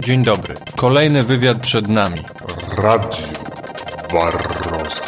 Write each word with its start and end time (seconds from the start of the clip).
Dzień 0.00 0.22
dobry. 0.22 0.54
Kolejny 0.76 1.22
wywiad 1.22 1.58
przed 1.58 1.88
nami. 1.88 2.18
Radio 2.76 3.22
Barroza. 4.12 5.02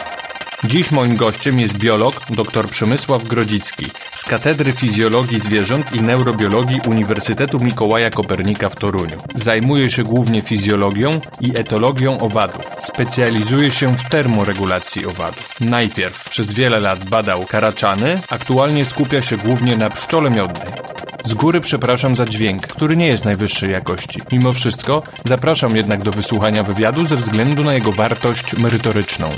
Dziś 0.65 0.91
moim 0.91 1.16
gościem 1.16 1.61
jest 1.61 1.79
biolog 1.79 2.14
dr 2.30 2.69
Przemysław 2.69 3.25
Grodzicki 3.25 3.87
z 4.14 4.25
Katedry 4.25 4.73
Fizjologii 4.73 5.41
Zwierząt 5.41 5.93
i 5.93 6.03
Neurobiologii 6.03 6.80
Uniwersytetu 6.89 7.61
Mikołaja 7.61 8.11
Kopernika 8.11 8.68
w 8.68 8.77
Toruniu. 8.77 9.16
Zajmuje 9.34 9.91
się 9.91 10.03
głównie 10.03 10.43
fizjologią 10.43 11.11
i 11.41 11.59
etologią 11.59 12.18
owadów. 12.18 12.62
Specjalizuje 12.80 13.70
się 13.70 13.96
w 13.96 14.09
termoregulacji 14.09 15.07
owadów. 15.07 15.61
Najpierw 15.61 16.30
przez 16.30 16.52
wiele 16.52 16.80
lat 16.80 17.04
badał 17.04 17.45
karaczany, 17.46 18.20
aktualnie 18.30 18.84
skupia 18.84 19.22
się 19.22 19.36
głównie 19.36 19.77
na 19.77 19.91
pszczole 19.91 20.30
miodnej. 20.30 20.80
Z 21.25 21.34
góry 21.34 21.61
przepraszam 21.61 22.16
za 22.16 22.25
dźwięk, 22.25 22.66
który 22.66 22.96
nie 22.96 23.07
jest 23.07 23.25
najwyższej 23.25 23.70
jakości. 23.70 24.20
Mimo 24.32 24.52
wszystko 24.52 25.02
zapraszam 25.24 25.77
jednak 25.77 26.05
do 26.05 26.10
wysłuchania 26.10 26.62
wywiadu 26.62 27.06
ze 27.06 27.16
względu 27.16 27.62
na 27.65 27.74
jego 27.74 27.93
wartość 27.93 28.56
merytoryczną. 28.56 29.30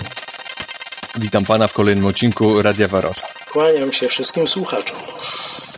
Witam 1.19 1.45
pana 1.45 1.67
w 1.67 1.73
kolejnym 1.73 2.07
odcinku 2.07 2.63
Radia 2.63 2.89
Warosa. 2.89 3.27
Kłaniam 3.53 3.93
się 3.93 4.09
wszystkim 4.09 4.47
słuchaczom. 4.47 4.99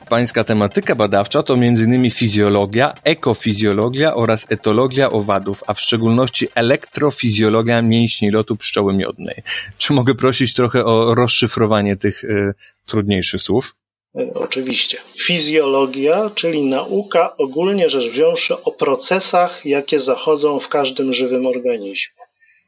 Pańska 0.09 0.45
tematyka 0.45 0.95
badawcza 0.95 1.43
to 1.43 1.55
m.in. 1.55 2.11
fizjologia, 2.11 2.93
ekofizjologia 3.05 4.15
oraz 4.15 4.47
etologia 4.51 5.11
owadów, 5.11 5.65
a 5.67 5.75
w 5.75 5.81
szczególności 5.81 6.49
elektrofizjologia 6.55 7.83
mięśni 7.83 8.31
lotu 8.31 8.57
pszczoły 8.57 8.95
miodnej. 8.95 9.43
Czy 9.79 9.93
mogę 9.93 10.15
prosić 10.15 10.55
trochę 10.55 10.85
o 10.85 11.15
rozszyfrowanie 11.15 11.97
tych 11.97 12.25
y, 12.25 12.55
trudniejszych 12.87 13.43
słów? 13.43 13.75
E, 14.19 14.35
oczywiście. 14.35 14.99
Fizjologia, 15.27 16.31
czyli 16.35 16.65
nauka 16.65 17.37
ogólnie 17.37 17.89
rzecz 17.89 18.09
wziąwszy 18.09 18.63
o 18.63 18.73
procesach, 18.73 19.67
jakie 19.67 20.01
zachodzą 20.01 20.61
w 20.61 20.69
każdym 20.69 21.13
żywym 21.13 21.47
organizmie. 21.47 22.25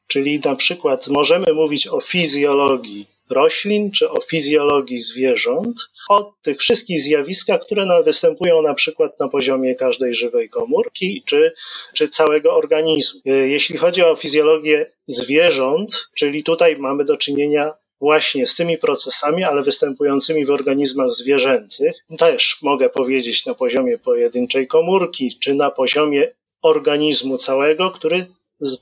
Czyli 0.07 0.41
na 0.45 0.57
przykład 0.57 1.09
możemy 1.09 1.55
mówić 1.55 1.87
o 1.87 2.01
fizjologii 2.01 3.07
roślin 3.31 3.91
czy 3.91 4.11
o 4.11 4.20
fizjologii 4.20 4.98
zwierząt, 4.98 5.77
o 6.09 6.35
tych 6.43 6.59
wszystkich 6.59 7.01
zjawiskach, 7.01 7.61
które 7.61 8.03
występują 8.05 8.63
na 8.63 8.75
przykład 8.75 9.20
na 9.20 9.29
poziomie 9.29 9.75
każdej 9.75 10.15
żywej 10.15 10.48
komórki 10.48 11.23
czy, 11.27 11.53
czy 11.95 12.09
całego 12.09 12.57
organizmu. 12.57 13.20
E, 13.27 13.31
jeśli 13.31 13.79
chodzi 13.79 14.03
o 14.03 14.17
fizjologię 14.17 14.91
zwierząt, 15.07 16.09
czyli 16.15 16.45
tutaj 16.45 16.77
mamy 16.77 17.05
do 17.05 17.17
czynienia 17.17 17.75
właśnie 18.00 18.47
z 18.47 18.55
tymi 18.55 18.78
procesami, 18.78 19.44
ale 19.44 19.62
występującymi 19.62 20.47
w 20.47 20.50
organizmach 20.50 21.11
zwierzęcych, 21.11 21.92
też 22.19 22.62
mogę 22.62 22.89
powiedzieć 22.89 23.47
na 23.47 23.55
poziomie 23.55 23.98
pojedynczej 23.98 24.66
komórki, 24.66 25.39
czy 25.41 25.55
na 25.55 25.70
poziomie 25.70 26.28
organizmu 26.62 27.39
całego, 27.39 27.91
który 27.91 28.27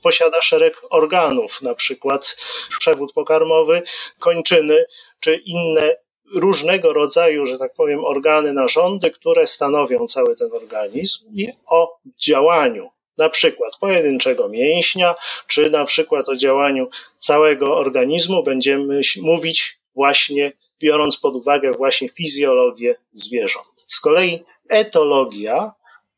posiada 0.01 0.41
szereg 0.41 0.81
organów, 0.89 1.61
na 1.61 1.75
przykład 1.75 2.37
przewód 2.79 3.13
pokarmowy, 3.13 3.81
kończyny, 4.19 4.85
czy 5.19 5.35
inne 5.35 5.95
różnego 6.35 6.93
rodzaju, 6.93 7.45
że 7.45 7.57
tak 7.57 7.73
powiem, 7.73 8.05
organy 8.05 8.53
narządy, 8.53 9.11
które 9.11 9.47
stanowią 9.47 10.07
cały 10.07 10.35
ten 10.35 10.53
organizm 10.53 11.25
i 11.33 11.47
o 11.65 11.99
działaniu 12.19 12.89
na 13.17 13.29
przykład 13.29 13.77
pojedynczego 13.79 14.49
mięśnia, 14.49 15.15
czy 15.47 15.69
na 15.69 15.85
przykład 15.85 16.29
o 16.29 16.35
działaniu 16.35 16.89
całego 17.17 17.77
organizmu 17.77 18.43
będziemy 18.43 19.01
mówić 19.21 19.77
właśnie 19.95 20.51
biorąc 20.79 21.17
pod 21.17 21.35
uwagę 21.35 21.71
właśnie 21.71 22.09
fizjologię 22.09 22.95
zwierząt. 23.13 23.83
Z 23.87 23.99
kolei 23.99 24.43
etologia 24.69 25.71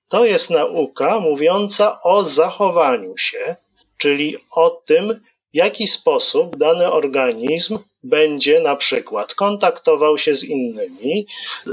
to 0.09 0.25
jest 0.25 0.49
nauka 0.49 1.19
mówiąca 1.19 2.01
o 2.01 2.23
zachowaniu 2.23 3.17
się, 3.17 3.55
czyli 3.97 4.37
o 4.51 4.69
tym, 4.69 5.21
w 5.53 5.55
jaki 5.55 5.87
sposób 5.87 6.57
dany 6.57 6.91
organizm 6.91 7.79
będzie 8.03 8.59
na 8.59 8.75
przykład 8.75 9.35
kontaktował 9.35 10.17
się 10.17 10.35
z 10.35 10.43
innymi, 10.43 11.27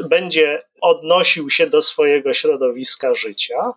będzie 0.09 0.63
odnosił 0.81 1.51
się 1.51 1.67
do 1.67 1.83
swojego 1.83 2.35
środowiska 2.35 3.15
życia, 3.15 3.73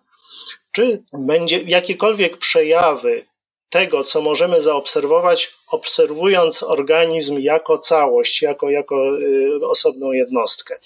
czy 0.78 1.02
będzie 1.12 1.58
jakiekolwiek 1.66 2.36
przejawy 2.36 3.26
tego, 3.70 4.04
co 4.04 4.20
możemy 4.20 4.62
zaobserwować, 4.62 5.52
obserwując 5.70 6.62
organizm 6.62 7.38
jako 7.38 7.78
całość, 7.78 8.42
jako, 8.42 8.70
jako 8.70 9.18
y, 9.18 9.66
osobną 9.66 10.12
jednostkę. 10.12 10.78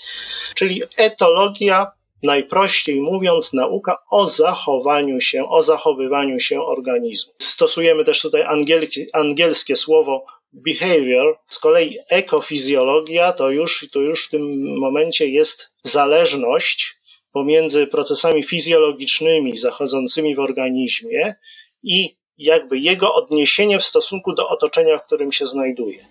Czyli 0.54 0.82
etologia, 0.96 1.92
najprościej 2.22 3.00
mówiąc, 3.00 3.52
nauka 3.52 3.98
o 4.10 4.28
zachowaniu 4.28 5.20
się, 5.20 5.48
o 5.48 5.62
zachowywaniu 5.62 6.40
się 6.40 6.62
organizmu. 6.62 7.32
Stosujemy 7.38 8.04
też 8.04 8.20
tutaj 8.20 8.42
angielski, 8.42 9.06
angielskie 9.12 9.76
słowo 9.76 10.24
behavior, 10.52 11.38
z 11.48 11.58
kolei 11.58 11.98
ekofizjologia 12.08 13.32
to 13.32 13.50
już, 13.50 13.88
to 13.92 14.00
już 14.00 14.26
w 14.26 14.30
tym 14.30 14.74
momencie 14.78 15.26
jest 15.26 15.70
zależność 15.82 17.01
pomiędzy 17.32 17.86
procesami 17.86 18.42
fizjologicznymi 18.42 19.56
zachodzącymi 19.56 20.34
w 20.34 20.40
organizmie 20.40 21.34
i 21.82 22.16
jakby 22.38 22.78
jego 22.78 23.14
odniesienie 23.14 23.78
w 23.78 23.84
stosunku 23.84 24.32
do 24.32 24.48
otoczenia, 24.48 24.98
w 24.98 25.06
którym 25.06 25.32
się 25.32 25.46
znajduje. 25.46 26.06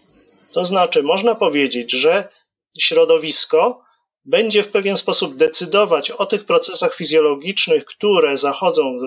To 0.52 0.66
znaczy, 0.66 1.04
można 1.04 1.36
powiedzieć, 1.36 1.92
że 1.92 2.30
środowisko 2.80 3.84
będzie 4.26 4.64
w 4.64 4.72
pewien 4.72 4.98
sposób 4.98 5.36
decydować 5.36 6.12
o 6.12 6.26
tych 6.26 6.46
procesach 6.46 6.96
fizjologicznych, 6.96 7.86
które 7.86 8.38
zachodzą 8.38 8.98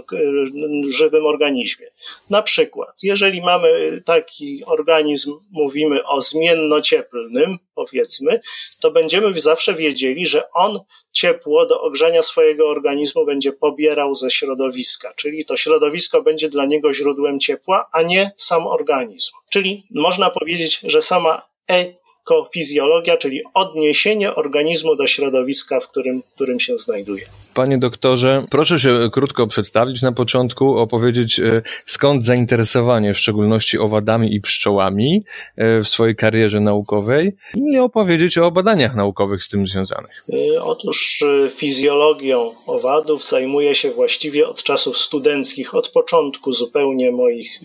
w 0.87 0.91
żywym 0.93 1.27
organizmie. 1.27 1.87
Na 2.31 2.43
przykład, 2.43 3.03
jeżeli 3.03 3.43
mamy 3.43 4.03
taki 4.05 4.65
organizm, 4.65 5.35
mówimy 5.51 6.07
o 6.07 6.23
zmiennocieplnym, 6.23 7.59
powiedzmy, 7.75 8.41
to 8.81 8.91
będziemy 8.91 9.41
zawsze 9.41 9.75
wiedzieli, 9.75 10.27
że 10.27 10.51
on 10.51 10.81
ciepło 11.13 11.67
do 11.67 11.83
ogrzania 11.83 12.23
swojego 12.23 12.69
organizmu 12.69 13.27
będzie 13.27 13.53
pobierał 13.53 14.15
ze 14.15 14.31
środowiska, 14.31 15.13
czyli 15.17 15.45
to 15.45 15.57
środowisko 15.57 16.23
będzie 16.23 16.49
dla 16.49 16.67
niego 16.67 16.93
źródłem 16.93 17.41
ciepła, 17.41 17.89
a 17.93 18.03
nie 18.03 18.33
sam 18.37 18.67
organizm. 18.67 19.33
Czyli 19.51 19.87
można 19.91 20.31
powiedzieć, 20.31 20.81
że 20.83 21.03
sama 21.03 21.43
e 21.71 22.04
ekofizjologia, 22.25 23.17
czyli 23.17 23.41
odniesienie 23.55 24.35
organizmu 24.35 24.97
do 24.97 25.07
środowiska, 25.07 25.81
w 25.81 25.89
którym, 25.89 26.23
w 26.23 26.35
którym 26.35 26.61
się 26.61 26.79
znajduje. 26.79 27.27
Panie 27.55 27.79
doktorze, 27.79 28.47
proszę 28.51 28.81
się 28.81 29.09
krótko 29.13 29.47
przedstawić 29.47 30.03
na 30.03 30.13
początku, 30.13 30.79
opowiedzieć 30.79 31.41
e, 31.41 31.63
skąd 31.87 32.25
zainteresowanie 32.25 33.15
w 33.15 33.19
szczególności 33.19 33.79
owadami 33.79 34.35
i 34.35 34.41
pszczołami 34.41 35.25
e, 35.57 35.81
w 35.81 35.89
swojej 35.89 36.17
karierze 36.17 36.61
naukowej 36.61 37.33
i 37.55 37.79
opowiedzieć 37.79 38.39
o 38.39 38.51
badaniach 38.51 38.95
naukowych 38.95 39.45
z 39.45 39.49
tym 39.49 39.67
związanych. 39.67 40.25
E, 40.33 40.63
otóż 40.63 41.25
fizjologią 41.51 42.55
owadów 42.67 43.25
zajmuję 43.25 43.75
się 43.75 43.91
właściwie 43.91 44.49
od 44.49 44.63
czasów 44.63 44.99
studenckich, 44.99 45.75
od 45.75 45.89
początku 45.89 46.53
zupełnie 46.53 47.13
moich, 47.13 47.61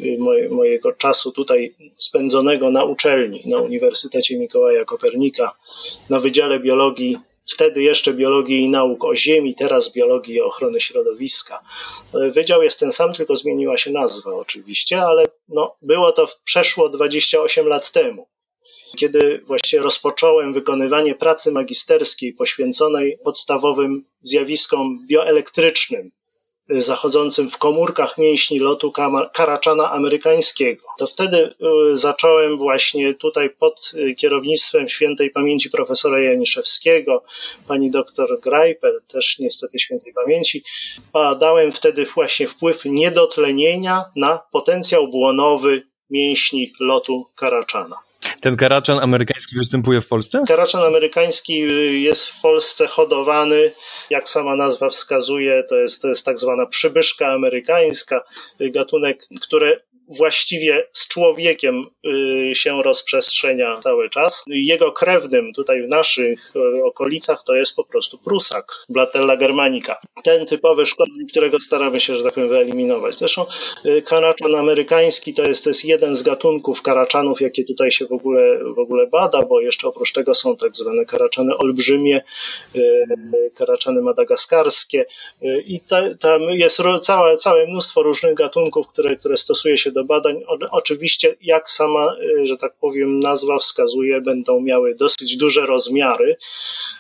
mojego 0.50 0.92
czasu 0.92 1.32
tutaj 1.32 1.74
spędzonego 1.96 2.72
na 2.72 2.84
uczelni, 2.84 3.42
na 3.46 3.58
Uniwersytecie 3.58 4.38
Mikołaja 4.50 4.86
Kopernika 4.86 5.56
na 6.10 6.20
Wydziale 6.20 6.60
Biologii, 6.60 7.18
wtedy 7.52 7.84
jeszcze 7.84 8.14
Biologii 8.14 8.62
i 8.62 8.70
Nauk 8.70 9.04
o 9.04 9.16
Ziemi, 9.16 9.56
teraz 9.56 9.94
Biologii 9.94 10.36
i 10.36 10.42
Ochrony 10.42 10.80
Środowiska. 10.82 11.60
Wydział 12.14 12.64
jest 12.64 12.80
ten 12.80 12.92
sam, 12.92 13.14
tylko 13.14 13.36
zmieniła 13.36 13.78
się 13.78 13.92
nazwa 13.92 14.36
oczywiście, 14.36 15.02
ale 15.02 15.26
no, 15.50 15.76
było 15.82 16.12
to 16.12 16.28
przeszło 16.44 16.90
28 16.90 17.68
lat 17.68 17.92
temu 17.92 18.28
kiedy 18.98 19.42
właściwie 19.48 19.84
rozpocząłem 19.84 20.54
wykonywanie 20.54 21.16
pracy 21.16 21.52
magisterskiej 21.52 22.34
poświęconej 22.34 23.18
podstawowym 23.24 24.06
zjawiskom 24.22 25.08
bioelektrycznym, 25.08 26.12
zachodzącym 26.70 27.50
w 27.50 27.58
komórkach 27.58 28.18
mięśni 28.18 28.60
lotu 28.60 28.92
karaczana 29.34 29.92
amerykańskiego. 29.92 30.84
To 30.98 31.08
wtedy 31.08 31.38
y, 31.92 31.98
zacząłem 31.98 32.58
właśnie 32.58 33.14
tutaj 33.14 33.50
pod 33.50 33.92
y, 33.94 34.16
kierownictwem 34.16 34.90
świętej 34.90 35.30
pamięci 35.30 35.70
profesora 35.70 36.22
Janiszewskiego, 36.22 37.24
pani 37.68 37.92
doktor 37.92 38.40
Greipel, 38.40 39.02
też 39.08 39.40
niestety 39.40 39.80
świętej 39.80 40.14
pamięci, 40.14 40.64
badałem 41.14 41.72
wtedy 41.72 42.06
właśnie 42.06 42.48
wpływ 42.48 42.86
niedotlenienia 42.86 44.06
na 44.16 44.40
potencjał 44.52 45.08
błonowy 45.08 45.84
mięśni 46.10 46.74
lotu 46.80 47.26
karaczana. 47.36 48.09
Ten 48.42 48.58
karaczan 48.58 49.00
amerykański 49.00 49.56
występuje 49.56 50.02
w 50.02 50.08
Polsce? 50.08 50.44
Karaczan 50.48 50.84
amerykański 50.84 51.64
y, 51.64 52.00
jest 52.00 52.28
w 52.28 52.42
Polsce 52.42 52.88
hodowany, 52.88 53.72
jak 54.10 54.30
sama 54.30 54.56
nazwa 54.56 54.90
wskazuje, 54.90 55.64
to 55.70 55.76
jest, 55.76 56.02
to 56.02 56.08
jest 56.08 56.26
tak 56.26 56.40
zwana 56.40 56.66
przybyszka 56.66 57.28
amerykańska, 57.28 58.24
y, 58.62 58.70
gatunek, 58.72 59.28
który 59.42 59.82
właściwie 60.10 60.88
z 60.92 61.08
człowiekiem 61.08 61.86
y, 62.52 62.56
się 62.56 62.84
rozprzestrzenia 62.84 63.80
cały 63.80 64.10
czas. 64.10 64.44
Jego 64.48 64.92
krewnym 64.92 65.54
tutaj 65.54 65.84
w 65.84 65.88
naszych 65.88 66.54
y, 66.56 66.84
okolicach 66.84 67.44
to 67.44 67.56
jest 67.56 67.76
po 67.76 67.84
prostu 67.84 68.18
prusak, 68.18 68.86
Blatella 68.90 69.38
germanica. 69.38 69.98
Ten 70.24 70.46
typowy 70.46 70.86
szkodnik, 70.86 71.32
którego 71.32 71.60
staramy 71.60 72.00
się, 72.00 72.16
że 72.16 72.24
tak 72.24 72.34
powiem, 72.34 72.50
wyeliminować. 72.50 73.20
Zresztą 73.20 73.46
y, 73.86 74.02
karaczan 74.02 74.56
amerykański 74.56 75.34
to 75.34 75.44
jest, 75.44 75.64
to 75.64 75.70
jest 75.70 75.86
jeden 75.86 76.16
z 76.16 76.24
gatunków 76.24 76.82
karaczanów, 76.82 77.42
jakie 77.42 77.66
tutaj 77.66 77.92
się 77.92 78.06
w 78.06 78.12
ogóle, 78.12 78.64
w 78.76 78.80
ogóle 78.80 79.08
bada, 79.08 79.42
bo 79.42 79.62
jeszcze 79.62 79.88
oprócz 79.88 80.12
tego 80.12 80.36
są 80.36 80.58
tak 80.58 80.76
zwane 80.76 81.06
karaczany 81.06 81.58
olbrzymie, 81.58 82.22
karaczany 83.56 84.02
madagaskarskie 84.02 85.06
i 85.66 85.80
tam 86.20 86.42
jest 86.42 86.82
całe, 87.02 87.38
całe 87.38 87.68
mnóstwo 87.68 88.04
różnych 88.04 88.34
gatunków, 88.34 88.88
które, 88.88 89.16
które 89.16 89.38
stosuje 89.38 89.78
się 89.78 89.92
do 89.92 89.99
badań. 90.04 90.44
Oczywiście, 90.72 91.36
jak 91.42 91.70
sama, 91.70 92.16
y, 92.42 92.46
że 92.46 92.58
tak 92.58 92.76
powiem, 92.82 93.20
nazwa 93.20 93.58
wskazuje, 93.58 94.22
będą 94.22 94.62
miały 94.62 94.96
dosyć 94.96 95.38
duże 95.38 95.66
rozmiary. 95.66 96.36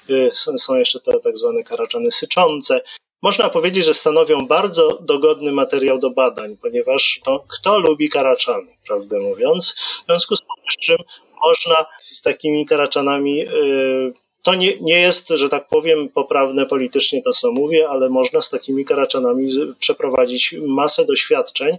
Y, 0.10 0.31
są 0.57 0.75
jeszcze 0.75 1.00
te 1.00 1.19
tak 1.19 1.38
zwane 1.38 1.63
karaczany 1.63 2.12
syczące. 2.12 2.81
Można 3.22 3.50
powiedzieć, 3.50 3.86
że 3.86 3.94
stanowią 3.94 4.48
bardzo 4.48 4.98
dogodny 5.01 5.51
materiał 5.51 6.00
do 6.00 6.10
badań, 6.10 6.57
ponieważ 6.62 7.22
no, 7.28 7.44
kto 7.48 7.80
lubi 7.80 8.10
karaczany, 8.10 8.72
prawdę 8.88 9.19
mówiąc. 9.19 9.75
W 10.04 10.06
związku 10.06 10.36
z 10.36 10.42
czym 10.81 10.98
można 11.44 11.86
z 11.98 12.22
takimi 12.22 12.66
karaczanami 12.66 13.38
yy, 13.38 14.13
to 14.44 14.56
nie, 14.56 14.80
nie 14.80 15.00
jest, 15.00 15.30
że 15.30 15.50
tak 15.50 15.68
powiem, 15.68 16.09
poprawne 16.09 16.65
politycznie 16.65 17.24
to, 17.24 17.31
co 17.31 17.51
mówię, 17.51 17.89
ale 17.89 18.09
można 18.09 18.41
z 18.41 18.50
takimi 18.50 18.86
karaczanami 18.86 19.47
przeprowadzić 19.80 20.56
masę 20.68 21.06
doświadczeń, 21.06 21.77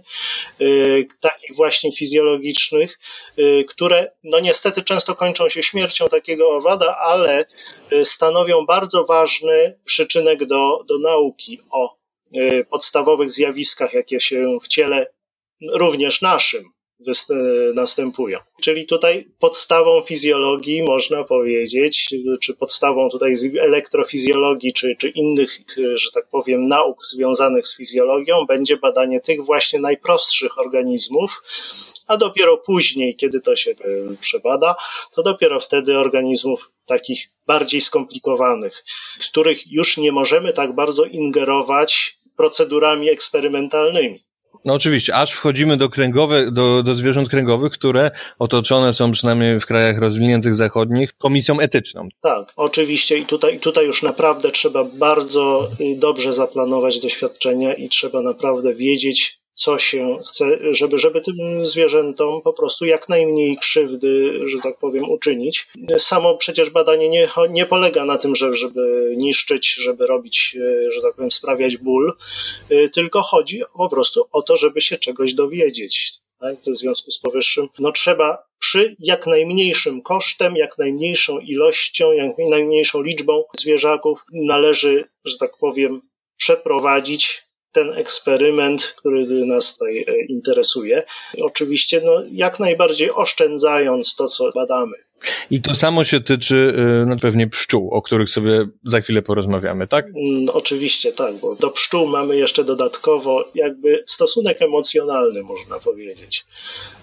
y, 0.61 1.07
takich 1.19 1.55
właśnie 1.55 1.91
fizjologicznych, 1.91 2.99
y, 3.39 3.65
które 3.67 4.11
no 4.23 4.39
niestety 4.39 4.81
często 4.81 5.15
kończą 5.15 5.49
się 5.49 5.63
śmiercią 5.63 6.09
takiego 6.09 6.49
owada, 6.49 6.97
ale 6.97 7.45
y, 7.93 8.05
stanowią 8.05 8.65
bardzo 8.65 9.05
ważny 9.05 9.79
przyczynek 9.85 10.45
do, 10.45 10.83
do 10.87 10.99
nauki 10.99 11.59
o 11.71 12.01
podstawowych 12.69 13.29
zjawiskach, 13.29 13.93
jakie 13.93 14.19
się 14.19 14.57
w 14.63 14.67
ciele 14.67 15.07
również 15.73 16.21
naszym 16.21 16.63
następują. 17.73 18.39
Czyli 18.61 18.85
tutaj 18.85 19.27
podstawą 19.39 20.01
fizjologii 20.01 20.83
można 20.83 21.23
powiedzieć, 21.23 22.15
czy 22.41 22.53
podstawą 22.53 23.09
tutaj 23.09 23.35
elektrofizjologii, 23.59 24.73
czy, 24.73 24.95
czy 24.99 25.09
innych, 25.09 25.57
że 25.93 26.11
tak 26.13 26.27
powiem, 26.27 26.67
nauk 26.67 27.05
związanych 27.05 27.67
z 27.67 27.77
fizjologią 27.77 28.45
będzie 28.45 28.77
badanie 28.77 29.21
tych 29.21 29.45
właśnie 29.45 29.79
najprostszych 29.79 30.59
organizmów, 30.59 31.41
a 32.07 32.17
dopiero 32.17 32.57
później, 32.57 33.15
kiedy 33.15 33.41
to 33.41 33.55
się 33.55 33.71
e, 33.71 33.75
przebada, 34.21 34.75
to 35.15 35.23
dopiero 35.23 35.59
wtedy 35.59 35.97
organizmów 35.97 36.71
takich 36.85 37.29
bardziej 37.47 37.81
skomplikowanych, 37.81 38.83
których 39.29 39.71
już 39.71 39.97
nie 39.97 40.11
możemy 40.11 40.53
tak 40.53 40.75
bardzo 40.75 41.05
ingerować 41.05 42.17
procedurami 42.37 43.09
eksperymentalnymi. 43.09 44.23
No 44.65 44.73
oczywiście, 44.73 45.15
aż 45.15 45.31
wchodzimy 45.31 45.77
do 45.77 45.89
kręgowe, 45.89 46.51
do, 46.51 46.83
do 46.83 46.95
zwierząt 46.95 47.29
kręgowych, 47.29 47.73
które 47.73 48.11
otoczone 48.39 48.93
są 48.93 49.11
przynajmniej 49.11 49.59
w 49.59 49.65
krajach 49.65 49.97
rozwiniętych 49.97 50.55
zachodnich 50.55 51.17
komisją 51.17 51.59
etyczną. 51.59 52.07
Tak, 52.21 52.53
oczywiście 52.55 53.17
i 53.17 53.25
tutaj, 53.25 53.59
tutaj 53.59 53.85
już 53.85 54.03
naprawdę 54.03 54.51
trzeba 54.51 54.83
bardzo 54.83 55.67
y, 55.81 55.99
dobrze 55.99 56.33
zaplanować 56.33 56.99
doświadczenia 56.99 57.73
i 57.73 57.89
trzeba 57.89 58.21
naprawdę 58.21 58.75
wiedzieć, 58.75 59.40
co 59.53 59.77
się 59.77 60.17
chce, 60.27 60.57
żeby, 60.71 60.97
żeby 60.97 61.21
tym 61.21 61.65
zwierzętom 61.65 62.41
po 62.41 62.53
prostu 62.53 62.85
jak 62.85 63.09
najmniej 63.09 63.57
krzywdy, 63.57 64.39
że 64.47 64.57
tak 64.63 64.77
powiem, 64.77 65.09
uczynić. 65.09 65.67
Samo 65.97 66.37
przecież 66.37 66.69
badanie 66.69 67.09
nie, 67.09 67.29
nie 67.49 67.65
polega 67.65 68.05
na 68.05 68.17
tym, 68.17 68.35
że, 68.35 68.53
żeby 68.53 69.13
niszczyć, 69.17 69.73
żeby 69.73 70.07
robić, 70.07 70.57
że 70.89 71.01
tak 71.01 71.15
powiem, 71.15 71.31
sprawiać 71.31 71.77
ból, 71.77 72.13
tylko 72.93 73.21
chodzi 73.21 73.61
po 73.77 73.89
prostu 73.89 74.25
o 74.31 74.41
to, 74.41 74.57
żeby 74.57 74.81
się 74.81 74.97
czegoś 74.97 75.33
dowiedzieć. 75.33 76.11
Tak? 76.39 76.55
W 76.59 76.77
związku 76.77 77.11
z 77.11 77.19
powyższym, 77.19 77.67
no 77.79 77.91
trzeba 77.91 78.43
przy 78.59 78.95
jak 78.99 79.27
najmniejszym 79.27 80.01
kosztem, 80.01 80.55
jak 80.55 80.77
najmniejszą 80.77 81.39
ilością, 81.39 82.11
jak 82.11 82.31
najmniejszą 82.37 83.01
liczbą 83.01 83.43
zwierzaków 83.57 84.19
należy, 84.33 85.03
że 85.25 85.37
tak 85.37 85.57
powiem, 85.57 86.01
przeprowadzić 86.37 87.43
ten 87.71 87.93
eksperyment, 87.93 88.93
który 88.97 89.45
nas 89.45 89.73
tutaj 89.73 90.05
e, 90.07 90.25
interesuje. 90.29 91.03
Oczywiście, 91.41 92.01
no, 92.05 92.23
jak 92.31 92.59
najbardziej 92.59 93.11
oszczędzając 93.11 94.15
to, 94.15 94.27
co 94.27 94.49
badamy. 94.55 94.95
I 95.49 95.61
to 95.61 95.75
samo 95.75 96.03
się 96.03 96.21
tyczy 96.21 96.55
y, 96.55 97.05
no, 97.05 97.17
pewnie 97.21 97.47
pszczół, 97.47 97.89
o 97.93 98.01
których 98.01 98.29
sobie 98.29 98.67
za 98.85 99.01
chwilę 99.01 99.21
porozmawiamy, 99.21 99.87
tak? 99.87 100.05
No, 100.15 100.53
oczywiście, 100.53 101.11
tak, 101.11 101.35
bo 101.35 101.55
do 101.55 101.69
pszczół 101.69 102.07
mamy 102.07 102.37
jeszcze 102.37 102.63
dodatkowo 102.63 103.45
jakby 103.55 104.03
stosunek 104.05 104.61
emocjonalny, 104.61 105.43
można 105.43 105.79
powiedzieć. 105.79 106.45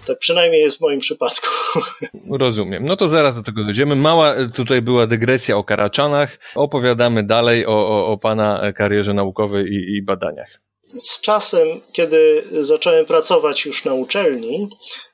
Tak 0.07 0.19
przynajmniej 0.19 0.63
jest 0.63 0.79
w 0.79 0.81
moim 0.81 1.01
przypadku. 1.01 1.49
Rozumiem. 2.31 2.85
No 2.87 2.97
to 2.97 3.09
zaraz 3.09 3.35
do 3.35 3.43
tego 3.43 3.65
dojdziemy. 3.65 3.97
Mała 3.97 4.37
y, 4.37 4.49
tutaj 4.49 4.83
była 4.83 5.07
dygresja 5.07 5.57
o 5.57 5.65
karaczanach. 5.65 6.39
Opowiadamy 6.55 7.27
dalej 7.27 7.67
o, 7.67 7.89
o, 7.89 8.07
o 8.07 8.19
pana 8.19 8.73
karierze 8.73 9.15
naukowej 9.15 9.67
i, 9.67 9.97
i 9.97 10.03
badaniach 10.03 10.61
z 10.89 11.21
czasem, 11.21 11.69
kiedy 11.93 12.45
zacząłem 12.61 13.07
pracować 13.07 13.67
już 13.67 13.85
na 13.85 13.95
uczelni, 13.95 14.69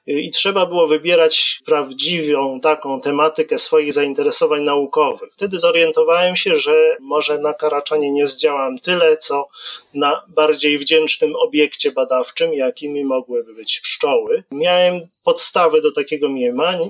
i 0.07 0.31
trzeba 0.31 0.67
było 0.67 0.87
wybierać 0.87 1.61
prawdziwą 1.67 2.61
taką 2.61 3.01
tematykę 3.01 3.59
swoich 3.59 3.93
zainteresowań 3.93 4.63
naukowych. 4.63 5.31
Wtedy 5.33 5.59
zorientowałem 5.59 6.37
się, 6.37 6.57
że 6.57 6.97
może 7.01 7.39
na 7.39 7.55
Karaczanie 7.55 8.13
nie 8.13 8.27
zdziałam 8.27 8.79
tyle, 8.79 9.17
co 9.17 9.49
na 9.95 10.23
bardziej 10.29 10.79
wdzięcznym 10.79 11.37
obiekcie 11.37 11.93
badawczym, 11.93 12.55
jakimi 12.55 13.05
mogłyby 13.05 13.55
być 13.55 13.81
pszczoły. 13.81 14.45
Miałem 14.51 15.01
podstawy 15.25 15.81
do 15.81 15.93
takiego 15.93 16.29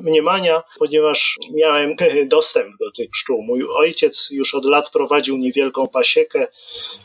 mniemania, 0.03 0.63
ponieważ 0.79 1.39
miałem 1.51 1.97
dostęp 2.27 2.77
do 2.81 2.91
tych 2.91 3.11
pszczół. 3.11 3.43
Mój 3.43 3.65
ojciec 3.69 4.29
już 4.31 4.55
od 4.55 4.65
lat 4.65 4.91
prowadził 4.91 5.37
niewielką 5.37 5.89
pasiekę, 5.89 6.47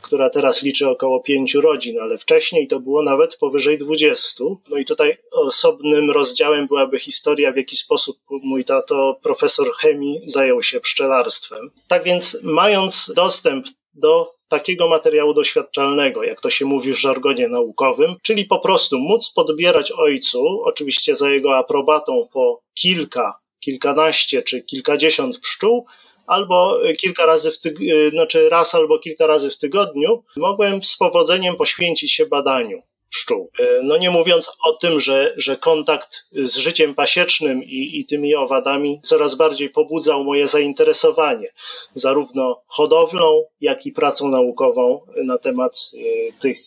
która 0.02 0.30
teraz 0.30 0.64
liczy 0.64 0.90
około 0.90 1.20
pięciu 1.20 1.62
rodzin, 1.62 2.00
ale 2.00 2.18
wcześniej 2.18 2.68
to 2.68 2.80
było 2.80 3.04
nawet 3.04 3.36
powyżej 3.36 3.78
dwudziestu. 3.78 4.60
No 4.70 4.78
i 4.78 4.86
tutaj 4.86 5.18
osobny 5.32 5.99
Następnym 6.00 6.22
rozdziałem 6.22 6.68
byłaby 6.68 7.00
historia, 7.00 7.52
w 7.52 7.56
jaki 7.56 7.76
sposób 7.78 8.18
mój 8.30 8.66
tato, 8.66 9.20
profesor 9.24 9.68
chemii, 9.78 10.22
zajął 10.26 10.64
się 10.64 10.80
pszczelarstwem. 10.80 11.72
Tak 11.88 12.04
więc, 12.04 12.38
mając 12.44 13.12
dostęp 13.16 13.66
do 13.94 14.34
takiego 14.48 14.90
materiału 14.90 15.34
doświadczalnego, 15.34 16.24
jak 16.24 16.42
to 16.42 16.50
się 16.50 16.66
mówi 16.66 16.94
w 16.94 17.00
żargonie 17.00 17.48
naukowym, 17.48 18.16
czyli 18.24 18.46
po 18.46 18.60
prostu 18.60 19.00
móc 19.00 19.32
podbierać 19.36 19.92
ojcu, 19.92 20.62
oczywiście 20.64 21.16
za 21.16 21.30
jego 21.30 21.58
aprobatą 21.58 22.28
po 22.34 22.62
kilka, 22.74 23.36
kilkanaście 23.60 24.42
czy 24.42 24.64
kilkadziesiąt 24.64 25.40
pszczół, 25.40 25.86
albo 26.28 26.80
kilka 26.98 27.26
razy 27.26 27.52
w 27.52 27.58
tyg- 27.58 28.12
znaczy 28.12 28.50
raz 28.50 28.76
albo 28.76 29.00
kilka 29.00 29.28
razy 29.28 29.50
w 29.50 29.58
tygodniu, 29.58 30.24
mogłem 30.38 30.84
z 30.84 30.98
powodzeniem 30.98 31.56
poświęcić 31.56 32.12
się 32.12 32.26
badaniu 32.26 32.82
pszczół. 33.10 33.52
E, 33.60 33.84
no 33.84 33.98
nie 33.98 34.10
mówiąc 34.10 34.52
o 34.64 34.74
tym, 34.74 35.00
że, 35.00 35.34
że 35.38 35.58
kontakt 35.58 36.26
z 36.32 36.56
życiem 36.56 36.96
pasiecznym 36.96 37.64
i, 37.64 38.00
i 38.00 38.06
tymi 38.06 38.36
owadami 38.36 39.00
coraz 39.04 39.36
bardziej 39.36 39.70
pobudzał 39.70 40.24
moje 40.24 40.48
zainteresowanie 40.48 41.48
zarówno 41.94 42.62
hodowlą, 42.68 43.44
jak 43.62 43.86
i 43.86 43.92
pracą 43.92 44.28
naukową 44.28 45.02
na 45.24 45.38
temat 45.38 45.92
e, 45.94 46.32
tych 46.40 46.58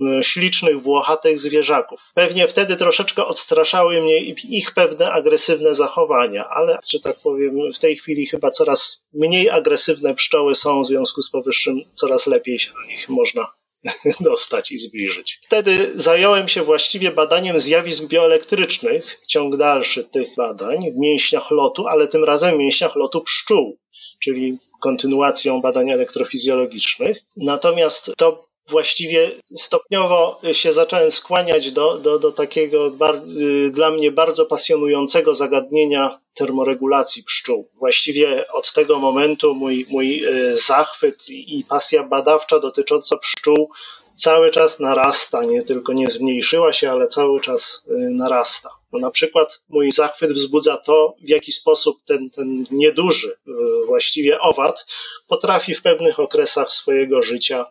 e, 0.00 0.22
ślicznych, 0.22 0.82
włochatych 0.82 1.38
zwierzaków. 1.38 2.00
Pewnie 2.14 2.48
wtedy 2.48 2.76
troszeczkę 2.76 3.24
odstraszały 3.24 4.00
mnie 4.00 4.18
ich 4.48 4.74
pewne 4.74 5.10
agresywne 5.12 5.74
zachowania, 5.74 6.48
ale, 6.48 6.78
że 6.90 7.00
tak 7.00 7.20
powiem, 7.20 7.72
w 7.72 7.78
tej 7.78 7.96
chwili 7.96 8.26
chyba 8.26 8.50
coraz 8.50 9.04
mniej 9.14 9.50
agresywne 9.50 10.14
pszczoły 10.14 10.54
są, 10.54 10.82
w 10.82 10.86
związku 10.86 11.22
z 11.22 11.30
powyższym 11.30 11.80
coraz 11.92 12.26
lepiej 12.26 12.58
się 12.58 12.72
do 12.72 12.82
nich 12.82 13.08
można 13.08 13.46
dostać 14.20 14.72
i 14.72 14.78
zbliżyć. 14.78 15.40
Wtedy 15.46 15.92
zająłem 15.94 16.48
się 16.48 16.62
właściwie 16.62 17.10
badaniem 17.10 17.60
zjawisk 17.60 18.04
bioelektrycznych, 18.04 19.20
ciąg 19.28 19.56
dalszy 19.56 20.04
tych 20.04 20.28
badań 20.36 20.92
w 20.92 20.96
mięśniach 20.96 21.50
lotu, 21.50 21.86
ale 21.86 22.08
tym 22.08 22.24
razem 22.24 22.54
w 22.54 22.58
mięśniach 22.58 22.96
lotu 22.96 23.20
pszczół, 23.20 23.78
czyli 24.18 24.58
kontynuacją 24.80 25.60
badań 25.60 25.90
elektrofizjologicznych. 25.90 27.18
Natomiast 27.36 28.12
to 28.16 28.45
właściwie 28.68 29.30
stopniowo 29.56 30.40
się 30.52 30.72
zacząłem 30.72 31.10
skłaniać 31.10 31.70
do, 31.70 31.98
do, 31.98 32.18
do 32.18 32.32
takiego 32.32 32.90
bar, 32.90 33.14
y, 33.16 33.70
dla 33.70 33.90
mnie 33.90 34.12
bardzo 34.12 34.46
pasjonującego 34.46 35.34
zagadnienia 35.34 36.20
termoregulacji 36.34 37.24
pszczół. 37.24 37.68
Właściwie 37.74 38.48
od 38.52 38.72
tego 38.72 38.98
momentu 38.98 39.54
mój, 39.54 39.86
mój 39.90 40.24
y, 40.24 40.56
zachwyt 40.56 41.28
i 41.28 41.64
pasja 41.68 42.02
badawcza 42.02 42.60
dotycząca 42.60 43.16
pszczół 43.16 43.70
cały 44.14 44.50
czas 44.50 44.80
narasta, 44.80 45.40
nie 45.40 45.62
tylko 45.62 45.92
nie 45.92 46.10
zmniejszyła 46.10 46.72
się, 46.72 46.90
ale 46.90 47.08
cały 47.08 47.40
czas 47.40 47.82
y, 47.88 47.92
narasta. 48.10 48.70
No 48.92 48.98
na 48.98 49.10
przykład 49.10 49.60
mój 49.68 49.92
zachwyt 49.92 50.32
wzbudza 50.32 50.76
to, 50.76 51.14
w 51.24 51.28
jaki 51.28 51.52
sposób 51.52 51.98
ten, 52.06 52.30
ten 52.30 52.64
nieduży 52.70 53.38
właściwie 53.86 54.40
owad 54.40 54.86
potrafi 55.28 55.74
w 55.74 55.82
pewnych 55.82 56.20
okresach 56.20 56.72
swojego 56.72 57.22
życia 57.22 57.66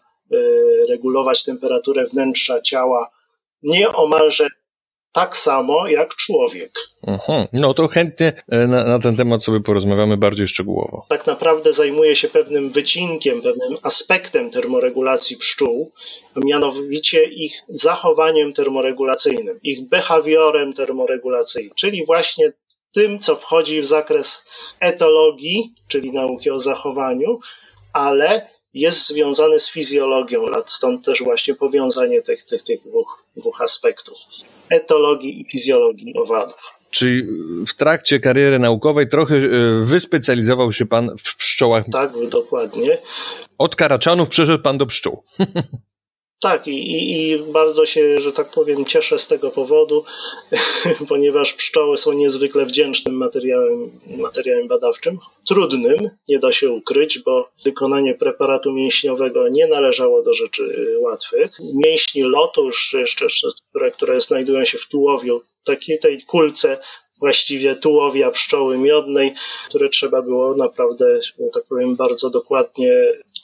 regulować 0.90 1.44
temperaturę 1.44 2.06
wnętrza 2.06 2.62
ciała 2.62 3.10
nieomalże 3.64 4.48
tak 5.16 5.38
samo 5.38 5.88
jak 5.88 6.16
człowiek. 6.16 6.72
Mhm. 7.08 7.48
No 7.54 7.74
to 7.74 7.88
chętnie 7.88 8.44
e, 8.50 8.68
na, 8.68 8.84
na, 8.84 9.00
ten 9.00 9.16
temat 9.16 9.44
sobie 9.44 9.60
porozmawiamy 9.60 10.18
bardziej 10.18 10.48
szczegółowo. 10.48 11.06
Tak 11.10 11.28
naprawdę 11.28 11.74
zajmuje 11.74 12.16
się 12.16 12.28
pewnym 12.28 12.70
wycinkiem, 12.70 13.42
pewnym 13.42 13.78
aspektem 13.84 14.50
termoregulacji 14.50 15.38
pszczół, 15.38 15.92
mianowicie 16.46 17.24
ich 17.24 17.64
zachowaniem 17.70 18.54
termoregulacyjnym, 18.54 19.60
ich 19.64 19.90
behawiorem 19.90 20.74
termoregulacyjnym, 20.74 21.74
czyli 21.76 22.06
właśnie 22.06 22.52
tym, 22.94 23.20
co 23.20 23.36
wchodzi 23.36 23.82
w 23.82 23.86
zakres 23.86 24.46
etologii, 24.80 25.74
czyli 25.88 26.12
nauki 26.12 26.50
o 26.50 26.60
zachowaniu, 26.60 27.40
ale 27.94 28.55
jest 28.76 29.08
związany 29.08 29.60
z 29.60 29.72
fizjologią 29.72 30.46
lat, 30.46 30.72
stąd 30.72 31.06
też 31.06 31.24
właśnie 31.24 31.56
powiązanie 31.56 32.22
tych, 32.22 32.44
tych, 32.44 32.64
tych 32.64 32.84
dwóch, 32.84 33.24
dwóch 33.36 33.62
aspektów 33.62 34.18
etologii 34.70 35.42
i 35.42 35.46
fizjologii 35.52 36.14
owadów. 36.18 36.58
Czyli 36.92 37.24
w 37.68 37.76
trakcie 37.76 38.20
kariery 38.20 38.60
naukowej 38.60 39.10
trochę 39.10 39.36
e, 39.36 39.42
wyspecjalizował 39.84 40.74
się 40.74 40.86
pan 40.86 41.10
w 41.20 41.36
pszczołach. 41.36 41.86
Tak, 41.92 42.12
dokładnie. 42.30 42.98
Od 43.58 43.76
karaczanów 43.76 44.30
przeszedł 44.30 44.64
pan 44.64 44.78
do 44.78 44.86
pszczół. 44.86 45.24
Tak, 46.42 46.68
i, 46.68 47.32
i, 47.32 47.38
bardzo 47.38 47.86
się, 47.86 48.22
że 48.22 48.32
tak 48.32 48.52
powiem, 48.52 48.86
cieszę 48.86 49.20
z 49.20 49.28
tego 49.28 49.52
powodu, 49.52 50.04
ponieważ 51.10 51.54
pszczoły 51.54 51.98
są 51.98 52.14
niezwykle 52.14 52.66
wdzięcznym 52.66 53.16
materiałem, 53.16 54.00
materiałem 54.08 54.68
badawczym. 54.68 55.20
Trudnym, 55.48 56.10
nie 56.28 56.40
da 56.40 56.52
się 56.52 56.70
ukryć, 56.70 57.20
bo 57.20 57.50
wykonanie 57.66 58.14
preparatu 58.14 58.74
mięśniowego 58.74 59.48
nie 59.48 59.68
należało 59.68 60.24
do 60.24 60.34
rzeczy 60.34 60.96
łatwych. 61.00 61.52
Mięśni 61.74 62.22
lotu, 62.22 62.70
jeszcze, 62.94 63.28
które, 63.70 63.92
które 63.92 64.22
znajdują 64.22 64.66
się 64.66 64.78
w 64.78 64.88
tułowiu, 64.88 65.42
takiej 65.66 66.00
tej 66.00 66.22
kulce 66.22 66.78
właściwie 67.20 67.76
tułowia 67.76 68.32
pszczoły 68.32 68.78
miodnej, 68.78 69.34
które 69.70 69.90
trzeba 69.90 70.22
było 70.22 70.56
naprawdę, 70.56 71.20
tak 71.54 71.64
powiem, 71.70 71.96
bardzo 71.96 72.30
dokładnie 72.30 72.94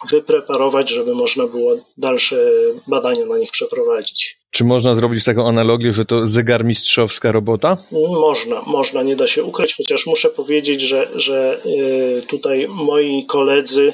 wypreparować, 0.10 0.90
żeby 0.90 1.16
można 1.16 1.48
było 1.48 1.78
dalsze 1.98 2.52
badania 2.88 3.26
na 3.26 3.38
nich 3.38 3.52
przeprowadzić. 3.52 4.41
Czy 4.52 4.64
można 4.64 4.96
zrobić 4.96 5.24
taką 5.24 5.48
analogię, 5.48 5.92
że 5.92 6.06
to 6.06 6.26
zegarmistrzowska 6.26 7.32
robota? 7.32 7.78
Można, 7.92 8.62
można, 8.62 9.04
nie 9.04 9.16
da 9.16 9.28
się 9.28 9.44
ukryć, 9.44 9.76
chociaż 9.76 10.06
muszę 10.06 10.30
powiedzieć, 10.30 10.82
że, 10.82 11.12
że 11.16 11.62
y, 11.66 12.22
tutaj 12.28 12.68
moi 12.70 13.26
koledzy, 13.26 13.94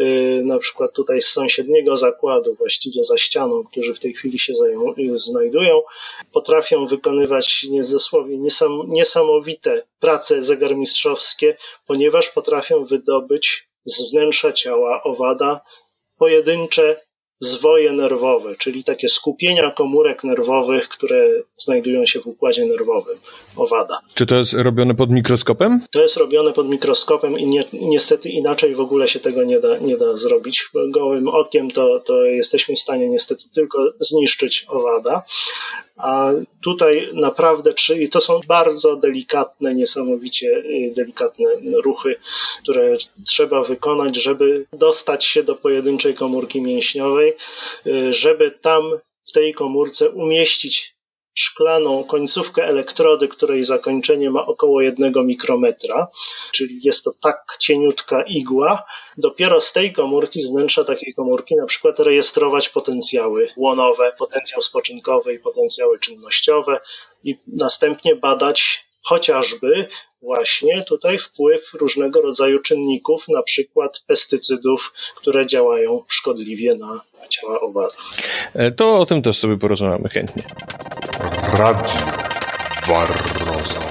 y, 0.00 0.42
na 0.44 0.58
przykład 0.58 0.94
tutaj 0.94 1.20
z 1.20 1.28
sąsiedniego 1.28 1.96
zakładu, 1.96 2.54
właściwie 2.54 3.04
za 3.04 3.16
ścianą, 3.16 3.64
którzy 3.64 3.94
w 3.94 4.00
tej 4.00 4.14
chwili 4.14 4.38
się 4.38 4.52
znajdują, 5.14 5.82
potrafią 6.32 6.86
wykonywać 6.86 7.62
niezasłowie 7.70 8.38
niesamowite 8.88 9.82
prace 10.00 10.42
zegarmistrzowskie, 10.42 11.56
ponieważ 11.86 12.30
potrafią 12.30 12.84
wydobyć 12.84 13.68
z 13.84 14.10
wnętrza 14.10 14.52
ciała 14.52 15.02
owada 15.02 15.60
pojedyncze 16.18 17.07
zwoje 17.40 17.92
nerwowe, 17.92 18.56
czyli 18.56 18.84
takie 18.84 19.08
skupienia 19.08 19.70
komórek 19.70 20.24
nerwowych, 20.24 20.88
które 20.88 21.28
znajdują 21.56 22.06
się 22.06 22.20
w 22.20 22.26
układzie 22.26 22.66
nerwowym 22.66 23.18
owada. 23.56 24.00
Czy 24.14 24.26
to 24.26 24.36
jest 24.36 24.52
robione 24.52 24.94
pod 24.94 25.10
mikroskopem? 25.10 25.80
To 25.90 26.02
jest 26.02 26.16
robione 26.16 26.52
pod 26.52 26.68
mikroskopem 26.68 27.38
i 27.38 27.46
ni 27.46 27.60
niestety 27.72 28.28
inaczej 28.28 28.74
w 28.74 28.80
ogóle 28.80 29.08
się 29.08 29.20
tego 29.20 29.44
nie 29.44 29.60
da, 29.60 29.78
nie 29.78 29.96
da 29.96 30.16
zrobić. 30.16 30.70
Gołym 30.88 31.28
okiem 31.28 31.70
to, 31.70 32.00
to 32.00 32.24
jesteśmy 32.24 32.74
w 32.74 32.78
stanie 32.78 33.08
niestety 33.08 33.44
tylko 33.54 33.92
zniszczyć 34.00 34.66
owada, 34.68 35.22
a 35.98 36.32
tutaj 36.62 37.08
naprawdę, 37.14 37.74
czyli 37.74 38.08
to 38.08 38.20
są 38.20 38.40
bardzo 38.48 38.96
delikatne, 38.96 39.74
niesamowicie 39.74 40.46
y, 40.46 40.92
delikatne 40.96 41.46
ruchy, 41.84 42.16
które 42.62 42.96
trzeba 43.26 43.64
wykonać, 43.64 44.16
żeby 44.16 44.66
dostać 44.72 45.24
się 45.24 45.42
do 45.42 45.54
pojedynczej 45.54 46.14
komórki 46.14 46.62
mięśniowej, 46.62 47.27
y, 47.86 48.12
żeby 48.12 48.50
tam 48.50 48.98
w 49.28 49.32
tej 49.32 49.54
komórce 49.54 50.10
umieścić 50.10 50.98
szklaną 51.38 52.04
końcówkę 52.04 52.64
elektrody, 52.64 53.28
której 53.28 53.64
zakończenie 53.64 54.30
ma 54.30 54.46
około 54.46 54.80
jednego 54.80 55.24
mikrometra, 55.24 56.08
czyli 56.52 56.80
jest 56.82 57.04
to 57.04 57.12
tak 57.22 57.56
cieniutka 57.60 58.22
igła. 58.22 58.84
Dopiero 59.18 59.60
z 59.60 59.72
tej 59.72 59.92
komórki, 59.92 60.40
z 60.40 60.46
wnętrza 60.46 60.84
takiej 60.84 61.14
komórki, 61.14 61.56
na 61.56 61.66
przykład 61.66 62.00
rejestrować 62.00 62.68
potencjały 62.68 63.48
łonowe, 63.56 64.12
potencjał 64.18 64.62
spoczynkowy 64.62 65.34
i 65.34 65.38
potencjały 65.38 65.98
czynnościowe 65.98 66.80
i 67.24 67.38
następnie 67.46 68.16
badać 68.16 68.87
chociażby 69.08 69.86
właśnie 70.22 70.84
tutaj 70.84 71.18
wpływ 71.18 71.74
różnego 71.74 72.22
rodzaju 72.22 72.58
czynników, 72.58 73.24
na 73.28 73.42
przykład 73.42 74.02
pestycydów, 74.06 74.92
które 75.16 75.46
działają 75.46 76.04
szkodliwie 76.08 76.76
na 76.76 77.00
ciała 77.28 77.60
owadów. 77.60 78.10
E, 78.54 78.70
to 78.72 78.98
o 78.98 79.06
tym 79.06 79.22
też 79.22 79.38
sobie 79.38 79.58
porozmawiamy 79.58 80.08
chętnie. 80.08 80.42
Radio 81.58 81.96
Barroso. 82.88 83.88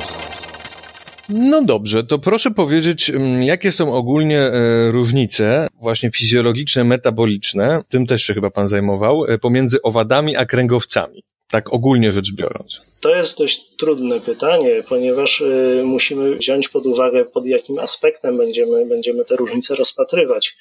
No 1.29 1.61
dobrze, 1.61 2.03
to 2.03 2.19
proszę 2.19 2.51
powiedzieć, 2.51 3.09
mm, 3.09 3.43
jakie 3.43 3.71
są 3.71 3.93
ogólnie 3.93 4.39
e, 4.39 4.91
różnice, 4.91 5.67
właśnie 5.81 6.11
fizjologiczne, 6.11 6.83
metaboliczne, 6.83 7.83
tym 7.89 8.05
też 8.05 8.23
się 8.23 8.33
chyba 8.33 8.49
Pan 8.49 8.67
zajmował, 8.67 9.25
e, 9.25 9.37
pomiędzy 9.37 9.81
owadami 9.81 10.35
a 10.35 10.45
kręgowcami 10.45 11.23
tak 11.51 11.73
ogólnie 11.73 12.11
rzecz 12.11 12.31
biorąc? 12.31 12.79
To 13.01 13.15
jest 13.15 13.37
dość 13.37 13.75
trudne 13.77 14.21
pytanie, 14.21 14.83
ponieważ 14.89 15.41
y, 15.41 15.81
musimy 15.85 16.35
wziąć 16.35 16.69
pod 16.69 16.85
uwagę, 16.85 17.25
pod 17.25 17.45
jakim 17.45 17.79
aspektem 17.79 18.37
będziemy, 18.37 18.85
będziemy 18.85 19.25
te 19.25 19.35
różnice 19.35 19.75
rozpatrywać. 19.75 20.57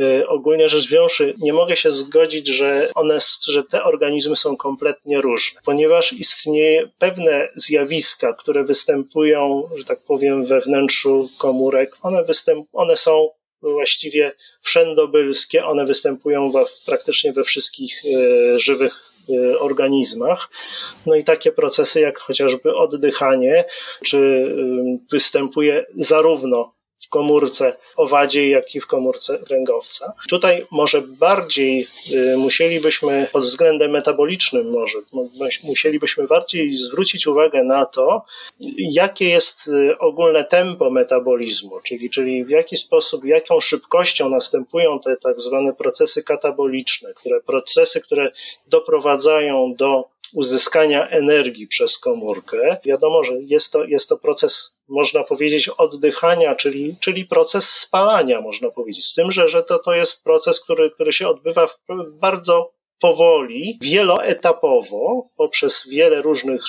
Y, 0.00 0.28
ogólnie 0.28 0.68
rzecz 0.68 0.88
wziąwszy, 0.88 1.34
nie 1.40 1.52
mogę 1.52 1.76
się 1.76 1.90
zgodzić, 1.90 2.46
że 2.46 2.90
one, 2.94 3.18
że 3.48 3.64
te 3.64 3.84
organizmy 3.84 4.36
są 4.36 4.56
kompletnie 4.56 5.20
różne, 5.20 5.60
ponieważ 5.64 6.12
istnieje 6.12 6.88
pewne 6.98 7.48
zjawiska, 7.56 8.32
które 8.32 8.64
występują, 8.64 9.68
że 9.76 9.84
tak 9.84 10.00
powiem, 10.00 10.46
we 10.46 10.60
wnętrzu 10.60 11.28
komórek. 11.38 11.96
One, 12.02 12.24
występ, 12.24 12.66
one 12.72 12.96
są 12.96 13.28
właściwie 13.62 14.32
wszędobylskie, 14.62 15.64
one 15.64 15.86
występują 15.86 16.50
w, 16.50 16.84
praktycznie 16.86 17.32
we 17.32 17.44
wszystkich 17.44 18.04
y, 18.04 18.58
żywych 18.58 19.10
organizmach. 19.58 20.50
No 21.06 21.14
i 21.14 21.24
takie 21.24 21.52
procesy 21.52 22.00
jak 22.00 22.18
chociażby 22.18 22.74
oddychanie, 22.74 23.64
czy 24.04 24.18
y, 24.18 24.98
występuje 25.12 25.86
zarówno 25.96 26.72
w 27.00 27.08
komórce 27.08 27.76
owadziej, 27.96 28.50
jak 28.50 28.74
i 28.74 28.80
w 28.80 28.86
komórce 28.86 29.38
kręgowca. 29.38 30.12
Tutaj 30.28 30.66
może 30.70 31.02
bardziej 31.02 31.86
y, 32.12 32.36
musielibyśmy 32.36 33.28
pod 33.32 33.44
względem 33.44 33.90
metabolicznym 33.90 34.70
może 34.70 34.98
musielibyśmy 35.64 36.26
bardziej 36.26 36.74
zwrócić 36.74 37.26
uwagę 37.26 37.64
na 37.64 37.86
to, 37.86 38.24
jakie 38.78 39.28
jest 39.28 39.68
y, 39.68 39.98
ogólne 39.98 40.44
tempo 40.44 40.90
metabolizmu, 40.90 41.80
czyli, 41.80 42.10
czyli 42.10 42.44
w 42.44 42.50
jaki 42.50 42.76
sposób, 42.76 43.24
jaką 43.24 43.60
szybkością 43.60 44.28
następują 44.28 45.00
te 45.00 45.16
tak 45.16 45.40
zwane 45.40 45.72
procesy 45.72 46.22
kataboliczne, 46.22 47.14
które 47.14 47.40
procesy, 47.40 48.00
które 48.00 48.30
doprowadzają 48.66 49.74
do 49.74 50.08
uzyskania 50.32 51.08
energii 51.08 51.66
przez 51.66 51.98
komórkę. 51.98 52.76
Wiadomo, 52.84 53.24
że 53.24 53.32
jest 53.40 53.72
to, 53.72 53.84
jest 53.84 54.08
to 54.08 54.16
proces, 54.16 54.74
można 54.90 55.24
powiedzieć, 55.24 55.68
oddychania, 55.68 56.54
czyli, 56.54 56.96
czyli 57.00 57.26
proces 57.26 57.70
spalania, 57.70 58.40
można 58.40 58.70
powiedzieć. 58.70 59.06
Z 59.06 59.14
tym, 59.14 59.32
że, 59.32 59.48
że 59.48 59.62
to, 59.62 59.78
to 59.78 59.94
jest 59.94 60.24
proces, 60.24 60.60
który, 60.60 60.90
który 60.90 61.12
się 61.12 61.28
odbywa 61.28 61.66
w 61.66 61.78
bardzo 62.20 62.72
powoli, 63.00 63.78
wieloetapowo, 63.82 65.28
poprzez 65.36 65.88
wiele 65.88 66.22
różnych 66.22 66.62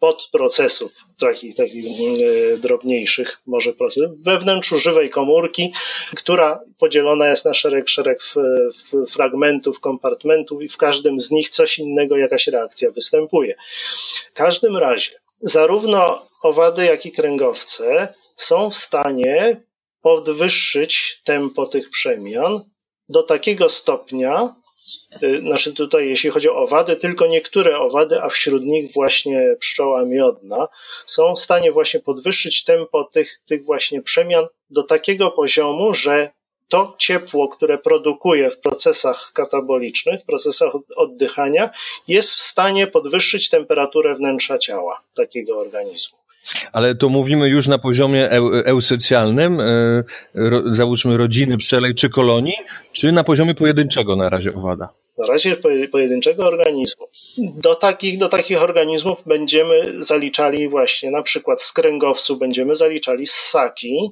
podprocesów, 0.00 0.92
takich, 1.20 1.54
takich 1.54 1.84
e, 1.84 2.58
drobniejszych 2.58 3.40
może 3.46 3.72
procesów, 3.72 4.24
we 4.24 4.38
wnętrzu 4.38 4.78
żywej 4.78 5.10
komórki, 5.10 5.72
która 6.16 6.60
podzielona 6.78 7.28
jest 7.28 7.44
na 7.44 7.54
szereg, 7.54 7.88
szereg 7.88 8.20
fragmentów, 9.08 9.80
kompartmentów 9.80 10.62
i 10.62 10.68
w 10.68 10.76
każdym 10.76 11.20
z 11.20 11.30
nich 11.30 11.48
coś 11.48 11.78
innego, 11.78 12.16
jakaś 12.16 12.46
reakcja 12.46 12.90
występuje. 12.90 13.54
W 14.30 14.36
każdym 14.36 14.76
razie, 14.76 15.20
zarówno 15.40 16.26
owady, 16.42 16.84
jak 16.84 17.06
i 17.06 17.12
kręgowce 17.12 18.14
są 18.36 18.70
w 18.70 18.76
stanie 18.76 19.62
podwyższyć 20.02 21.20
tempo 21.24 21.66
tych 21.66 21.90
przemian 21.90 22.60
do 23.08 23.22
takiego 23.22 23.68
stopnia, 23.68 24.54
y, 25.22 25.40
znaczy 25.40 25.74
tutaj 25.74 26.08
jeśli 26.08 26.30
chodzi 26.30 26.48
o 26.48 26.56
owady, 26.56 26.96
tylko 26.96 27.26
niektóre 27.26 27.78
owady, 27.78 28.22
a 28.22 28.28
wśród 28.28 28.62
nich 28.62 28.92
właśnie 28.92 29.56
pszczoła 29.60 30.04
miodna, 30.04 30.68
są 31.06 31.34
w 31.34 31.40
stanie 31.40 31.72
właśnie 31.72 32.00
podwyższyć 32.00 32.64
tempo 32.64 33.04
tych, 33.04 33.40
tych 33.46 33.64
właśnie 33.64 34.02
przemian 34.02 34.46
do 34.70 34.82
takiego 34.82 35.30
poziomu, 35.30 35.94
że 35.94 36.30
to 36.70 36.94
ciepło, 36.98 37.48
które 37.48 37.78
produkuje 37.78 38.50
w 38.50 38.60
procesach 38.60 39.32
katabolicznych, 39.34 40.20
w 40.20 40.26
procesach 40.26 40.72
oddychania, 40.96 41.70
jest 42.08 42.34
w 42.34 42.40
stanie 42.40 42.86
podwyższyć 42.86 43.48
temperaturę 43.48 44.14
wnętrza 44.14 44.58
ciała 44.58 45.00
takiego 45.16 45.58
organizmu. 45.58 46.18
Ale 46.72 46.94
to 46.94 47.08
mówimy 47.08 47.48
już 47.48 47.68
na 47.68 47.78
poziomie 47.78 48.30
eusocjalnym, 48.64 49.60
e, 49.60 50.04
załóżmy 50.72 51.16
rodziny 51.16 51.58
pszczelej 51.58 51.94
czy 51.94 52.10
kolonii, 52.10 52.56
czy 52.92 53.12
na 53.12 53.24
poziomie 53.24 53.54
pojedynczego 53.54 54.16
na 54.16 54.28
razie 54.28 54.54
owada? 54.54 54.88
Na 55.18 55.26
razie 55.32 55.56
pojedynczego 55.92 56.46
organizmu. 56.46 57.06
Do 57.38 57.74
takich, 57.74 58.18
do 58.18 58.28
takich 58.28 58.62
organizmów 58.62 59.18
będziemy 59.26 60.04
zaliczali 60.04 60.68
właśnie 60.68 61.10
na 61.10 61.22
przykład 61.22 61.62
z 61.62 61.74
będziemy 62.38 62.74
zaliczali 62.74 63.26
ssaki, 63.26 64.10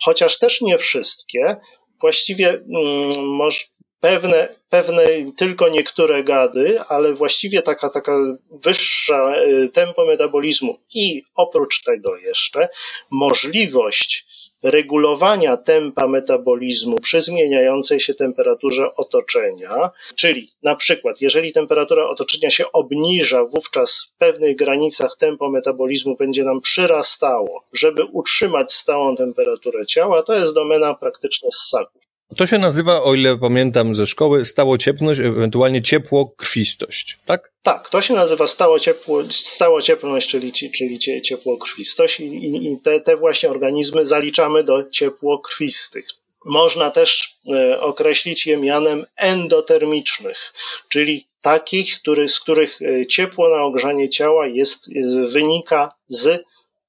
chociaż 0.00 0.38
też 0.38 0.60
nie 0.60 0.78
wszystkie. 0.78 1.56
Właściwie 2.00 2.48
mm, 2.48 3.26
może 3.26 3.58
pewne, 4.00 4.48
pewne 4.70 5.04
tylko 5.36 5.68
niektóre 5.68 6.24
gady, 6.24 6.80
ale 6.88 7.14
właściwie 7.14 7.62
taka, 7.62 7.90
taka 7.90 8.12
wyższa 8.50 9.34
y, 9.44 9.68
tempo 9.68 10.06
metabolizmu. 10.06 10.78
I 10.94 11.22
oprócz 11.34 11.82
tego 11.82 12.16
jeszcze 12.16 12.68
możliwość 13.10 14.26
regulowania 14.62 15.56
tempa 15.56 16.08
metabolizmu 16.08 16.96
przy 16.96 17.20
zmieniającej 17.20 18.00
się 18.00 18.14
temperaturze 18.14 18.94
otoczenia, 18.94 19.90
czyli 20.14 20.48
na 20.62 20.76
przykład, 20.76 21.20
jeżeli 21.20 21.52
temperatura 21.52 22.08
otoczenia 22.08 22.50
się 22.50 22.72
obniża, 22.72 23.44
wówczas 23.44 24.12
w 24.14 24.18
pewnych 24.18 24.56
granicach 24.56 25.16
tempo 25.16 25.50
metabolizmu 25.50 26.16
będzie 26.16 26.44
nam 26.44 26.60
przyrastało, 26.60 27.64
żeby 27.72 28.04
utrzymać 28.04 28.72
stałą 28.72 29.16
temperaturę 29.16 29.86
ciała, 29.86 30.22
to 30.22 30.34
jest 30.38 30.54
domena 30.54 30.94
praktycznie 30.94 31.48
ssaków. 31.52 32.07
To 32.36 32.46
się 32.46 32.58
nazywa, 32.58 33.02
o 33.02 33.14
ile 33.14 33.38
pamiętam 33.38 33.94
ze 33.94 34.06
szkoły, 34.06 34.46
stałociepność, 34.46 35.20
ewentualnie 35.20 35.82
ciepłokrwistość, 35.82 37.18
tak? 37.26 37.52
Tak, 37.62 37.88
to 37.88 38.02
się 38.02 38.14
nazywa 38.14 38.46
stało 38.46 38.78
ciepło, 38.78 39.24
stałociepność, 39.30 40.28
czyli, 40.28 40.52
czyli 40.52 40.98
ciepłokrwistość 41.22 42.20
i, 42.20 42.72
i 42.72 42.80
te, 42.84 43.00
te 43.00 43.16
właśnie 43.16 43.48
organizmy 43.50 44.06
zaliczamy 44.06 44.64
do 44.64 44.90
ciepłokrwistych. 44.90 46.06
Można 46.44 46.90
też 46.90 47.36
e, 47.52 47.80
określić 47.80 48.46
je 48.46 48.56
mianem 48.56 49.06
endotermicznych, 49.16 50.52
czyli 50.88 51.26
takich, 51.42 51.98
który, 52.00 52.28
z 52.28 52.40
których 52.40 52.78
e, 52.82 53.06
ciepło 53.06 53.48
na 53.48 53.62
ogrzanie 53.62 54.08
ciała 54.08 54.46
jest 54.46 54.90
wynika 55.32 55.92
z 56.08 56.44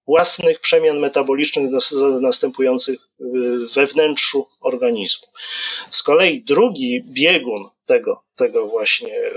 własnych 0.10 0.60
przemian 0.60 1.00
metabolicznych 1.00 1.72
następujących 2.22 3.00
we 3.76 3.88
wnętrzu 3.88 4.48
organizmu. 4.60 5.28
Z 5.90 6.04
kolei 6.04 6.42
drugi 6.44 7.04
biegun 7.04 7.70
tego, 7.86 8.24
tego 8.36 8.68
właśnie 8.68 9.18
e, 9.18 9.32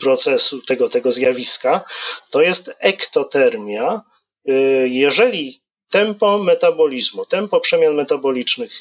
procesu, 0.00 0.62
tego, 0.62 0.88
tego 0.88 1.12
zjawiska, 1.12 1.84
to 2.30 2.42
jest 2.42 2.70
ektotermia. 2.78 4.02
E, 4.48 4.52
jeżeli 4.88 5.54
tempo 5.90 6.38
metabolizmu, 6.38 7.26
tempo 7.26 7.60
przemian 7.60 7.94
metabolicznych 7.94 8.72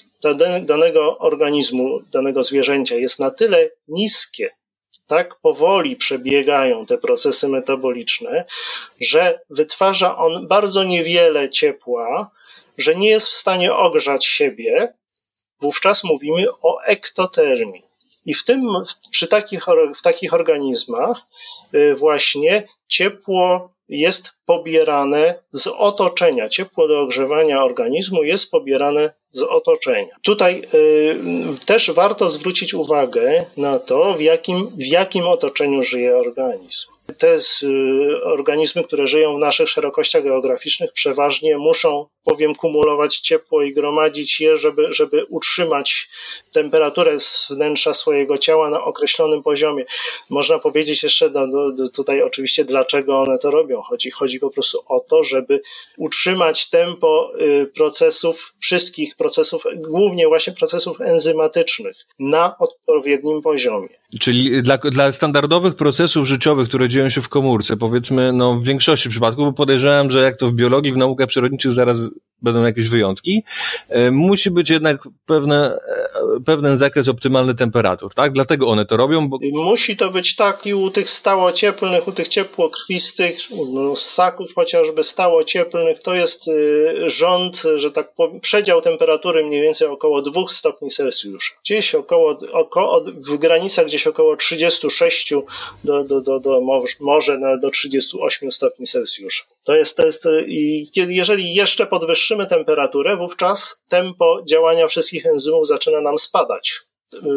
danego 0.62 1.18
organizmu, 1.18 2.02
danego 2.12 2.44
zwierzęcia 2.44 2.96
jest 2.96 3.20
na 3.20 3.32
tyle 3.32 3.70
niskie, 3.88 4.50
tak 5.08 5.36
powoli 5.36 5.96
przebiegają 5.96 6.86
te 6.86 6.98
procesy 6.98 7.48
metaboliczne, 7.48 8.46
że 9.00 9.40
wytwarza 9.50 10.18
on 10.18 10.48
bardzo 10.48 10.84
niewiele 10.84 11.50
ciepła, 11.50 12.32
że 12.78 12.96
nie 12.96 13.10
jest 13.10 13.28
w 13.28 13.34
stanie 13.34 13.74
ogrzać 13.74 14.26
siebie, 14.26 14.94
wówczas 15.62 16.04
mówimy 16.04 16.46
o 16.62 16.82
ektotermii. 16.82 17.84
I 18.26 18.34
w 18.34 18.44
tym, 18.44 18.68
przy 19.12 19.28
takich, 19.28 19.66
w 19.96 20.02
takich 20.02 20.34
organizmach 20.34 21.22
y, 21.74 21.96
właśnie 21.96 22.68
ciepło 22.88 23.76
jest 23.90 24.32
pobierane 24.46 25.44
z 25.52 25.68
otoczenia. 25.68 26.50
Ciepło 26.50 26.88
do 26.88 27.02
ogrzewania 27.02 27.64
organizmu 27.64 28.24
jest 28.24 28.52
pobierane 28.52 29.14
z 29.36 29.42
otoczenia. 29.42 30.16
Tutaj 30.22 30.62
y, 30.74 31.66
też 31.66 31.92
warto 31.92 32.30
zwrócić 32.30 32.74
uwagę 32.74 33.46
na 33.58 33.80
to, 33.80 34.14
w 34.14 34.22
jakim, 34.22 34.72
w 34.78 34.86
jakim 34.86 35.28
otoczeniu 35.28 35.84
żyje 35.84 36.18
organizm. 36.18 36.88
Te 37.18 37.38
y, 37.64 38.24
organizmy, 38.24 38.84
które 38.84 39.08
żyją 39.08 39.36
w 39.38 39.40
naszych 39.40 39.70
szerokościach 39.70 40.24
geograficznych, 40.24 40.94
przeważnie 40.94 41.58
muszą 41.58 42.06
powiem 42.26 42.56
kumulować 42.56 43.20
ciepło 43.20 43.64
i 43.64 43.74
gromadzić 43.74 44.42
je, 44.42 44.58
żeby, 44.58 44.94
żeby 44.94 45.26
utrzymać 45.26 46.10
temperaturę 46.54 47.20
z 47.20 47.48
wnętrza 47.50 47.94
swojego 47.94 48.38
ciała 48.38 48.70
na 48.70 48.84
określonym 48.84 49.44
poziomie. 49.44 49.86
Można 50.30 50.60
powiedzieć 50.60 51.04
jeszcze 51.04 51.30
no, 51.30 51.48
no, 51.48 51.90
tutaj 51.94 52.22
oczywiście, 52.22 52.66
dlaczego 52.66 53.20
one 53.20 53.38
to 53.40 53.52
robią. 53.52 53.82
Chodzi, 53.82 54.12
chodzi 54.12 54.40
po 54.40 54.50
prostu 54.50 54.84
o 54.88 55.00
to, 55.00 55.24
żeby 55.24 55.62
utrzymać 55.98 56.70
tempo 56.70 57.32
y, 57.42 57.72
procesów, 57.76 58.54
wszystkich 58.60 59.16
procesów, 59.16 59.25
głównie 59.76 60.28
właśnie 60.28 60.54
procesów 60.54 61.02
enzymatycznych 61.02 61.98
na 62.20 62.58
odpowiednim 62.58 63.42
poziomie. 63.42 63.90
Czyli 64.20 64.64
dla, 64.64 64.78
dla 64.78 65.12
standardowych 65.12 65.76
procesów 65.76 66.28
życiowych, 66.28 66.68
które 66.68 66.90
dzieją 66.90 67.10
się 67.10 67.22
w 67.22 67.30
komórce, 67.30 67.78
powiedzmy, 67.78 68.34
no 68.34 68.60
w 68.60 68.64
większości 68.64 69.10
przypadków, 69.10 69.46
bo 69.46 69.54
podejrzewam, 69.54 70.12
że 70.12 70.22
jak 70.22 70.38
to 70.38 70.50
w 70.50 70.54
biologii, 70.54 70.94
w 70.94 70.98
naukach 70.98 71.28
przyrodniczych 71.28 71.74
zaraz 71.74 72.10
będą 72.42 72.66
jakieś 72.66 72.88
wyjątki, 72.88 73.44
e, 73.90 74.12
musi 74.12 74.52
być 74.52 74.70
jednak 74.70 75.02
pewne, 75.26 75.80
e, 76.38 76.42
pewien 76.46 76.78
zakres 76.78 77.08
optymalny 77.08 77.56
temperatur, 77.56 78.14
tak? 78.14 78.34
Dlatego 78.34 78.68
one 78.68 78.86
to 78.86 78.98
robią. 78.98 79.30
Bo... 79.30 79.40
Musi 79.54 79.98
to 79.98 80.12
być 80.12 80.36
tak 80.36 80.66
i 80.66 80.74
u 80.74 80.90
tych 80.90 81.10
stałocieplnych, 81.10 82.08
u 82.08 82.12
tych 82.12 82.28
ciepłokrwistych, 82.28 83.38
no, 83.74 83.96
ssaków 83.96 84.52
chociażby 84.56 85.04
stałocieplnych, 85.04 86.00
to 86.00 86.14
jest 86.14 86.48
y, 86.48 87.10
rząd, 87.10 87.64
że 87.76 87.92
tak 87.92 88.14
powiem, 88.14 88.40
przedział 88.40 88.82
temperatury 88.82 89.46
mniej 89.46 89.62
więcej 89.62 89.88
około 89.88 90.22
2 90.22 90.42
stopni 90.48 90.90
Celsjusza. 90.90 91.54
Gdzieś 91.64 91.96
około, 91.96 92.38
w 93.16 93.38
granicach 93.38 93.90
gdzieś 93.96 94.08
około 94.08 94.36
36 94.36 95.34
do, 95.84 96.04
do, 96.04 96.22
do, 96.22 96.40
do 96.40 96.62
może 97.00 97.40
do 97.62 97.70
38 97.70 98.52
stopni 98.52 98.86
Celsjusza. 98.86 99.44
To 99.64 99.76
jest, 99.76 100.00
jest 100.00 100.28
i 100.48 100.90
kiedy, 100.94 101.14
jeżeli 101.14 101.54
jeszcze 101.54 101.86
podwyższymy 101.86 102.48
temperaturę, 102.48 103.18
wówczas 103.18 103.82
tempo 103.90 104.42
działania 104.50 104.88
wszystkich 104.88 105.26
enzymów 105.26 105.68
zaczyna 105.68 106.02
nam 106.02 106.20
spadać. 106.20 106.80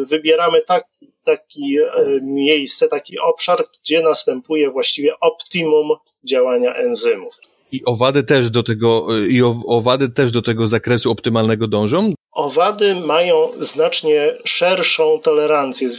Wybieramy 0.07 0.61
taki, 0.61 1.11
taki 1.23 1.77
e, 1.77 2.19
miejsce, 2.21 2.87
taki 2.87 3.19
obszar, 3.19 3.65
gdzie 3.79 4.01
następuje 4.01 4.71
właściwie 4.71 5.19
optimum 5.19 5.89
działania 6.29 6.75
enzymów. 6.75 7.35
I 7.71 7.85
owady 7.85 8.23
też 8.23 8.49
do 8.49 8.63
tego, 8.63 9.07
i 9.29 9.41
owady 9.67 10.09
też 10.09 10.31
do 10.31 10.41
tego 10.41 10.67
zakresu 10.67 11.11
optymalnego 11.11 11.67
dążą? 11.67 12.13
Owady 12.31 12.95
mają 12.95 13.51
znacznie 13.59 14.37
szerszą 14.45 15.19
tolerancję, 15.19 15.89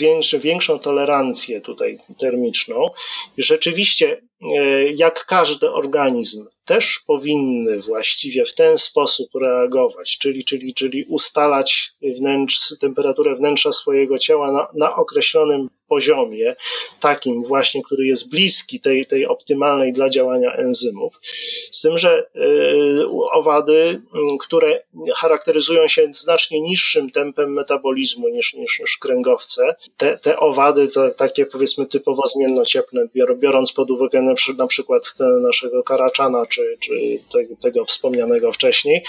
większą 0.40 0.78
tolerancję 0.78 1.60
tutaj 1.60 1.98
termiczną. 2.18 2.90
Rzeczywiście, 3.38 4.22
e, 4.58 4.92
jak 4.92 5.26
każdy 5.26 5.70
organizm, 5.70 6.46
też 6.64 7.00
powinny 7.06 7.82
właściwie 7.82 8.44
w 8.44 8.54
ten 8.54 8.78
sposób 8.78 9.28
reagować, 9.34 10.18
czyli, 10.18 10.44
czyli, 10.44 10.74
czyli 10.74 11.04
ustalać 11.04 11.92
wnętrz, 12.18 12.78
temperaturę 12.80 13.34
wnętrza 13.34 13.72
swojego 13.72 14.18
ciała 14.18 14.52
na, 14.52 14.68
na 14.74 14.94
określonym 14.94 15.68
poziomie, 15.88 16.56
takim 17.00 17.44
właśnie, 17.44 17.82
który 17.82 18.06
jest 18.06 18.30
bliski 18.30 18.80
tej, 18.80 19.06
tej 19.06 19.26
optymalnej 19.26 19.92
dla 19.92 20.10
działania 20.10 20.52
enzymów. 20.52 21.20
Z 21.70 21.80
tym, 21.80 21.98
że 21.98 22.26
y, 22.36 23.06
owady, 23.32 24.02
które 24.40 24.82
charakteryzują 25.16 25.88
się 25.88 26.08
znacznie 26.20 26.60
niższym 26.60 27.10
tempem 27.10 27.52
metabolizmu 27.52 28.28
niż, 28.28 28.54
niż, 28.54 28.80
niż 28.80 28.96
kręgowce, 28.96 29.74
te, 29.96 30.18
te 30.18 30.38
owady, 30.38 30.88
takie 31.16 31.46
powiedzmy 31.46 31.86
typowo 31.86 32.26
zmiennocieplne, 32.26 33.08
biorąc 33.36 33.72
pod 33.72 33.90
uwagę 33.90 34.22
na, 34.56 34.66
przykład 34.66 35.14
naszego 35.42 35.82
karaczana, 35.82 36.46
czy, 36.46 36.76
czy 36.80 36.92
tego, 37.32 37.54
tego 37.62 37.84
wspomnianego 37.84 38.52
wcześniej, 38.52 39.04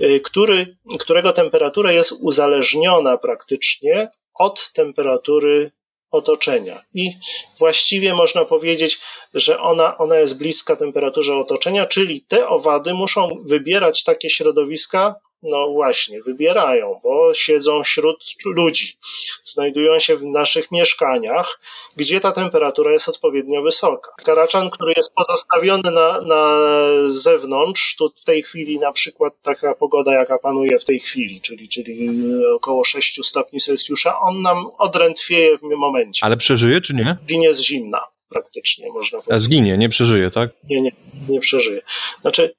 y, 0.00 0.20
który, 0.24 0.76
którego 0.98 1.32
temperatura 1.32 1.92
jest 1.92 2.12
uzależniona 2.12 3.18
praktycznie 3.18 4.08
od 4.34 4.70
temperatury 4.74 5.70
otoczenia. 6.10 6.82
I 6.94 7.10
właściwie 7.58 8.14
można 8.14 8.44
powiedzieć, 8.44 8.98
że 9.34 9.60
ona, 9.60 9.98
ona 9.98 10.16
jest 10.18 10.38
bliska 10.38 10.76
temperaturze 10.76 11.36
otoczenia, 11.36 11.86
czyli 11.86 12.20
te 12.20 12.48
owady 12.48 12.94
muszą 12.94 13.42
wybierać 13.44 14.04
takie 14.04 14.30
środowiska, 14.30 15.14
No 15.50 15.68
właśnie, 15.68 16.22
wybierają, 16.22 17.00
bo 17.02 17.34
siedzą 17.34 17.82
wśród 17.82 18.24
ludzi, 18.44 18.96
znajdują 19.44 19.98
się 19.98 20.16
w 20.16 20.24
naszych 20.24 20.70
mieszkaniach, 20.70 21.60
gdzie 21.96 22.20
ta 22.20 22.32
temperatura 22.32 22.92
jest 22.92 23.08
odpowiednio 23.08 23.62
wysoka. 23.62 24.10
Karaczan, 24.24 24.70
który 24.70 24.92
jest 24.96 25.12
pozostawiony 25.14 25.90
na, 25.90 26.20
na 26.20 26.58
zewnątrz, 27.06 27.96
tu 27.96 28.12
w 28.22 28.24
tej 28.24 28.42
chwili 28.42 28.78
na 28.78 28.92
przykład 28.92 29.34
taka 29.42 29.74
pogoda, 29.74 30.14
jaka 30.14 30.38
panuje 30.38 30.78
w 30.78 30.84
tej 30.84 31.00
chwili, 31.00 31.40
czyli, 31.40 31.68
czyli 31.68 32.10
około 32.54 32.84
6 32.84 33.26
stopni 33.26 33.60
Celsjusza, 33.60 34.20
on 34.20 34.42
nam 34.42 34.66
odrętwieje 34.78 35.58
w 35.58 35.62
momencie. 35.62 36.26
Ale 36.26 36.36
przeżyje 36.36 36.80
czy 36.80 36.94
nie? 36.94 37.16
Ginie 37.26 37.54
z 37.54 37.60
zimna 37.60 38.00
praktycznie, 38.28 38.92
można 38.92 39.18
powiedzieć. 39.18 39.36
A 39.36 39.40
zginie, 39.40 39.78
nie 39.78 39.88
przeżyje, 39.88 40.30
tak? 40.30 40.50
Nie, 40.70 40.82
nie, 40.82 40.92
nie 41.28 41.40
przeżyje. 41.40 41.82
Znaczy, 42.20 42.54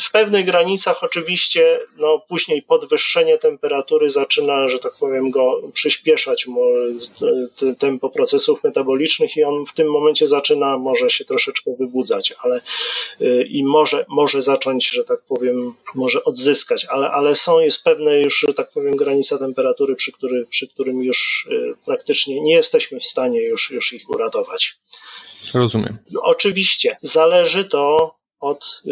w 0.00 0.10
pewnych 0.12 0.46
granicach 0.46 1.04
oczywiście, 1.04 1.80
no 1.96 2.22
później 2.28 2.62
podwyższenie 2.62 3.38
temperatury 3.38 4.10
zaczyna, 4.10 4.68
że 4.68 4.78
tak 4.78 4.92
powiem, 5.00 5.30
go 5.30 5.62
przyspieszać 5.72 6.46
tempo 7.78 8.10
procesów 8.10 8.64
metabolicznych 8.64 9.36
i 9.36 9.44
on 9.44 9.66
w 9.66 9.72
tym 9.72 9.90
momencie 9.90 10.26
zaczyna, 10.26 10.78
może 10.78 11.10
się 11.10 11.24
troszeczkę 11.24 11.70
wybudzać, 11.78 12.34
ale 12.42 12.60
y, 13.20 13.46
i 13.50 13.64
może, 13.64 14.04
może 14.08 14.42
zacząć, 14.42 14.90
że 14.90 15.04
tak 15.04 15.22
powiem, 15.28 15.74
może 15.94 16.24
odzyskać, 16.24 16.84
ale, 16.84 17.10
ale 17.10 17.34
są, 17.34 17.60
jest 17.60 17.84
pewne 17.84 18.20
już, 18.20 18.38
że 18.38 18.54
tak 18.54 18.70
powiem, 18.70 18.96
granica 18.96 19.38
temperatury, 19.38 19.96
przy, 19.96 20.12
który, 20.12 20.46
przy 20.46 20.68
którym 20.68 21.02
już 21.02 21.48
y, 21.50 21.74
praktycznie 21.86 22.40
nie 22.40 22.54
jesteśmy 22.54 23.00
w 23.00 23.04
stanie 23.04 23.42
już, 23.42 23.70
już 23.70 23.92
ich 23.92 24.10
uratować. 24.10 24.76
Rozumiem. 25.54 25.98
Oczywiście 26.22 26.96
zależy 27.02 27.64
to 27.64 28.14
od 28.40 28.82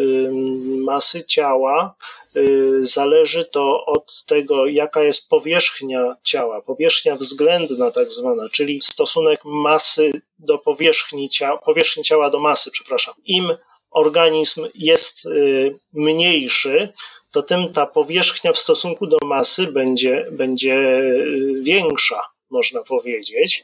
masy 0.83 1.23
ciała, 1.23 1.95
y, 2.35 2.85
zależy 2.85 3.45
to 3.45 3.85
od 3.85 4.25
tego, 4.25 4.65
jaka 4.67 5.03
jest 5.03 5.29
powierzchnia 5.29 6.15
ciała, 6.23 6.61
powierzchnia 6.61 7.15
względna 7.15 7.91
tak 7.91 8.11
zwana, 8.11 8.49
czyli 8.49 8.81
stosunek 8.81 9.41
masy 9.45 10.11
do 10.39 10.57
powierzchni 10.57 11.29
ciała, 11.29 11.57
powierzchni 11.57 12.03
ciała 12.03 12.29
do 12.29 12.39
masy, 12.39 12.71
przepraszam. 12.71 13.13
Im 13.25 13.57
organizm 13.91 14.67
jest 14.75 15.25
y, 15.25 15.79
mniejszy, 15.93 16.93
to 17.31 17.43
tym 17.43 17.73
ta 17.73 17.85
powierzchnia 17.85 18.53
w 18.53 18.57
stosunku 18.57 19.07
do 19.07 19.17
masy 19.23 19.67
będzie, 19.67 20.27
będzie 20.31 20.99
y, 20.99 21.53
większa 21.61 22.34
można 22.55 22.83
powiedzieć, 22.83 23.63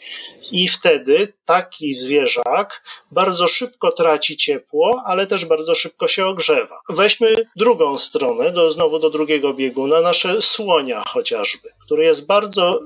i 0.52 0.68
wtedy 0.68 1.34
taki 1.46 1.94
zwierzak 1.94 2.84
bardzo 3.12 3.48
szybko 3.48 3.92
traci 3.92 4.38
ciepło, 4.38 5.04
ale 5.06 5.28
też 5.28 5.46
bardzo 5.46 5.76
szybko 5.76 6.08
się 6.08 6.26
ogrzewa. 6.26 6.80
Weźmy 6.90 7.36
drugą 7.56 7.98
stronę, 7.98 8.52
do, 8.52 8.72
znowu 8.72 9.00
do 9.00 9.10
drugiego 9.10 9.54
bieguna, 9.54 10.02
nasze 10.02 10.42
słonia 10.42 11.04
chociażby, 11.08 11.70
który 11.86 12.04
jest 12.06 12.28
bardzo 12.28 12.80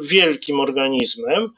wielkim 0.00 0.60
organizmem, 0.60 1.50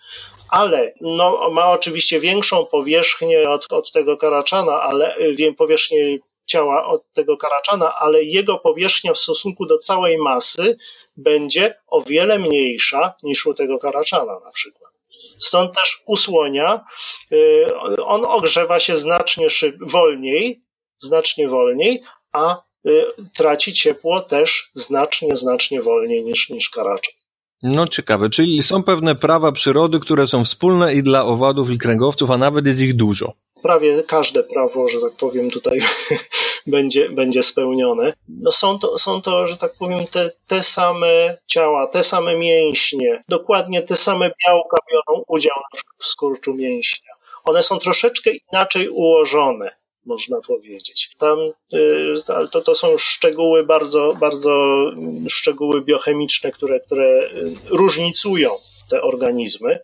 ale 0.51 0.95
no, 1.01 1.51
ma 1.51 1.71
oczywiście 1.71 2.21
większą 2.21 2.67
powierzchnię 2.67 3.51
od, 3.51 3.73
od 3.73 3.93
tego 3.93 4.17
karaczana, 4.17 4.83
ale 4.83 5.17
powierzchnię 5.59 6.19
ciała 6.47 6.85
od 6.85 7.13
tego 7.13 7.37
karaczana, 7.37 7.95
ale 7.99 8.25
jego 8.25 8.59
powierzchnia 8.59 9.13
w 9.13 9.19
stosunku 9.19 9.67
do 9.67 9.79
całej 9.79 10.19
masy 10.19 10.77
będzie 11.17 11.75
o 11.87 12.03
wiele 12.03 12.39
mniejsza 12.39 13.15
niż 13.23 13.47
u 13.47 13.55
tego 13.55 13.79
karaczana 13.79 14.41
na 14.45 14.51
przykład. 14.51 14.93
Stąd 15.39 15.75
też 15.75 16.03
u 16.07 16.17
słonia 16.17 16.85
y, 17.33 17.67
on 18.05 18.25
ogrzewa 18.25 18.81
się 18.81 18.97
znacznie 18.97 19.51
szyb, 19.51 19.77
wolniej, 19.81 20.65
znacznie 20.99 21.49
wolniej, 21.49 22.03
a 22.33 22.63
y, 22.87 23.05
traci 23.35 23.73
ciepło 23.73 24.21
też 24.21 24.71
znacznie, 24.75 25.37
znacznie 25.37 25.83
wolniej 25.83 26.25
niż, 26.25 26.51
niż 26.51 26.71
karaczan. 26.71 27.15
No 27.63 27.89
ciekawe, 27.89 28.31
czyli 28.31 28.63
są 28.63 28.83
pewne 28.83 29.15
prawa 29.15 29.53
przyrody, 29.53 30.01
które 30.01 30.27
są 30.27 30.45
wspólne 30.45 30.95
i 30.95 31.03
dla 31.03 31.25
owadów 31.25 31.71
i 31.71 31.79
kręgowców, 31.79 32.31
a 32.31 32.39
nawet 32.39 32.67
jest 32.67 32.81
ich 32.81 32.97
dużo. 32.97 33.33
Prawie 33.65 34.03
każde 34.03 34.43
prawo, 34.43 34.89
że 34.89 35.01
tak 35.01 35.13
powiem, 35.13 35.51
tutaj 35.51 35.81
będzie, 36.67 37.09
będzie 37.09 37.43
spełnione. 37.43 38.13
No 38.29 38.53
są 38.53 38.79
to, 38.79 38.99
są 38.99 39.23
to, 39.23 39.47
że 39.47 39.57
tak 39.57 39.75
powiem, 39.75 40.07
te, 40.07 40.31
te 40.47 40.63
same 40.63 41.39
ciała, 41.47 41.87
te 41.87 42.05
same 42.05 42.37
mięśnie, 42.37 43.23
dokładnie 43.29 43.83
te 43.83 43.97
same 43.97 44.31
białka 44.47 44.77
biorą 44.93 45.25
udział 45.29 45.57
w 45.99 46.07
skurczu 46.07 46.55
mięśnia. 46.55 47.11
One 47.45 47.63
są 47.63 47.79
troszeczkę 47.79 48.31
inaczej 48.53 48.89
ułożone 48.89 49.71
można 50.07 50.41
powiedzieć. 50.41 51.11
Tam 51.19 51.39
y, 51.75 52.15
to, 52.53 52.63
to 52.63 52.75
są 52.75 52.99
szczegóły 52.99 53.65
bardzo, 53.65 54.15
bardzo 54.21 54.85
szczegóły 55.29 55.83
biochemiczne, 55.83 56.53
które, 56.53 56.81
które 56.81 57.31
y, 57.33 57.55
różnicują 57.71 58.51
te 58.91 59.03
organizmy. 59.03 59.81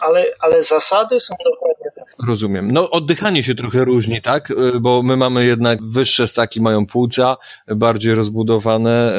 Ale, 0.00 0.26
ale 0.40 0.62
zasady 0.62 1.20
są 1.20 1.34
dokładnie 1.44 1.90
takie. 1.94 2.26
Rozumiem. 2.28 2.72
No 2.72 2.90
oddychanie 2.90 3.44
się 3.44 3.54
trochę 3.54 3.84
różni, 3.84 4.22
tak? 4.22 4.50
Y, 4.50 4.80
bo 4.80 5.02
my 5.02 5.16
mamy 5.16 5.46
jednak 5.46 5.82
wyższe 5.82 6.26
ssaki 6.26 6.60
mają 6.60 6.86
płuca, 6.86 7.36
bardziej 7.68 8.14
rozbudowane, 8.14 9.14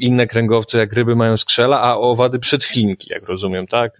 inne 0.00 0.26
kręgowce 0.26 0.78
jak 0.78 0.92
ryby 0.92 1.16
mają 1.16 1.36
skrzela, 1.36 1.80
a 1.80 1.96
owady 1.96 2.38
przedchlinki, 2.38 3.12
jak 3.12 3.28
rozumiem, 3.28 3.66
tak? 3.66 3.92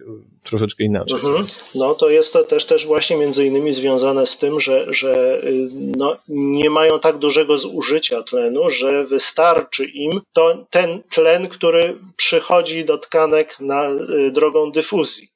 troszeczkę 0.49 0.83
inaczej. 0.83 1.15
Mhm. 1.15 1.45
No 1.75 1.95
to 1.95 2.09
jest 2.09 2.33
to 2.33 2.43
też, 2.43 2.65
też 2.65 2.85
właśnie 2.85 3.17
między 3.17 3.45
innymi 3.45 3.73
związane 3.73 4.25
z 4.25 4.37
tym, 4.37 4.59
że, 4.59 4.93
że 4.93 5.43
y, 5.43 5.69
no, 5.71 6.17
nie 6.27 6.69
mają 6.69 6.99
tak 6.99 7.17
dużego 7.17 7.57
zużycia 7.57 8.23
tlenu, 8.23 8.69
że 8.69 9.05
wystarczy 9.05 9.85
im 9.85 10.21
to, 10.33 10.65
ten 10.69 11.03
tlen, 11.09 11.47
który 11.47 11.97
przychodzi 12.15 12.85
do 12.85 12.97
tkanek 12.97 13.59
na 13.59 13.89
y, 13.89 14.31
drogą 14.31 14.71
dyfuzji. 14.71 15.27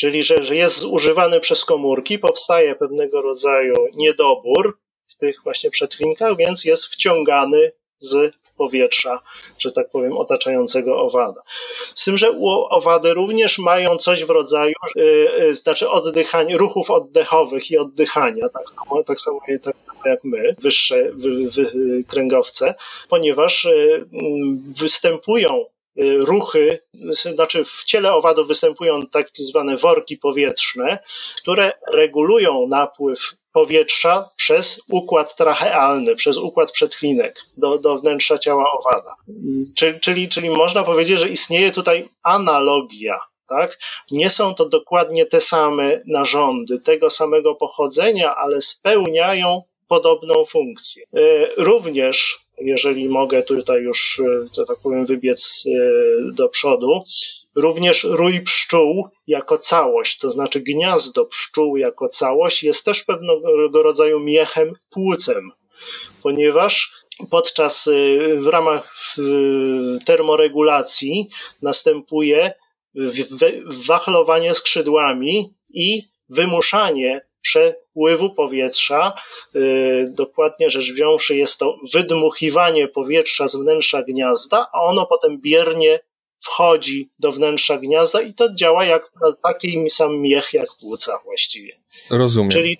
Czyli, 0.00 0.22
że, 0.22 0.44
że 0.44 0.56
jest 0.56 0.78
zużywany 0.78 1.40
przez 1.40 1.64
komórki, 1.64 2.18
powstaje 2.18 2.74
pewnego 2.74 3.22
rodzaju 3.22 3.74
niedobór 3.94 4.78
w 5.04 5.16
tych 5.16 5.42
właśnie 5.44 5.70
przetlinkach, 5.70 6.36
więc 6.36 6.64
jest 6.64 6.86
wciągany 6.86 7.72
z 7.98 8.34
powietrza, 8.56 9.20
że 9.58 9.72
tak 9.72 9.90
powiem, 9.90 10.18
otaczającego 10.18 11.00
owada. 11.00 11.42
Z 11.94 12.04
tym, 12.04 12.16
że 12.16 12.30
owady 12.70 13.14
również 13.14 13.58
mają 13.58 13.96
coś 13.96 14.24
w 14.24 14.30
rodzaju, 14.30 14.74
yy, 14.96 15.54
znaczy 15.54 15.88
oddychania, 15.88 16.56
ruchów 16.56 16.90
oddechowych 16.90 17.70
i 17.70 17.78
oddychania, 17.78 18.48
tak 18.48 18.64
samo, 18.68 19.04
tak 19.04 19.20
samo 19.20 19.40
tak 19.62 19.74
jak 20.04 20.24
my, 20.24 20.56
wyższe 20.58 21.12
wy, 21.12 21.50
wy, 21.50 22.04
kręgowce, 22.08 22.74
ponieważ 23.08 23.64
yy, 23.64 24.06
występują 24.80 25.64
ruchy, 26.18 26.78
znaczy 27.34 27.64
w 27.64 27.84
ciele 27.84 28.12
owadów 28.14 28.48
występują 28.48 29.06
tak 29.06 29.28
zwane 29.32 29.76
worki 29.76 30.16
powietrzne, 30.16 30.98
które 31.36 31.72
regulują 31.92 32.66
napływ 32.68 33.34
powietrza 33.52 34.30
przez 34.36 34.80
układ 34.88 35.36
trachealny, 35.36 36.16
przez 36.16 36.36
układ 36.36 36.72
przedchlinek 36.72 37.36
do, 37.56 37.78
do 37.78 37.98
wnętrza 37.98 38.38
ciała 38.38 38.64
owada. 38.72 39.14
Czyli, 39.76 40.00
czyli, 40.00 40.28
czyli 40.28 40.50
można 40.50 40.84
powiedzieć, 40.84 41.18
że 41.18 41.28
istnieje 41.28 41.72
tutaj 41.72 42.08
analogia 42.22 43.20
tak? 43.50 43.78
Nie 44.10 44.30
są 44.30 44.54
to 44.54 44.68
dokładnie 44.68 45.26
te 45.26 45.40
same 45.40 46.00
narządy, 46.06 46.80
tego 46.80 47.10
samego 47.10 47.54
pochodzenia, 47.54 48.36
ale 48.36 48.60
spełniają 48.60 49.62
podobną 49.88 50.44
funkcję. 50.44 51.04
E, 51.14 51.20
również, 51.56 52.38
jeżeli 52.60 53.08
mogę 53.08 53.42
tutaj 53.42 53.82
już, 53.82 54.20
e, 54.20 54.46
że 54.56 54.66
tak 54.66 54.78
powiem, 54.82 55.06
wybiec 55.06 55.64
e, 55.66 56.32
do 56.32 56.48
przodu, 56.48 57.04
Również 57.54 58.04
rój 58.04 58.40
pszczół 58.40 59.08
jako 59.26 59.58
całość, 59.58 60.18
to 60.18 60.30
znaczy 60.30 60.60
gniazdo 60.60 61.26
pszczół 61.26 61.76
jako 61.76 62.08
całość, 62.08 62.62
jest 62.62 62.84
też 62.84 63.02
pewnego 63.02 63.82
rodzaju 63.82 64.20
miechem, 64.20 64.72
płucem, 64.90 65.50
ponieważ 66.22 66.92
podczas 67.30 67.86
y, 67.86 68.36
w 68.40 68.46
ramach 68.46 68.94
termoregulacji 70.06 71.28
następuje 71.62 72.52
wachlowanie 73.86 74.54
skrzydłami 74.54 75.54
i 75.74 76.02
wymuszanie 76.28 77.20
przepływu 77.40 78.34
powietrza. 78.34 79.12
Y, 79.56 80.06
dokładnie 80.08 80.70
rzecz 80.70 80.92
wziąwszy, 80.92 81.36
jest 81.36 81.58
to 81.58 81.78
wydmuchiwanie 81.92 82.88
powietrza 82.88 83.48
z 83.48 83.56
wnętrza 83.56 84.02
gniazda, 84.02 84.68
a 84.72 84.82
ono 84.82 85.06
potem 85.06 85.40
biernie 85.40 86.00
wchodzi 86.40 87.10
do 87.18 87.32
wnętrza 87.32 87.78
gniazda 87.78 88.20
i 88.20 88.34
to 88.34 88.54
działa 88.54 88.84
jak 88.84 89.12
taki 89.42 89.90
sam 89.90 90.20
miech 90.20 90.52
jak 90.52 90.68
płuca 90.80 91.18
właściwie. 91.24 91.76
Rozumiem. 92.10 92.50
Czyli 92.50 92.78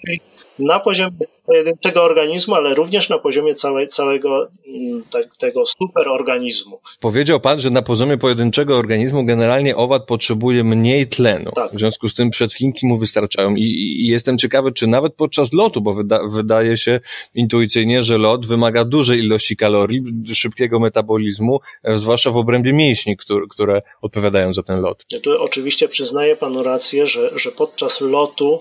na 0.59 0.81
poziomie 0.81 1.27
pojedynczego 1.47 2.03
organizmu, 2.03 2.55
ale 2.55 2.75
również 2.75 3.09
na 3.09 3.19
poziomie 3.19 3.55
całe, 3.55 3.87
całego 3.87 4.49
mm, 4.67 5.03
te, 5.13 5.29
tego 5.39 5.67
superorganizmu. 5.67 6.81
Powiedział 7.01 7.41
Pan, 7.41 7.61
że 7.61 7.71
na 7.71 7.83
poziomie 7.83 8.19
pojedynczego 8.19 8.77
organizmu 8.77 9.25
generalnie 9.25 9.77
owad 9.77 10.07
potrzebuje 10.07 10.65
mniej 10.65 11.07
tlenu. 11.07 11.51
Tak. 11.55 11.73
W 11.73 11.79
związku 11.79 12.09
z 12.09 12.15
tym 12.15 12.31
przetwinki 12.31 12.87
mu 12.87 12.99
wystarczają 12.99 13.55
I, 13.55 13.63
i, 13.63 14.07
jestem 14.07 14.39
ciekawy, 14.39 14.73
czy 14.73 14.87
nawet 14.87 15.15
podczas 15.15 15.53
lotu, 15.53 15.81
bo 15.81 15.95
wyda, 15.95 16.21
wydaje 16.29 16.77
się 16.77 17.01
intuicyjnie, 17.35 18.03
że 18.03 18.19
lot 18.19 18.47
wymaga 18.47 18.85
dużej 18.85 19.19
ilości 19.19 19.57
kalorii, 19.57 20.03
szybkiego 20.35 20.81
metabolizmu, 20.81 21.61
e, 21.85 21.99
zwłaszcza 21.99 22.31
w 22.31 22.37
obrębie 22.37 22.73
mięśni, 22.73 23.17
które, 23.17 23.47
które 23.51 23.83
odpowiadają 24.03 24.53
za 24.53 24.63
ten 24.63 24.81
lot. 24.81 25.05
Ja 25.13 25.21
tu 25.21 25.43
oczywiście 25.43 25.89
przyznaję 25.89 26.37
Panu 26.37 26.63
rację, 26.63 27.07
że, 27.07 27.39
że 27.39 27.53
podczas 27.53 28.01
lotu 28.01 28.61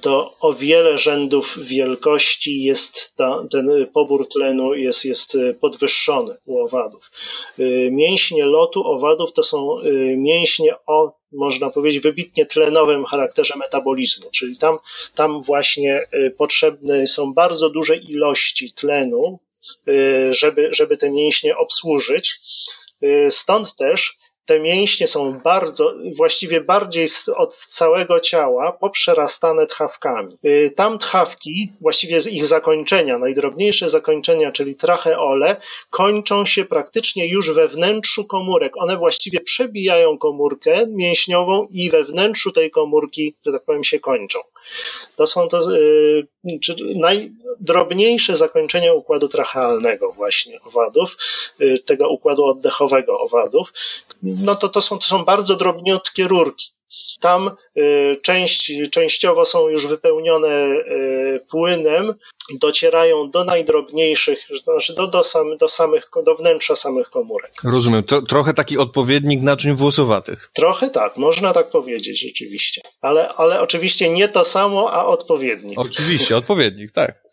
to 0.00 0.34
o 0.40 0.52
wiele 0.52 0.98
rzędów 0.98 1.58
wielkości 1.62 2.62
jest 2.62 3.14
ta, 3.16 3.44
ten 3.50 3.86
pobór 3.94 4.28
tlenu 4.28 4.74
jest, 4.74 5.04
jest 5.04 5.38
podwyższony 5.60 6.36
u 6.46 6.58
owadów. 6.58 7.10
Y, 7.58 7.88
mięśnie 7.92 8.46
lotu 8.46 8.86
owadów 8.86 9.32
to 9.32 9.42
są 9.42 9.80
y, 9.80 10.14
mięśnie 10.18 10.74
o 10.86 11.12
można 11.32 11.70
powiedzieć, 11.70 12.02
wybitnie 12.02 12.46
tlenowym 12.46 13.04
charakterze 13.04 13.54
metabolizmu, 13.58 14.30
czyli 14.30 14.58
tam, 14.58 14.78
tam 15.14 15.42
właśnie 15.42 16.06
potrzebne 16.38 17.06
są 17.06 17.34
bardzo 17.34 17.70
duże 17.70 17.96
ilości 17.96 18.72
tlenu, 18.72 19.38
żeby, 20.30 20.68
żeby 20.72 20.96
te 20.96 21.10
mięśnie 21.10 21.56
obsłużyć. 21.56 22.40
Stąd 23.30 23.76
też 23.76 24.18
te 24.46 24.60
mięśnie 24.60 25.06
są 25.06 25.40
bardzo, 25.40 25.94
właściwie 26.16 26.60
bardziej 26.60 27.06
od 27.36 27.56
całego 27.56 28.20
ciała 28.20 28.72
poprzerastane 28.72 29.66
tchawkami. 29.66 30.38
Y, 30.44 30.72
tam 30.76 30.98
tchawki, 30.98 31.72
właściwie 31.80 32.20
z 32.20 32.26
ich 32.26 32.44
zakończenia, 32.44 33.18
najdrobniejsze 33.18 33.88
zakończenia, 33.88 34.52
czyli 34.52 34.76
tracheole, 34.76 35.56
kończą 35.90 36.46
się 36.46 36.64
praktycznie 36.64 37.28
już 37.28 37.52
we 37.52 37.68
wnętrzu 37.68 38.24
komórek. 38.24 38.72
One 38.76 38.96
właściwie 38.96 39.40
przebijają 39.40 40.18
komórkę 40.18 40.86
mięśniową 40.88 41.66
i 41.70 41.90
we 41.90 42.04
wnętrzu 42.04 42.52
tej 42.52 42.70
komórki, 42.70 43.34
że 43.46 43.52
tak 43.52 43.64
powiem, 43.64 43.84
się 43.84 44.00
kończą. 44.00 44.38
To 45.16 45.26
są 45.26 45.48
to 45.48 45.72
y, 45.72 46.26
najdrobniejsze 46.96 48.34
zakończenia 48.34 48.92
układu 48.92 49.28
trachealnego 49.28 50.12
właśnie 50.12 50.60
owadów, 50.62 51.16
y, 51.60 51.78
tego 51.86 52.08
układu 52.08 52.44
oddechowego 52.44 53.20
owadów, 53.20 53.72
no 54.22 54.54
to 54.54 54.68
to 54.68 54.80
są, 54.80 54.98
to 54.98 55.04
są 55.04 55.24
bardzo 55.24 55.56
drobniutkie 55.56 56.28
rurki. 56.28 56.74
Tam 57.20 57.50
y, 57.76 58.16
część, 58.22 58.72
częściowo 58.90 59.44
są 59.44 59.68
już 59.68 59.86
wypełnione 59.86 60.48
y, 60.48 61.40
płynem, 61.50 62.14
docierają 62.60 63.30
do 63.30 63.44
najdrobniejszych, 63.44 64.46
znaczy 64.64 64.94
do, 64.94 65.06
do, 65.06 65.24
sam, 65.24 65.56
do, 65.56 65.68
samych, 65.68 66.08
do 66.26 66.34
wnętrza 66.34 66.76
samych 66.76 67.10
komórek. 67.10 67.52
Rozumiem. 67.64 68.04
To, 68.04 68.22
trochę 68.22 68.54
taki 68.54 68.78
odpowiednik 68.78 69.42
naczyń 69.42 69.76
włosowatych. 69.76 70.50
Trochę 70.54 70.90
tak, 70.90 71.16
można 71.16 71.52
tak 71.52 71.70
powiedzieć 71.70 72.20
rzeczywiście. 72.20 72.80
Ale, 73.02 73.28
ale 73.28 73.60
oczywiście 73.60 74.10
nie 74.10 74.28
to 74.28 74.44
samo, 74.44 74.92
a 74.92 75.06
odpowiednik. 75.06 75.78
Oczywiście, 75.78 76.36
odpowiednik, 76.36 76.92
tak. 76.92 77.24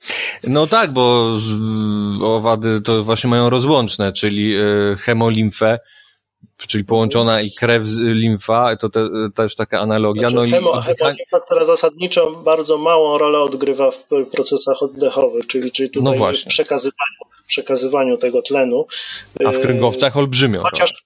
No 0.43 0.67
tak, 0.67 0.93
bo 0.93 1.37
owady 2.23 2.81
to 2.81 3.03
właśnie 3.03 3.29
mają 3.29 3.49
rozłączne, 3.49 4.13
czyli 4.13 4.55
y, 4.57 4.95
hemolimfę, 4.99 5.79
czyli 6.57 6.83
połączona 6.83 7.41
i 7.41 7.51
krew, 7.51 7.83
limfa, 7.97 8.75
to 8.75 8.89
te, 8.89 9.09
też 9.35 9.55
taka 9.55 9.79
analogia. 9.79 10.29
Znaczy, 10.29 10.35
no 10.35 10.57
hemo, 10.57 10.79
i... 10.79 10.83
Hemolimfa, 10.83 11.39
która 11.39 11.65
zasadniczo 11.65 12.31
bardzo 12.31 12.77
małą 12.77 13.17
rolę 13.17 13.39
odgrywa 13.39 13.91
w 13.91 14.05
procesach 14.31 14.83
oddechowych, 14.83 15.47
czyli, 15.47 15.71
czyli 15.71 15.89
tutaj 15.89 16.19
no 16.19 16.33
w 16.33 16.45
przekazywaniu, 16.45 17.19
przekazywaniu 17.47 18.17
tego 18.17 18.41
tlenu. 18.41 18.85
A 19.45 19.51
w 19.51 19.59
kręgowcach 19.59 20.17
olbrzymią. 20.17 20.61
Chociaż, 20.63 21.03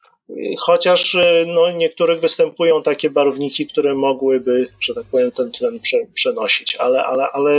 Chociaż 0.59 1.15
y, 1.15 1.45
no, 1.47 1.71
niektórych 1.71 2.19
występują 2.19 2.83
takie 2.83 3.09
barwniki, 3.09 3.67
które 3.67 3.95
mogłyby, 3.95 4.67
że 4.79 4.93
tak 4.93 5.05
powiem, 5.11 5.31
ten 5.31 5.51
tlen 5.51 5.79
prze, 5.79 5.97
przenosić, 6.13 6.75
ale, 6.75 7.05
ale, 7.05 7.27
ale 7.31 7.51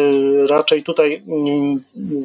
raczej 0.47 0.83
tutaj 0.83 1.23
mm, 1.29 1.85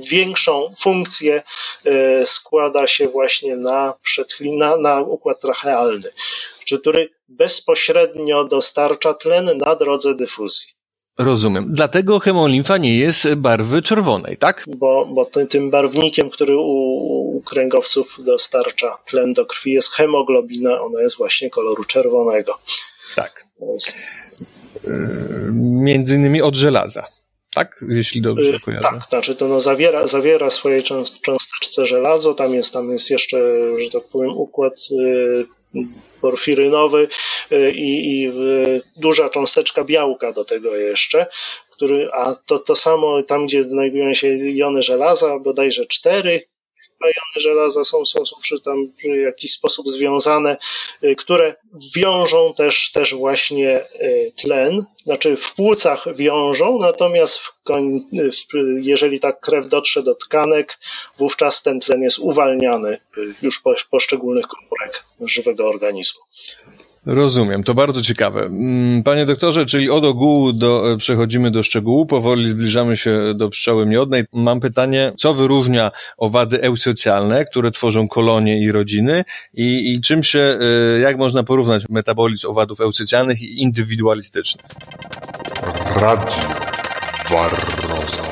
większą 0.10 0.74
funkcję 0.80 1.44
y, 1.86 1.92
składa 2.26 2.88
się 2.88 3.08
właśnie 3.08 3.56
na, 3.56 3.94
na, 4.42 4.78
na 4.78 5.02
układ 5.02 5.42
trachealny, 5.42 6.12
który 6.80 7.10
bezpośrednio 7.30 8.44
dostarcza 8.44 9.14
tlen 9.14 9.58
na 9.58 9.76
drodze 9.76 10.16
dyfuzji. 10.16 10.81
Rozumiem. 11.24 11.66
Dlatego 11.70 12.20
hemolimfa 12.20 12.78
nie 12.78 12.98
jest 12.98 13.34
barwy 13.34 13.82
czerwonej, 13.82 14.38
tak? 14.38 14.66
Bo, 14.68 15.06
bo 15.06 15.26
tym 15.26 15.70
barwnikiem, 15.70 16.30
który 16.30 16.58
u, 16.58 17.38
u 17.38 17.42
kręgowców 17.42 18.18
dostarcza 18.26 18.98
tlen 19.06 19.34
do 19.34 19.46
krwi 19.46 19.72
jest 19.72 19.94
hemoglobina, 19.94 20.82
ona 20.82 21.02
jest 21.02 21.18
właśnie 21.18 21.50
koloru 21.50 21.84
czerwonego. 21.84 22.58
Tak. 23.16 23.46
Jest... 23.74 23.98
Między 25.62 26.16
innymi 26.16 26.42
od 26.42 26.56
żelaza. 26.56 27.08
Tak, 27.54 27.86
jeśli 27.90 28.22
dobrze 28.22 28.56
y, 28.56 28.60
kojarzę. 28.60 28.88
Tak, 28.88 29.04
znaczy 29.10 29.36
to 29.36 29.48
no 29.48 29.60
zawiera, 29.60 30.08
zawiera 30.08 30.50
w 30.50 30.54
swojej 30.54 30.84
cząsteczce 31.22 31.86
żelazo, 31.86 32.34
tam 32.34 32.54
jest, 32.54 32.74
tam 32.74 32.92
jest 32.92 33.10
jeszcze, 33.12 33.38
że 33.84 33.90
tak 33.90 34.04
powiem, 34.12 34.38
układ 34.38 34.74
y, 34.92 35.46
porfirynowy 36.22 37.08
y, 37.52 37.72
i, 37.72 38.22
i 38.22 38.28
y, 38.28 38.82
duża 38.98 39.30
cząsteczka 39.30 39.84
białka 39.84 40.34
do 40.34 40.46
tego 40.46 40.76
jeszcze, 40.76 41.26
który, 41.72 42.10
a 42.14 42.36
to, 42.46 42.60
to 42.60 42.76
samo 42.76 43.24
tam, 43.24 43.46
gdzie 43.46 43.64
znajdują 43.64 44.14
się 44.14 44.28
jony 44.38 44.84
żelaza, 44.84 45.40
bodajże 45.40 45.86
cztery 45.86 46.51
jony 47.08 47.42
żelaza 47.42 47.84
są, 47.84 48.06
są, 48.06 48.26
są 48.26 48.36
przy 48.42 48.62
tam 48.62 48.88
w 49.04 49.24
jakiś 49.26 49.52
sposób 49.52 49.88
związane, 49.88 50.58
y, 51.04 51.16
które 51.16 51.56
wiążą 51.96 52.54
też, 52.54 52.92
też 52.92 53.16
właśnie 53.16 53.86
tlen, 54.42 54.86
znaczy 55.04 55.38
w 55.38 55.54
płucach 55.56 56.16
wiążą, 56.16 56.78
natomiast 56.80 57.40
w, 57.40 57.52
jeżeli 58.80 59.20
ta 59.20 59.32
krew 59.32 59.68
dotrze 59.68 60.04
do 60.04 60.16
tkanek, 60.16 60.80
wówczas 61.18 61.64
ten 61.64 61.80
tlen 61.80 62.02
jest 62.02 62.20
uwalniany 62.20 62.98
już 63.42 63.62
po 63.62 63.76
poszczególnych 63.92 64.48
komórek 64.48 65.06
żywego 65.22 65.68
organizmu. 65.68 66.22
Rozumiem, 67.06 67.64
to 67.64 67.74
bardzo 67.74 68.02
ciekawe. 68.02 68.42
Mm, 68.42 69.04
panie 69.04 69.26
doktorze, 69.26 69.66
czyli 69.66 69.90
od 69.90 70.04
ogółu 70.04 70.54
do, 70.54 70.92
e, 70.92 70.98
przechodzimy 70.98 71.52
do 71.52 71.64
szczegółu, 71.64 72.06
powoli 72.06 72.50
zbliżamy 72.50 72.98
się 72.98 73.34
do 73.36 73.50
pszczoły 73.50 73.86
miodnej. 73.86 74.24
Mam 74.34 74.60
pytanie, 74.60 75.14
co 75.18 75.34
wyróżnia 75.34 75.92
owady 76.18 76.62
eusocjalne, 76.62 77.46
które 77.46 77.72
tworzą 77.72 78.08
kolonie 78.08 78.64
i 78.64 78.72
rodziny 78.72 79.24
i, 79.54 79.92
i 79.92 80.02
czym 80.02 80.24
się, 80.24 80.40
e, 80.40 81.00
jak 81.00 81.18
można 81.18 81.44
porównać 81.44 81.84
metabolizm 81.90 82.50
owadów 82.50 82.82
eusocjalnych 82.82 83.42
i 83.42 83.62
indywidualistycznych? 83.62 84.66
Radio 86.02 86.40
Barroso. 87.32 88.24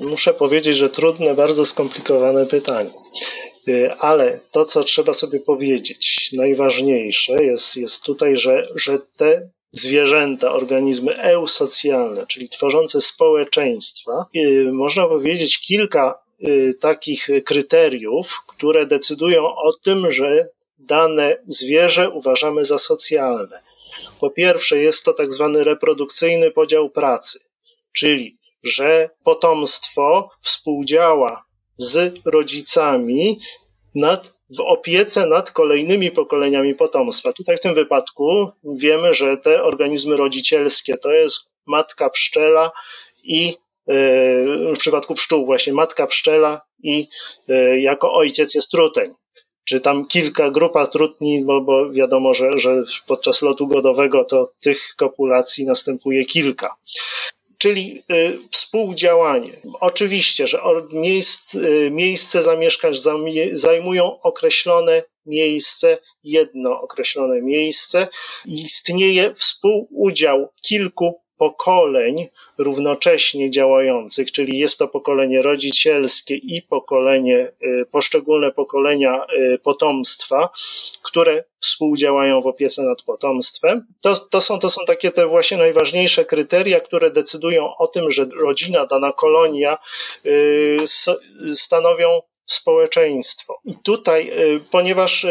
Muszę 0.00 0.34
powiedzieć, 0.34 0.76
że 0.76 0.88
trudne, 0.88 1.34
bardzo 1.34 1.64
skomplikowane 1.64 2.46
pytanie. 2.46 3.03
Y, 3.68 3.92
ale 3.98 4.40
to, 4.50 4.64
co 4.64 4.84
trzeba 4.84 5.12
sobie 5.12 5.40
powiedzieć, 5.40 6.30
najważniejsze 6.32 7.44
jest, 7.44 7.76
jest 7.76 8.04
tutaj, 8.04 8.36
że, 8.36 8.68
że 8.74 8.98
te 9.16 9.50
zwierzęta, 9.72 10.52
organizmy 10.52 11.18
eusocjalne, 11.18 12.26
czyli 12.26 12.48
tworzące 12.48 13.00
społeczeństwa, 13.00 14.26
y, 14.36 14.72
można 14.72 15.06
powiedzieć 15.06 15.60
kilka 15.60 16.18
y, 16.48 16.74
takich 16.80 17.28
kryteriów, 17.44 18.40
które 18.46 18.86
decydują 18.86 19.46
o 19.46 19.72
tym, 19.84 20.12
że 20.12 20.48
dane 20.78 21.36
zwierzę 21.46 22.10
uważamy 22.10 22.64
za 22.64 22.78
socjalne. 22.78 23.62
Po 24.20 24.30
pierwsze, 24.30 24.76
jest 24.76 25.04
to 25.04 25.12
tak 25.12 25.32
zwany 25.32 25.64
reprodukcyjny 25.64 26.50
podział 26.50 26.90
pracy, 26.90 27.40
czyli 27.92 28.38
że 28.62 29.10
potomstwo 29.24 30.30
współdziała 30.42 31.44
z 31.76 32.14
rodzicami 32.24 33.38
nad, 33.94 34.32
w 34.58 34.60
opiece 34.60 35.26
nad 35.26 35.50
kolejnymi 35.50 36.10
pokoleniami 36.10 36.74
potomstwa. 36.74 37.32
Tutaj 37.32 37.56
w 37.56 37.60
tym 37.60 37.74
wypadku 37.74 38.50
wiemy, 38.64 39.14
że 39.14 39.36
te 39.36 39.62
organizmy 39.62 40.16
rodzicielskie 40.16 40.96
to 40.96 41.12
jest 41.12 41.40
matka 41.66 42.10
pszczela 42.10 42.72
i 43.24 43.56
e, 43.88 43.94
w 44.74 44.78
przypadku 44.78 45.14
pszczół 45.14 45.46
właśnie 45.46 45.72
matka 45.72 46.06
pszczela 46.06 46.60
i 46.82 47.08
e, 47.48 47.80
jako 47.80 48.12
ojciec 48.12 48.54
jest 48.54 48.70
truteń. 48.70 49.14
Czy 49.64 49.80
tam 49.80 50.06
kilka 50.06 50.50
grupa 50.50 50.86
trutni, 50.86 51.44
bo, 51.44 51.60
bo 51.60 51.90
wiadomo, 51.90 52.34
że, 52.34 52.58
że 52.58 52.82
podczas 53.06 53.42
lotu 53.42 53.66
godowego 53.66 54.24
to 54.24 54.52
tych 54.60 54.94
kopulacji 54.96 55.66
następuje 55.66 56.24
kilka 56.24 56.74
czyli 57.58 58.04
y, 58.12 58.38
współdziałanie. 58.52 59.60
Oczywiście, 59.80 60.46
że 60.46 60.60
miejsc, 60.92 61.54
y, 61.54 61.90
miejsce 61.92 62.42
zamieszkań 62.42 62.92
zajmują 63.52 64.20
określone 64.20 65.02
miejsce, 65.26 65.98
jedno 66.22 66.80
określone 66.80 67.42
miejsce. 67.42 68.08
Istnieje 68.46 69.34
współudział 69.34 70.48
kilku 70.62 71.23
pokoleń 71.38 72.28
równocześnie 72.58 73.50
działających, 73.50 74.32
czyli 74.32 74.58
jest 74.58 74.78
to 74.78 74.88
pokolenie 74.88 75.42
rodzicielskie 75.42 76.34
i 76.34 76.62
pokolenie, 76.62 77.52
y, 77.62 77.86
poszczególne 77.90 78.52
pokolenia 78.52 79.26
y, 79.38 79.58
potomstwa, 79.58 80.50
które 81.02 81.44
współdziałają 81.60 82.40
w 82.42 82.46
opiece 82.46 82.82
nad 82.82 83.02
potomstwem. 83.02 83.86
To, 84.00 84.16
to, 84.16 84.40
są, 84.40 84.58
to 84.58 84.70
są 84.70 84.80
takie 84.86 85.10
te 85.10 85.26
właśnie 85.26 85.56
najważniejsze 85.56 86.24
kryteria, 86.24 86.80
które 86.80 87.10
decydują 87.10 87.76
o 87.76 87.86
tym, 87.86 88.10
że 88.10 88.24
rodzina, 88.40 88.86
dana 88.86 89.12
kolonia 89.12 89.78
y, 90.26 90.78
stanowią 91.54 92.22
społeczeństwo. 92.46 93.60
I 93.64 93.74
tutaj, 93.82 94.32
ponieważ 94.70 95.26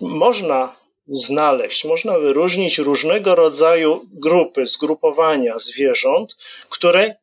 można 0.00 0.79
znaleźć. 1.10 1.84
Można 1.84 2.18
wyróżnić 2.18 2.78
różnego 2.78 3.34
rodzaju 3.34 4.06
grupy, 4.12 4.66
zgrupowania 4.66 5.58
zwierząt, 5.58 6.36
które 6.68 7.14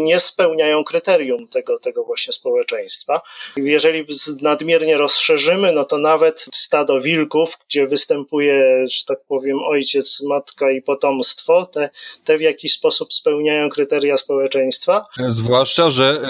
nie 0.00 0.20
spełniają 0.20 0.84
kryterium 0.84 1.48
tego, 1.48 1.78
tego 1.78 2.04
właśnie 2.04 2.32
społeczeństwa. 2.32 3.20
Jeżeli 3.56 4.04
nadmiernie 4.42 4.96
rozszerzymy, 4.96 5.72
no 5.72 5.84
to 5.84 5.98
nawet 5.98 6.46
stado 6.52 7.00
wilków, 7.00 7.58
gdzie 7.68 7.86
występuje, 7.86 8.84
że 8.90 9.04
tak 9.06 9.18
powiem, 9.28 9.58
ojciec, 9.62 10.22
matka 10.28 10.70
i 10.70 10.82
potomstwo, 10.82 11.66
te, 11.66 11.90
te 12.24 12.38
w 12.38 12.40
jakiś 12.40 12.72
sposób 12.72 13.12
spełniają 13.12 13.68
kryteria 13.68 14.16
społeczeństwa. 14.16 15.06
Zwłaszcza, 15.28 15.90
że 15.90 16.22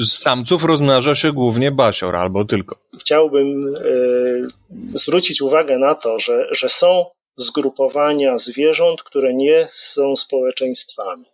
y, 0.00 0.06
samców 0.06 0.64
rozmnaża 0.64 1.14
się 1.14 1.32
głównie 1.32 1.70
basior 1.70 2.16
albo 2.16 2.44
tylko. 2.44 2.85
Chciałbym 3.00 3.76
y, 3.76 4.46
zwrócić 4.94 5.42
uwagę 5.42 5.78
na 5.78 5.94
to, 5.94 6.18
że, 6.18 6.48
że 6.50 6.68
są 6.68 7.06
zgrupowania 7.36 8.38
zwierząt, 8.38 9.02
które 9.02 9.34
nie 9.34 9.66
są 9.70 10.16
społeczeństwami. 10.16 11.24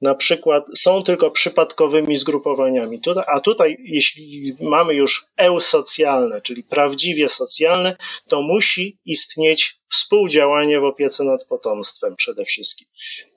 Na 0.00 0.14
przykład 0.14 0.66
są 0.76 1.02
tylko 1.02 1.30
przypadkowymi 1.30 2.16
zgrupowaniami. 2.16 3.00
a 3.26 3.40
tutaj, 3.40 3.76
jeśli 3.80 4.56
mamy 4.60 4.94
już 4.94 5.26
eusocjalne, 5.36 6.40
czyli 6.40 6.62
prawdziwie 6.62 7.28
socjalne, 7.28 7.96
to 8.28 8.42
musi 8.42 8.98
istnieć 9.04 9.76
współdziałanie 9.90 10.80
w 10.80 10.84
opiece 10.84 11.24
nad 11.24 11.44
potomstwem 11.44 12.16
przede 12.16 12.44
wszystkim. 12.44 12.88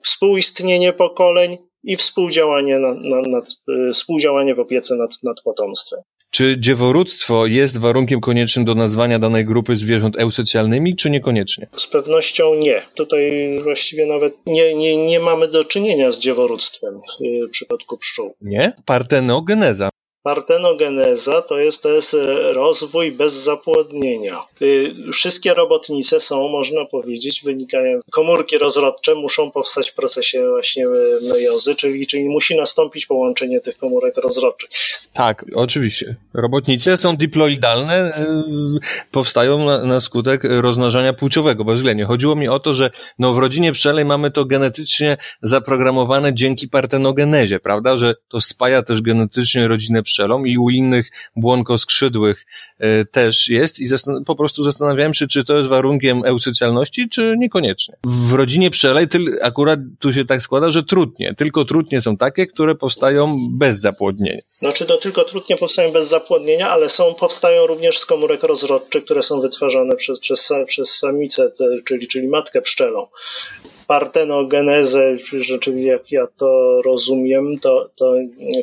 Współistnienie 0.02 0.92
pokoleń 0.92 1.58
i 1.82 1.96
współdziałanie, 1.96 2.78
nad, 2.78 3.26
nad, 3.26 3.48
współdziałanie 3.94 4.54
w 4.54 4.60
opiece 4.60 4.96
nad, 4.96 5.10
nad 5.22 5.40
potomstwem. 5.40 6.00
Czy 6.32 6.56
dzieworództwo 6.58 7.46
jest 7.46 7.78
warunkiem 7.78 8.20
koniecznym 8.20 8.64
do 8.64 8.74
nazwania 8.74 9.18
danej 9.18 9.44
grupy 9.44 9.76
zwierząt 9.76 10.16
eusocjalnymi, 10.18 10.96
czy 10.96 11.10
niekoniecznie? 11.10 11.68
Z 11.76 11.86
pewnością 11.86 12.54
nie. 12.54 12.82
Tutaj 12.94 13.30
właściwie 13.62 14.06
nawet 14.06 14.34
nie, 14.46 14.74
nie, 14.74 14.96
nie 15.06 15.20
mamy 15.20 15.48
do 15.48 15.64
czynienia 15.64 16.10
z 16.12 16.18
dzieworództwem 16.18 17.00
w 17.48 17.50
przypadku 17.50 17.96
pszczół. 17.96 18.34
Nie? 18.40 18.72
Partenogeneza. 18.86 19.90
Partenogeneza 20.22 21.42
to 21.42 21.58
jest, 21.58 21.82
to 21.82 21.88
jest 21.88 22.16
rozwój 22.52 23.12
bez 23.12 23.32
zapłodnienia. 23.32 24.42
Y, 24.62 24.94
wszystkie 25.12 25.54
robotnice 25.54 26.20
są, 26.20 26.48
można 26.48 26.84
powiedzieć, 26.84 27.42
wynikają, 27.44 28.00
komórki 28.10 28.58
rozrodcze 28.58 29.14
muszą 29.14 29.50
powstać 29.50 29.90
w 29.90 29.94
procesie 29.94 30.48
właśnie 30.48 30.86
e, 30.86 30.88
mejozy, 31.32 31.74
czyli, 31.74 32.06
czyli 32.06 32.24
musi 32.24 32.56
nastąpić 32.56 33.06
połączenie 33.06 33.60
tych 33.60 33.78
komórek 33.78 34.16
rozrodczych. 34.16 34.70
Tak, 35.12 35.44
oczywiście. 35.54 36.16
Robotnice 36.34 36.96
są 36.96 37.16
diploidalne, 37.16 37.94
e, 37.94 38.44
powstają 39.12 39.64
na, 39.64 39.84
na 39.84 40.00
skutek 40.00 40.42
rozmnażania 40.44 41.12
płciowego 41.12 41.64
bezwzględnie. 41.64 42.04
Chodziło 42.04 42.36
mi 42.36 42.48
o 42.48 42.58
to, 42.58 42.74
że 42.74 42.90
no, 43.18 43.34
w 43.34 43.38
rodzinie 43.38 43.72
pszczelej 43.72 44.04
mamy 44.04 44.30
to 44.30 44.44
genetycznie 44.44 45.16
zaprogramowane 45.42 46.34
dzięki 46.34 46.68
partenogenezie, 46.68 47.60
prawda, 47.60 47.96
że 47.96 48.14
to 48.28 48.40
spaja 48.40 48.82
też 48.82 49.02
genetycznie 49.02 49.68
rodzinę 49.68 50.02
pszczelą 50.02 50.11
pszczelą 50.12 50.44
i 50.44 50.58
u 50.58 50.70
innych 50.70 51.10
błonkoskrzydłych 51.36 52.46
e, 52.78 53.04
też 53.04 53.48
jest 53.48 53.80
i 53.80 53.86
po 54.26 54.36
prostu 54.36 54.64
zastanawiałem 54.64 55.14
się, 55.14 55.26
czy 55.26 55.44
to 55.44 55.56
jest 55.56 55.68
warunkiem 55.68 56.24
eusocjalności, 56.24 57.08
czy 57.08 57.34
niekoniecznie. 57.38 57.96
W 58.04 58.32
rodzinie 58.32 58.70
pszczelej 58.70 59.06
akurat 59.42 59.78
tu 59.98 60.12
się 60.12 60.24
tak 60.24 60.42
składa, 60.42 60.70
że 60.70 60.82
trutnie. 60.82 61.34
Tylko 61.34 61.64
trutnie 61.64 62.02
są 62.02 62.16
takie, 62.16 62.46
które 62.46 62.74
powstają 62.74 63.36
bez 63.50 63.80
zapłodnienia. 63.80 64.40
Znaczy 64.46 64.86
to 64.86 64.96
tylko 64.96 65.24
trutnie 65.24 65.56
powstają 65.56 65.92
bez 65.92 66.08
zapłodnienia, 66.08 66.68
ale 66.68 66.88
są, 66.88 67.14
powstają 67.14 67.66
również 67.66 67.98
z 67.98 68.06
komórek 68.06 68.42
rozrodczych, 68.42 69.04
które 69.04 69.22
są 69.22 69.40
wytwarzane 69.40 69.96
przez, 69.96 70.20
przez, 70.20 70.52
przez 70.66 70.98
samicę, 70.98 71.50
czyli, 71.84 72.08
czyli 72.08 72.28
matkę 72.28 72.62
pszczelą 72.62 73.06
partenogenezę, 73.86 75.16
rzeczywiście 75.32 75.90
jak 75.90 76.12
ja 76.12 76.26
to 76.38 76.82
rozumiem, 76.82 77.58
to, 77.58 77.90
to 77.96 78.14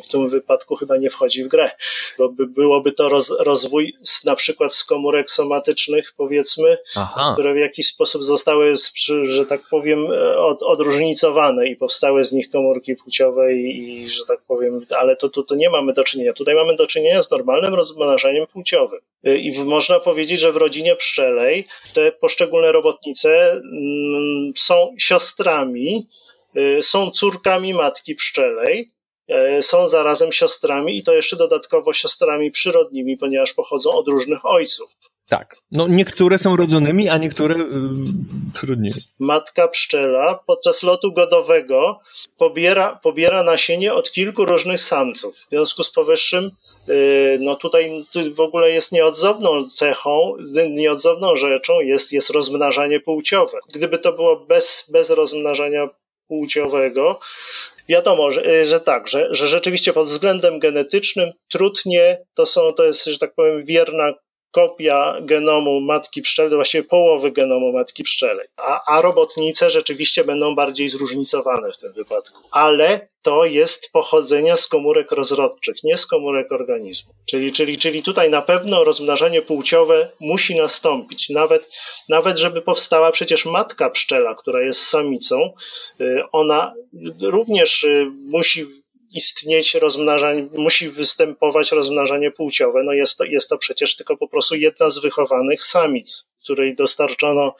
w 0.04 0.08
tym 0.08 0.28
wypadku 0.28 0.76
chyba 0.76 0.96
nie 0.96 1.10
wchodzi 1.10 1.44
w 1.44 1.48
grę, 1.48 1.70
bo 2.18 2.28
by, 2.28 2.46
byłoby 2.46 2.92
to 2.92 3.08
roz, 3.08 3.36
rozwój 3.40 3.96
z, 4.02 4.24
na 4.24 4.36
przykład 4.36 4.72
z 4.72 4.84
komórek 4.84 5.30
somatycznych, 5.30 6.14
powiedzmy, 6.16 6.78
Aha. 6.96 7.30
które 7.32 7.54
w 7.54 7.58
jakiś 7.58 7.86
sposób 7.86 8.24
zostały, 8.24 8.74
że 9.22 9.46
tak 9.46 9.62
powiem, 9.70 10.06
od, 10.36 10.62
odróżnicowane 10.62 11.68
i 11.68 11.76
powstały 11.76 12.24
z 12.24 12.32
nich 12.32 12.50
komórki 12.50 12.96
płciowe 12.96 13.54
i, 13.54 14.02
i 14.02 14.10
że 14.10 14.24
tak 14.24 14.40
powiem, 14.42 14.86
ale 14.90 15.16
to 15.16 15.28
tu 15.28 15.40
to, 15.42 15.48
to 15.48 15.54
nie 15.54 15.70
mamy 15.70 15.92
do 15.92 16.04
czynienia. 16.04 16.32
Tutaj 16.32 16.54
mamy 16.54 16.76
do 16.76 16.86
czynienia 16.86 17.22
z 17.22 17.30
normalnym 17.30 17.74
rozmnażaniem 17.74 18.46
płciowym. 18.46 19.00
I 19.24 19.64
można 19.64 20.00
powiedzieć, 20.00 20.40
że 20.40 20.52
w 20.52 20.56
rodzinie 20.56 20.96
pszczelej 20.96 21.66
te 21.94 22.12
poszczególne 22.12 22.72
robotnice 22.72 23.52
mm, 23.52 24.52
są 24.56 24.94
siostrami, 24.98 26.08
y, 26.56 26.82
są 26.82 27.10
córkami 27.10 27.74
matki 27.74 28.14
pszczelej, 28.14 28.92
y, 29.58 29.62
są 29.62 29.88
zarazem 29.88 30.32
siostrami 30.32 30.98
i 30.98 31.02
to 31.02 31.12
jeszcze 31.12 31.36
dodatkowo 31.36 31.92
siostrami 31.92 32.50
przyrodnimi, 32.50 33.16
ponieważ 33.16 33.52
pochodzą 33.52 33.92
od 33.92 34.08
różnych 34.08 34.46
ojców. 34.46 34.90
Tak. 35.30 35.56
No 35.70 35.88
niektóre 35.88 36.38
są 36.38 36.56
rodzonymi, 36.56 37.08
a 37.08 37.18
niektóre 37.18 37.58
yy, 37.58 37.66
trudniej. 38.54 38.94
Matka 39.18 39.68
pszczela 39.68 40.40
podczas 40.46 40.82
lotu 40.82 41.12
godowego 41.12 42.00
pobiera, 42.38 43.00
pobiera 43.02 43.42
nasienie 43.42 43.94
od 43.94 44.10
kilku 44.10 44.44
różnych 44.44 44.80
samców. 44.80 45.36
W 45.36 45.48
związku 45.50 45.82
z 45.82 45.90
powyższym, 45.90 46.50
yy, 46.88 47.38
no 47.40 47.56
tutaj 47.56 48.04
w 48.34 48.40
ogóle 48.40 48.70
jest 48.70 48.92
nieodzowną 48.92 49.68
cechą, 49.68 50.34
nieodzowną 50.70 51.36
rzeczą 51.36 51.80
jest, 51.80 52.12
jest 52.12 52.30
rozmnażanie 52.30 53.00
płciowe. 53.00 53.58
Gdyby 53.74 53.98
to 53.98 54.12
było 54.12 54.36
bez, 54.36 54.86
bez 54.92 55.10
rozmnażania 55.10 55.88
płciowego, 56.28 57.20
wiadomo, 57.88 58.30
że, 58.30 58.66
że 58.66 58.80
tak, 58.80 59.08
że, 59.08 59.28
że 59.30 59.46
rzeczywiście 59.46 59.92
pod 59.92 60.08
względem 60.08 60.58
genetycznym 60.58 61.32
trudnie 61.50 62.18
to 62.34 62.46
są, 62.46 62.72
to 62.72 62.84
jest, 62.84 63.04
że 63.04 63.18
tak 63.18 63.34
powiem, 63.34 63.64
wierna 63.64 64.12
kopia 64.50 65.16
genomu 65.20 65.80
matki 65.80 66.22
pszczelej, 66.22 66.54
właściwie 66.54 66.84
połowy 66.84 67.32
genomu 67.32 67.72
matki 67.72 68.02
pszczelej. 68.02 68.46
A, 68.56 68.96
a 68.96 69.02
robotnice 69.02 69.70
rzeczywiście 69.70 70.24
będą 70.24 70.54
bardziej 70.54 70.88
zróżnicowane 70.88 71.72
w 71.72 71.76
tym 71.76 71.92
wypadku. 71.92 72.42
Ale 72.52 73.08
to 73.22 73.44
jest 73.44 73.92
pochodzenia 73.92 74.56
z 74.56 74.66
komórek 74.66 75.12
rozrodczych, 75.12 75.76
nie 75.84 75.96
z 75.96 76.06
komórek 76.06 76.52
organizmu. 76.52 77.12
Czyli, 77.26 77.52
czyli, 77.52 77.78
czyli 77.78 78.02
tutaj 78.02 78.30
na 78.30 78.42
pewno 78.42 78.84
rozmnażanie 78.84 79.42
płciowe 79.42 80.12
musi 80.20 80.56
nastąpić. 80.56 81.30
Nawet, 81.30 81.68
nawet 82.08 82.38
żeby 82.38 82.62
powstała 82.62 83.12
przecież 83.12 83.46
matka 83.46 83.90
pszczela, 83.90 84.34
która 84.34 84.62
jest 84.62 84.86
samicą, 84.86 85.52
y, 86.00 86.22
ona 86.32 86.74
również 87.22 87.84
y, 87.84 88.10
musi 88.20 88.79
istnieć 89.10 89.74
rozmnażanie, 89.74 90.48
musi 90.52 90.90
występować 90.90 91.72
rozmnażanie 91.72 92.30
płciowe. 92.30 92.82
No 92.82 92.92
jest 92.92 93.18
to, 93.18 93.24
jest 93.24 93.48
to 93.48 93.58
przecież 93.58 93.96
tylko 93.96 94.16
po 94.16 94.28
prostu 94.28 94.54
jedna 94.54 94.90
z 94.90 94.98
wychowanych 94.98 95.64
samic, 95.64 96.28
której 96.44 96.76
dostarczono 96.76 97.54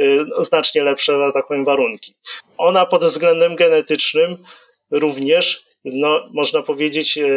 y, 0.00 0.24
znacznie 0.38 0.82
lepsze, 0.82 1.30
tak 1.34 1.46
powiem, 1.46 1.64
warunki. 1.64 2.14
Ona 2.58 2.86
pod 2.86 3.04
względem 3.04 3.56
genetycznym 3.56 4.44
również 4.90 5.71
no, 5.84 6.20
można 6.32 6.62
powiedzieć, 6.62 7.18
e, 7.18 7.28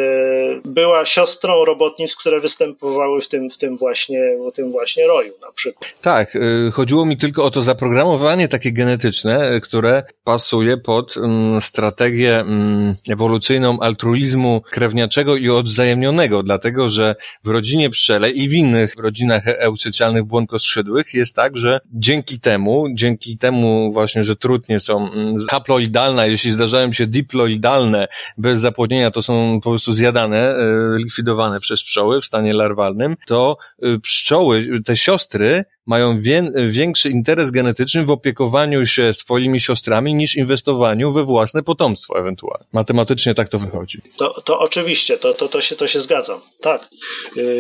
była 0.66 1.06
siostrą 1.06 1.66
robotnic, 1.66 2.16
które 2.16 2.40
występowały 2.40 3.22
w 3.22 3.28
tym, 3.28 3.50
w 3.50 3.58
tym, 3.58 3.78
właśnie, 3.78 4.20
w 4.52 4.56
tym 4.56 4.72
właśnie 4.72 5.08
roju 5.08 5.34
na 5.42 5.52
przykład. 5.52 5.92
Tak, 6.02 6.36
e, 6.36 6.72
chodziło 6.72 7.06
mi 7.06 7.18
tylko 7.18 7.46
o 7.46 7.52
to 7.52 7.64
zaprogramowanie 7.64 8.48
takie 8.48 8.72
genetyczne, 8.72 9.40
e, 9.40 9.62
które 9.62 10.04
pasuje 10.24 10.78
pod 10.78 11.18
mm, 11.18 11.62
strategię 11.62 12.40
mm, 12.40 12.96
ewolucyjną 13.10 13.80
altruizmu 13.80 14.62
krewniaczego 14.62 15.36
i 15.36 15.50
odwzajemnionego, 15.50 16.44
dlatego 16.44 16.90
że 16.90 17.16
w 17.44 17.48
rodzinie 17.48 17.90
pszczelej 17.90 18.42
i 18.42 18.50
w 18.50 18.54
innych 18.54 18.96
rodzinach 18.98 19.48
eusocjalnych 19.48 20.24
błonkoskrzydłych 20.24 21.14
jest 21.14 21.36
tak, 21.36 21.58
że 21.58 21.80
dzięki 21.94 22.40
temu, 22.40 22.86
dzięki 22.94 23.38
temu 23.38 23.94
właśnie, 23.94 24.24
że 24.24 24.36
trudnie 24.36 24.80
są 24.80 25.12
mm, 25.12 25.36
haploidalne, 25.50 26.30
jeśli 26.30 26.52
zdarzają 26.52 26.94
się 26.94 27.08
diploidalne 27.08 28.08
bez 28.38 28.62
zapłodnienia 28.62 29.12
to 29.12 29.22
są 29.22 29.60
po 29.64 29.70
prostu 29.70 29.94
zjadane, 29.94 30.56
likwidowane 30.98 31.60
przez 31.60 31.84
pszczoły 31.84 32.22
w 32.22 32.26
stanie 32.26 32.54
larwalnym, 32.54 33.16
to 33.28 33.58
pszczoły, 34.02 34.68
te 34.86 34.98
siostry 34.98 35.66
mają 35.86 36.22
większy 36.70 37.10
interes 37.10 37.52
genetyczny 37.52 38.06
w 38.06 38.10
opiekowaniu 38.10 38.86
się 38.86 39.14
swoimi 39.14 39.62
siostrami 39.62 40.16
niż 40.16 40.36
inwestowaniu 40.36 41.14
we 41.14 41.24
własne 41.24 41.64
potomstwo 41.64 42.20
ewentualnie. 42.20 42.66
Matematycznie 42.74 43.36
tak 43.36 43.50
to 43.50 43.60
wychodzi. 43.60 44.02
To, 44.18 44.42
to 44.42 44.60
oczywiście, 44.60 45.18
to, 45.18 45.34
to, 45.34 45.48
to, 45.48 45.62
się, 45.62 45.76
to 45.76 45.88
się 45.88 46.00
zgadzam. 46.00 46.42
Tak. 46.62 46.90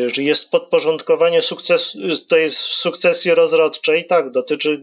Że 0.07 0.23
jest 0.23 0.51
podporządkowanie 0.51 1.41
sukcesu, 1.41 1.99
to 2.27 2.37
jest 2.37 2.57
sukcesji 2.57 3.31
rozrodczej, 3.31 4.05
tak, 4.05 4.31
dotyczy, 4.31 4.81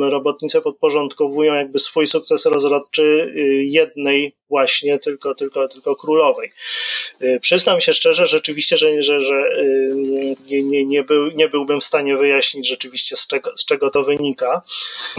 robotnice 0.00 0.60
podporządkowują 0.60 1.54
jakby 1.54 1.78
swój 1.78 2.06
sukces 2.06 2.46
rozrodczy 2.46 3.02
y, 3.02 3.64
jednej 3.64 4.32
właśnie 4.48 4.98
tylko, 4.98 5.34
tylko, 5.34 5.68
tylko 5.68 5.96
królowej. 5.96 6.50
Y, 7.22 7.38
przyznam 7.40 7.80
się 7.80 7.92
szczerze, 7.92 8.26
rzeczywiście, 8.26 8.76
że, 8.76 9.02
że, 9.02 9.20
że 9.20 9.34
y, 9.34 10.36
nie, 10.46 10.62
nie, 10.62 10.84
nie, 10.84 11.04
był, 11.04 11.30
nie 11.30 11.48
byłbym 11.48 11.80
w 11.80 11.84
stanie 11.84 12.16
wyjaśnić 12.16 12.65
rzeczywiście 12.66 13.16
z 13.16 13.26
czego, 13.26 13.52
z 13.56 13.64
czego 13.64 13.90
to 13.90 14.04
wynika, 14.04 14.62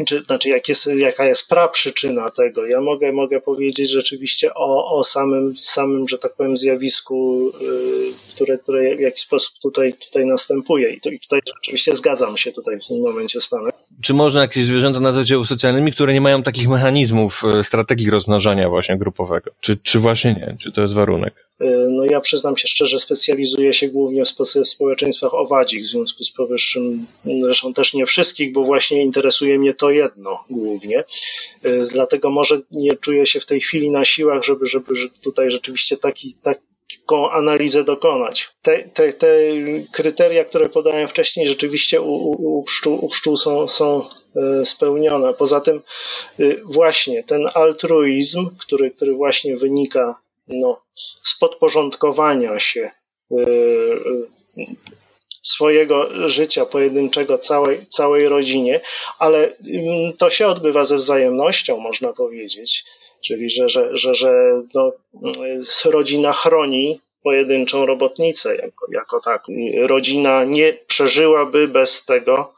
czy, 0.07 0.19
znaczy 0.19 0.49
jak 0.49 0.69
jest, 0.69 0.87
jaka 0.87 1.25
jest 1.25 1.49
praprzyczyna 1.49 2.31
tego. 2.31 2.65
Ja 2.65 2.81
mogę, 2.81 3.13
mogę 3.13 3.41
powiedzieć 3.41 3.89
rzeczywiście 3.89 4.53
o, 4.53 4.97
o 4.97 5.03
samym, 5.03 5.57
samym, 5.57 6.07
że 6.07 6.17
tak 6.17 6.33
powiem, 6.33 6.57
zjawisku, 6.57 7.49
y, 7.61 8.33
które, 8.35 8.57
które 8.57 8.95
w 8.95 8.99
jakiś 8.99 9.21
sposób 9.21 9.53
tutaj, 9.61 9.93
tutaj 9.93 10.25
następuje. 10.25 10.89
I, 10.89 11.01
to, 11.01 11.09
I 11.09 11.19
tutaj 11.19 11.39
rzeczywiście 11.55 11.95
zgadzam 11.95 12.37
się 12.37 12.51
tutaj 12.51 12.79
w 12.79 12.87
tym 12.87 13.01
momencie 13.01 13.41
z 13.41 13.47
Panem. 13.47 13.71
Czy 14.01 14.13
można 14.13 14.41
jakieś 14.41 14.65
zwierzęta 14.65 14.99
nazwać 14.99 15.33
socjalnymi, 15.45 15.91
które 15.91 16.13
nie 16.13 16.21
mają 16.21 16.43
takich 16.43 16.67
mechanizmów 16.69 17.43
strategii 17.63 18.09
rozmnażania 18.09 18.69
właśnie 18.69 18.97
grup 18.97 19.17
grupowego. 19.17 19.51
Czy, 19.59 19.77
czy 19.77 19.99
właśnie 19.99 20.33
nie? 20.33 20.57
Czy 20.63 20.71
to 20.71 20.81
jest 20.81 20.93
warunek? 20.93 21.47
E, 21.59 21.65
no 21.89 22.05
ja 22.05 22.21
przyznam 22.21 22.57
się 22.57 22.67
szczerze, 22.67 22.99
specjalizuję 22.99 23.73
się 23.73 23.87
głównie 23.87 24.23
w 24.25 24.67
społeczeństwach 24.67 25.33
owadzich, 25.33 25.83
w 25.83 25.87
związku 25.87 26.23
z 26.23 26.31
powyższym, 26.31 27.05
zresztą 27.43 27.73
też 27.73 27.93
nie 27.93 28.05
wszystkich, 28.05 28.53
bo 28.53 28.63
właśnie 28.63 29.03
interesuje 29.03 29.59
mnie 29.59 29.73
to 29.73 29.89
jedno 29.89 30.43
głównie. 30.49 31.03
E, 31.63 31.81
dlatego 31.93 32.29
może 32.29 32.61
nie 32.71 32.97
czuję 32.97 33.25
się 33.25 33.39
w 33.39 33.45
tej 33.45 33.59
chwili 33.59 33.91
na 33.91 34.05
siłach, 34.05 34.43
żeby, 34.43 34.65
żeby 34.65 34.95
tutaj 35.21 35.51
rzeczywiście 35.51 35.97
taki, 35.97 36.33
taką 36.43 36.61
analizę 37.31 37.83
dokonać. 37.83 38.49
Te, 38.61 38.83
te, 38.83 39.13
te 39.13 39.29
kryteria, 39.91 40.45
które 40.45 40.69
podałem 40.69 41.07
wcześniej, 41.07 41.47
rzeczywiście 41.47 42.01
u, 42.01 42.13
u, 42.13 42.59
u, 42.59 42.63
pszczół, 42.63 43.05
u 43.05 43.09
pszczół 43.09 43.37
są, 43.37 43.67
są 43.67 44.05
E, 44.37 44.65
spełnione. 44.65 45.33
Poza 45.33 45.61
tym 45.61 45.81
e, 46.39 46.43
właśnie 46.65 47.23
ten 47.23 47.49
altruizm, 47.53 48.49
który, 48.57 48.91
który 48.91 49.13
właśnie 49.13 49.57
wynika 49.57 50.19
no, 50.47 50.81
z 51.23 51.37
podporządkowania 51.39 52.59
się 52.59 52.91
e, 53.31 53.35
swojego 55.41 56.27
życia 56.27 56.65
pojedynczego 56.65 57.37
całej, 57.37 57.85
całej 57.85 58.29
rodzinie, 58.29 58.81
ale 59.19 59.57
mm, 59.57 60.13
to 60.17 60.29
się 60.29 60.47
odbywa 60.47 60.83
ze 60.83 60.97
wzajemnością, 60.97 61.77
można 61.77 62.13
powiedzieć. 62.13 62.85
Czyli, 63.21 63.49
że, 63.49 63.69
że, 63.69 63.89
że, 63.95 64.15
że 64.15 64.61
no, 64.73 64.91
rodzina 65.85 66.33
chroni 66.33 67.01
pojedynczą 67.23 67.85
robotnicę 67.85 68.55
jako, 68.55 68.85
jako 68.91 69.19
tak. 69.19 69.43
Rodzina 69.81 70.43
nie 70.43 70.73
przeżyłaby 70.87 71.67
bez 71.67 72.05
tego 72.05 72.56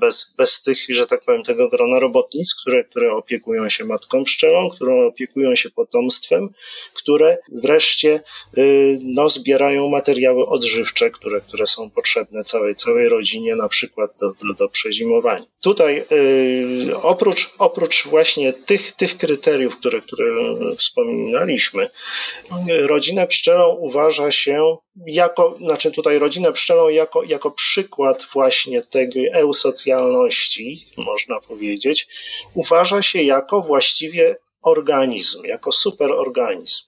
bez, 0.00 0.34
bez 0.36 0.62
tych, 0.62 0.78
że 0.88 1.06
tak 1.06 1.24
powiem, 1.24 1.42
tego 1.42 1.68
grona 1.68 2.00
robotnic, 2.00 2.54
które, 2.54 2.84
które 2.84 3.12
opiekują 3.12 3.68
się 3.68 3.84
matką 3.84 4.24
pszczelą, 4.24 4.70
które 4.70 5.06
opiekują 5.06 5.54
się 5.54 5.70
potomstwem, 5.70 6.48
które 6.94 7.38
wreszcie 7.52 8.20
y, 8.58 8.98
no, 9.02 9.28
zbierają 9.28 9.88
materiały 9.88 10.46
odżywcze, 10.46 11.10
które, 11.10 11.40
które 11.40 11.66
są 11.66 11.90
potrzebne 11.90 12.44
całej, 12.44 12.74
całej 12.74 13.08
rodzinie, 13.08 13.56
na 13.56 13.68
przykład 13.68 14.10
do, 14.20 14.54
do, 14.54 14.68
przezimowania. 14.68 15.46
Tutaj 15.62 16.04
y, 16.12 16.96
oprócz, 17.02 17.50
oprócz 17.58 18.06
właśnie 18.06 18.52
tych, 18.52 18.92
tych 18.92 19.18
kryteriów, 19.18 19.76
które, 19.76 20.00
które 20.00 20.26
wspominaliśmy, 20.78 21.88
rodzinę 22.68 23.26
pszczelą 23.26 23.74
uważa 23.74 24.30
się 24.30 24.76
jako, 25.06 25.56
znaczy 25.60 25.90
tutaj 25.90 26.18
rodzinę 26.18 26.52
pszczelą 26.52 26.88
jako, 26.88 27.22
jako 27.22 27.50
przykład 27.50 28.26
właśnie 28.32 28.82
tej 28.82 29.30
eusocjalności, 29.66 30.78
można 30.96 31.40
powiedzieć, 31.40 32.08
uważa 32.54 33.02
się 33.02 33.22
jako 33.22 33.62
właściwie 33.62 34.36
organizm, 34.62 35.44
jako 35.44 35.72
superorganizm. 35.72 36.84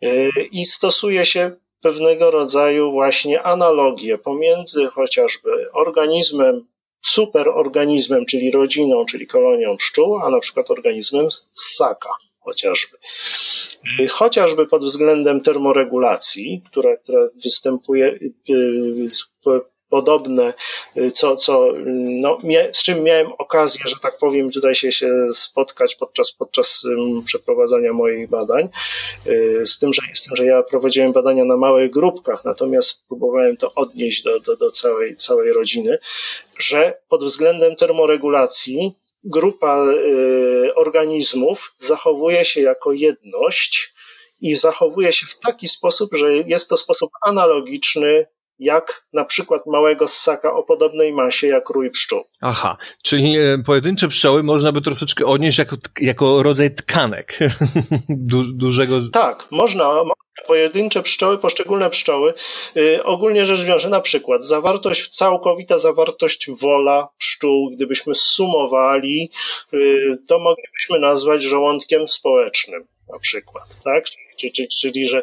Yy, 0.00 0.30
I 0.52 0.64
stosuje 0.64 1.26
się 1.26 1.52
pewnego 1.80 2.30
rodzaju 2.30 2.92
właśnie 2.92 3.42
analogię 3.42 4.18
pomiędzy 4.18 4.86
chociażby 4.86 5.72
organizmem, 5.72 6.66
superorganizmem, 7.06 8.26
czyli 8.26 8.50
rodziną, 8.50 9.04
czyli 9.04 9.26
kolonią 9.26 9.76
pszczół, 9.76 10.18
a 10.18 10.30
na 10.30 10.40
przykład 10.40 10.70
organizmem 10.70 11.28
ssaka 11.54 12.10
chociażby. 12.40 12.96
Y, 14.00 14.08
chociażby 14.08 14.66
pod 14.66 14.84
względem 14.84 15.40
termoregulacji, 15.40 16.62
która, 16.70 16.96
która 16.96 17.20
występuje 17.44 18.06
y, 18.06 18.32
y, 18.50 19.60
podobne, 19.90 20.54
co, 21.14 21.36
co, 21.36 21.72
no, 21.94 22.38
z 22.72 22.82
czym 22.82 23.02
miałem 23.02 23.32
okazję, 23.38 23.80
że 23.86 23.96
tak 24.02 24.18
powiem, 24.18 24.50
tutaj 24.50 24.74
się, 24.74 24.92
się 24.92 25.08
spotkać 25.32 25.96
podczas, 25.96 26.32
podczas 26.32 26.82
przeprowadzania 27.24 27.92
moich 27.92 28.28
badań, 28.28 28.68
z 29.64 29.78
tym, 29.78 29.92
że, 29.92 30.02
z 30.14 30.22
tym, 30.22 30.36
że 30.36 30.44
ja 30.44 30.62
prowadziłem 30.62 31.12
badania 31.12 31.44
na 31.44 31.56
małych 31.56 31.90
grupkach, 31.90 32.44
natomiast 32.44 33.06
próbowałem 33.08 33.56
to 33.56 33.74
odnieść 33.74 34.22
do, 34.22 34.40
do, 34.40 34.56
do 34.56 34.70
całej, 34.70 35.16
całej 35.16 35.52
rodziny, 35.52 35.98
że 36.58 36.98
pod 37.08 37.24
względem 37.24 37.76
termoregulacji 37.76 38.94
grupa 39.24 39.86
y, 39.86 40.74
organizmów 40.74 41.74
zachowuje 41.78 42.44
się 42.44 42.60
jako 42.60 42.92
jedność 42.92 43.94
i 44.40 44.56
zachowuje 44.56 45.12
się 45.12 45.26
w 45.26 45.38
taki 45.38 45.68
sposób, 45.68 46.14
że 46.14 46.36
jest 46.36 46.68
to 46.68 46.76
sposób 46.76 47.10
analogiczny 47.22 48.26
jak 48.60 49.06
na 49.12 49.24
przykład 49.24 49.66
małego 49.66 50.08
ssaka 50.08 50.52
o 50.54 50.62
podobnej 50.62 51.12
masie 51.12 51.46
jak 51.46 51.70
rój 51.70 51.90
pszczół. 51.90 52.24
Aha, 52.40 52.76
czyli 53.02 53.38
e, 53.38 53.62
pojedyncze 53.66 54.08
pszczoły 54.08 54.42
można 54.42 54.72
by 54.72 54.80
troszeczkę 54.80 55.26
odnieść 55.26 55.58
jako, 55.58 55.76
jako 56.00 56.42
rodzaj 56.42 56.74
tkanek 56.74 57.38
du, 58.08 58.44
dużego... 58.44 58.98
Tak, 59.12 59.46
można, 59.50 60.04
pojedyncze 60.46 61.02
pszczoły, 61.02 61.38
poszczególne 61.38 61.90
pszczoły, 61.90 62.34
yy, 62.74 63.04
ogólnie 63.04 63.46
rzecz 63.46 63.60
biorąc, 63.64 63.84
na 63.84 64.00
przykład 64.00 64.44
zawartość, 64.44 65.08
całkowita 65.08 65.78
zawartość 65.78 66.50
wola 66.50 67.08
pszczół, 67.18 67.70
gdybyśmy 67.70 68.14
sumowali, 68.14 69.30
yy, 69.72 70.18
to 70.28 70.38
moglibyśmy 70.38 71.00
nazwać 71.00 71.42
żołądkiem 71.42 72.08
społecznym 72.08 72.86
na 73.12 73.18
przykład, 73.18 73.64
tak? 73.84 74.04
Czyli, 74.38 74.52
czyli, 74.52 74.68
czyli 74.68 75.08
że 75.08 75.22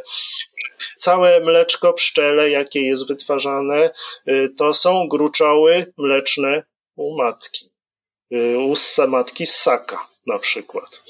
całe 0.97 1.41
mleczko 1.41 1.93
pszczele, 1.93 2.49
jakie 2.49 2.81
jest 2.81 3.07
wytwarzane, 3.07 3.89
yy, 4.25 4.49
to 4.57 4.73
są 4.73 5.07
gruczoły 5.07 5.93
mleczne 5.97 6.63
u 6.95 7.17
matki, 7.17 7.69
yy, 8.29 8.57
u 8.57 8.73
matki 9.07 9.45
ssaka 9.45 10.07
na 10.27 10.39
przykład. 10.39 11.03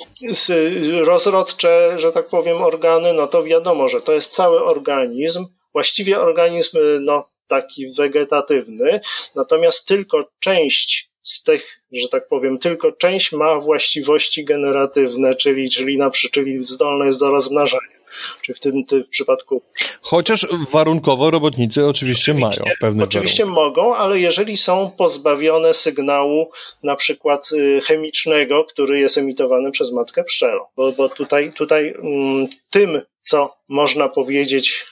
Rozrodcze, 1.04 1.94
że 1.98 2.12
tak 2.12 2.28
powiem, 2.28 2.62
organy, 2.62 3.14
no 3.14 3.28
to 3.28 3.44
wiadomo, 3.44 3.88
że 3.88 4.02
to 4.02 4.14
jest 4.14 4.32
cały 4.32 4.64
organizm, 4.64 5.46
właściwie 5.74 6.20
organizm 6.20 6.78
no, 7.02 7.30
taki 7.48 7.94
wegetatywny, 7.94 9.00
natomiast 9.36 9.88
tylko 9.88 10.30
część 10.40 11.10
z 11.22 11.44
tych, 11.44 11.80
że 11.92 12.08
tak 12.08 12.28
powiem, 12.28 12.58
tylko 12.58 12.92
część 12.92 13.32
ma 13.32 13.60
właściwości 13.60 14.46
generatywne, 14.46 15.36
czyli, 15.36 15.70
czyli, 15.70 15.98
na, 15.98 16.12
czyli 16.12 16.66
zdolne 16.66 17.06
jest 17.06 17.20
do 17.20 17.32
rozmnażania 17.32 17.97
czy 18.42 18.54
w 18.54 18.60
tym, 18.60 18.86
tym 18.86 19.04
przypadku. 19.10 19.62
Chociaż 20.02 20.48
warunkowo 20.72 21.32
robotnicy 21.32 21.86
oczywiście, 21.86 22.32
oczywiście 22.32 22.34
mają 22.34 22.76
pewne 22.82 23.04
Oczywiście 23.04 23.46
warunki. 23.46 23.62
mogą, 23.62 23.96
ale 23.96 24.20
jeżeli 24.20 24.58
są 24.58 24.92
pozbawione 24.98 25.74
sygnału 25.74 26.52
na 26.84 26.96
przykład 26.96 27.50
y, 27.52 27.82
chemicznego, 27.82 28.64
który 28.64 29.00
jest 29.00 29.18
emitowany 29.18 29.72
przez 29.72 29.92
matkę 29.92 30.24
pszczelą. 30.24 30.66
Bo, 30.76 30.92
bo 30.92 31.10
tutaj, 31.10 31.54
tutaj 31.54 31.94
mm, 32.04 32.48
tym, 32.70 33.02
co 33.20 33.58
można 33.68 34.10
powiedzieć 34.10 34.86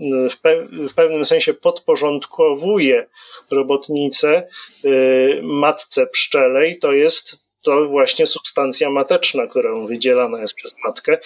y, 0.00 0.04
w, 0.30 0.40
pe 0.40 0.66
w, 0.88 0.94
pewnym 0.94 1.24
sensie 1.24 1.54
podporządkowuje 1.54 3.06
robotnicę 3.50 4.48
y, 4.84 5.40
matce 5.42 6.06
pszczelej, 6.06 6.78
to 6.78 6.92
jest 6.92 7.49
to 7.62 7.88
właśnie 7.88 8.26
substancja 8.26 8.90
mateczna, 8.90 9.46
którą 9.46 9.86
wydzielana 9.86 10.40
jest 10.40 10.54
przez 10.54 10.74
matkę. 10.84 11.18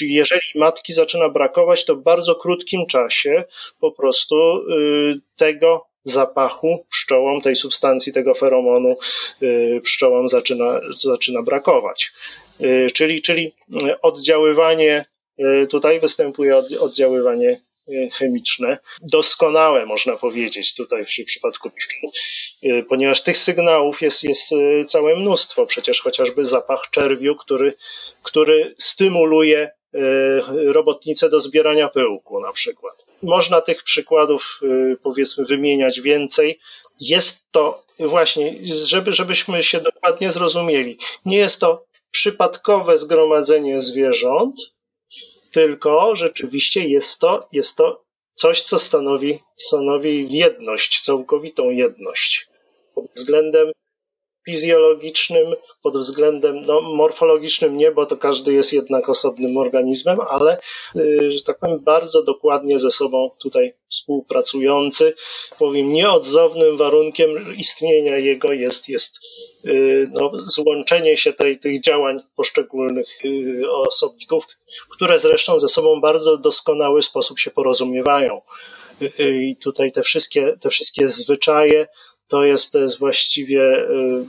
Jeżeli 0.00 0.42
matki 0.54 0.92
zaczyna 0.92 1.28
brakować, 1.28 1.84
to 1.84 1.96
w 1.96 2.02
bardzo 2.02 2.34
krótkim 2.34 2.86
czasie 2.86 3.44
po 3.80 3.92
prostu 3.92 4.36
y, 4.56 5.20
tego 5.36 5.86
zapachu 6.04 6.86
pszczołom, 6.90 7.40
tej 7.40 7.56
substancji, 7.56 8.12
tego 8.12 8.34
feromonu 8.34 8.96
y, 9.42 9.80
pszczołom 9.84 10.28
zaczyna, 10.28 10.80
zaczyna 10.90 11.42
brakować. 11.42 12.12
Y, 12.60 12.86
czyli, 12.94 13.22
czyli 13.22 13.54
oddziaływanie 14.02 15.04
tutaj 15.70 16.00
występuje 16.00 16.56
oddziaływanie 16.80 17.60
chemiczne, 18.18 18.78
doskonałe 19.02 19.86
można 19.86 20.16
powiedzieć 20.16 20.74
tutaj 20.74 21.04
w 21.04 21.26
przypadku 21.26 21.70
pszczół, 21.70 22.12
ponieważ 22.88 23.22
tych 23.22 23.36
sygnałów 23.36 24.02
jest, 24.02 24.24
jest 24.24 24.50
całe 24.86 25.16
mnóstwo, 25.16 25.66
przecież 25.66 26.00
chociażby 26.00 26.44
zapach 26.44 26.90
czerwiu, 26.90 27.36
który, 27.36 27.74
który 28.22 28.74
stymuluje 28.78 29.70
robotnicę 30.52 31.28
do 31.30 31.40
zbierania 31.40 31.88
pyłku 31.88 32.40
na 32.40 32.52
przykład. 32.52 33.06
Można 33.22 33.60
tych 33.60 33.82
przykładów 33.82 34.60
powiedzmy 35.02 35.44
wymieniać 35.44 36.00
więcej. 36.00 36.58
Jest 37.00 37.50
to 37.50 37.84
właśnie, 37.98 38.54
żeby, 38.86 39.12
żebyśmy 39.12 39.62
się 39.62 39.80
dokładnie 39.80 40.32
zrozumieli, 40.32 40.98
nie 41.24 41.36
jest 41.36 41.60
to 41.60 41.84
przypadkowe 42.10 42.98
zgromadzenie 42.98 43.80
zwierząt, 43.80 44.54
tylko 45.52 46.16
rzeczywiście 46.16 46.88
jest 46.88 47.18
to, 47.18 47.48
jest 47.52 47.76
to 47.76 48.04
coś, 48.34 48.62
co 48.62 48.78
stanowi, 48.78 49.38
stanowi 49.56 50.36
jedność, 50.36 51.00
całkowitą 51.00 51.70
jedność. 51.70 52.48
Pod 52.94 53.04
względem 53.16 53.72
fizjologicznym, 54.46 55.54
pod 55.82 55.98
względem 55.98 56.62
no, 56.66 56.82
morfologicznym 56.82 57.76
nie, 57.76 57.92
bo 57.92 58.06
to 58.06 58.16
każdy 58.16 58.52
jest 58.52 58.72
jednak 58.72 59.08
osobnym 59.08 59.56
organizmem, 59.56 60.18
ale, 60.20 60.58
y, 60.96 61.32
że 61.32 61.42
tak 61.42 61.58
powiem, 61.58 61.80
bardzo 61.80 62.22
dokładnie 62.22 62.78
ze 62.78 62.90
sobą 62.90 63.30
tutaj 63.38 63.74
współpracujący. 63.90 65.14
Powiem, 65.58 65.92
nieodzownym 65.92 66.76
warunkiem 66.76 67.56
istnienia 67.56 68.18
jego 68.18 68.52
jest, 68.52 68.88
jest 68.88 69.20
y, 69.66 70.10
no, 70.12 70.32
złączenie 70.46 71.16
się 71.16 71.32
tej, 71.32 71.58
tych 71.58 71.80
działań 71.80 72.20
poszczególnych 72.36 73.24
y, 73.24 73.70
osobników, 73.70 74.44
które 74.90 75.18
zresztą 75.18 75.60
ze 75.60 75.68
sobą 75.68 76.00
bardzo 76.00 76.38
doskonały 76.38 77.02
sposób 77.02 77.38
się 77.38 77.50
porozumiewają. 77.50 78.40
I 79.18 79.56
tutaj 79.56 79.92
te 79.92 80.02
wszystkie, 80.02 80.56
te 80.60 80.70
wszystkie 80.70 81.08
zwyczaje, 81.08 81.86
to 82.28 82.44
jest, 82.44 82.72
to 82.72 82.78
jest 82.78 82.98
właściwie 82.98 83.60
y, 83.60 84.24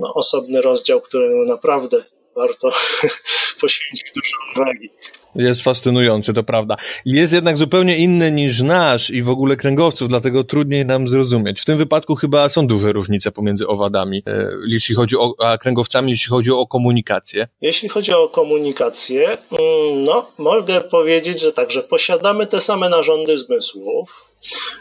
no, 0.00 0.14
osobny 0.14 0.62
rozdział, 0.62 1.00
któremu 1.00 1.44
naprawdę 1.44 2.04
warto 2.36 2.70
poświęcić 3.60 4.12
dużo 4.14 4.36
uwagi. 4.54 4.90
Jest 5.34 5.62
fascynujący, 5.62 6.34
to 6.34 6.42
prawda. 6.42 6.76
Jest 7.04 7.32
jednak 7.32 7.58
zupełnie 7.58 7.98
inny 7.98 8.32
niż 8.32 8.60
nasz 8.60 9.10
i 9.10 9.22
w 9.22 9.28
ogóle 9.28 9.56
kręgowców, 9.56 10.08
dlatego 10.08 10.44
trudniej 10.44 10.86
nam 10.86 11.08
zrozumieć. 11.08 11.60
W 11.60 11.64
tym 11.64 11.78
wypadku 11.78 12.14
chyba 12.14 12.48
są 12.48 12.66
duże 12.66 12.92
różnice 12.92 13.32
pomiędzy 13.32 13.66
owadami, 13.66 14.22
e, 14.26 14.50
jeśli 14.66 14.94
chodzi 14.94 15.16
o, 15.16 15.34
a 15.38 15.58
kręgowcami, 15.58 16.10
jeśli 16.10 16.30
chodzi 16.30 16.50
o 16.50 16.66
komunikację. 16.66 17.48
Jeśli 17.60 17.88
chodzi 17.88 18.12
o 18.12 18.28
komunikację, 18.28 19.28
mm, 19.28 20.04
no, 20.04 20.30
mogę 20.38 20.80
powiedzieć, 20.80 21.40
że 21.40 21.52
tak, 21.52 21.70
że 21.70 21.82
posiadamy 21.82 22.46
te 22.46 22.60
same 22.60 22.88
narządy 22.88 23.38
zmysłów, 23.38 24.24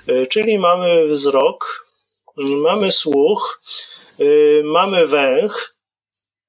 e, 0.08 0.26
czyli 0.26 0.60
mamy 0.60 1.08
wzrok, 1.08 1.85
mamy 2.38 2.92
słuch, 2.92 3.62
y, 4.20 4.62
mamy 4.66 5.08
węch, 5.08 5.76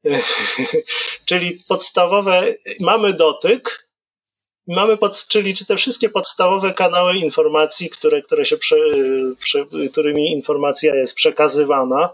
czyli 1.28 1.58
podstawowe, 1.68 2.54
mamy 2.80 3.12
dotyk, 3.12 3.86
mamy 4.66 4.96
pod, 4.96 5.26
czyli 5.28 5.54
czy 5.54 5.66
te 5.66 5.76
wszystkie 5.76 6.08
podstawowe 6.08 6.72
kanały 6.72 7.16
informacji, 7.16 7.90
które, 7.90 8.22
które 8.22 8.44
się 8.44 8.56
prze, 8.56 8.76
prze, 9.40 9.66
którymi 9.92 10.32
informacja 10.32 10.94
jest 10.94 11.14
przekazywana, 11.14 12.10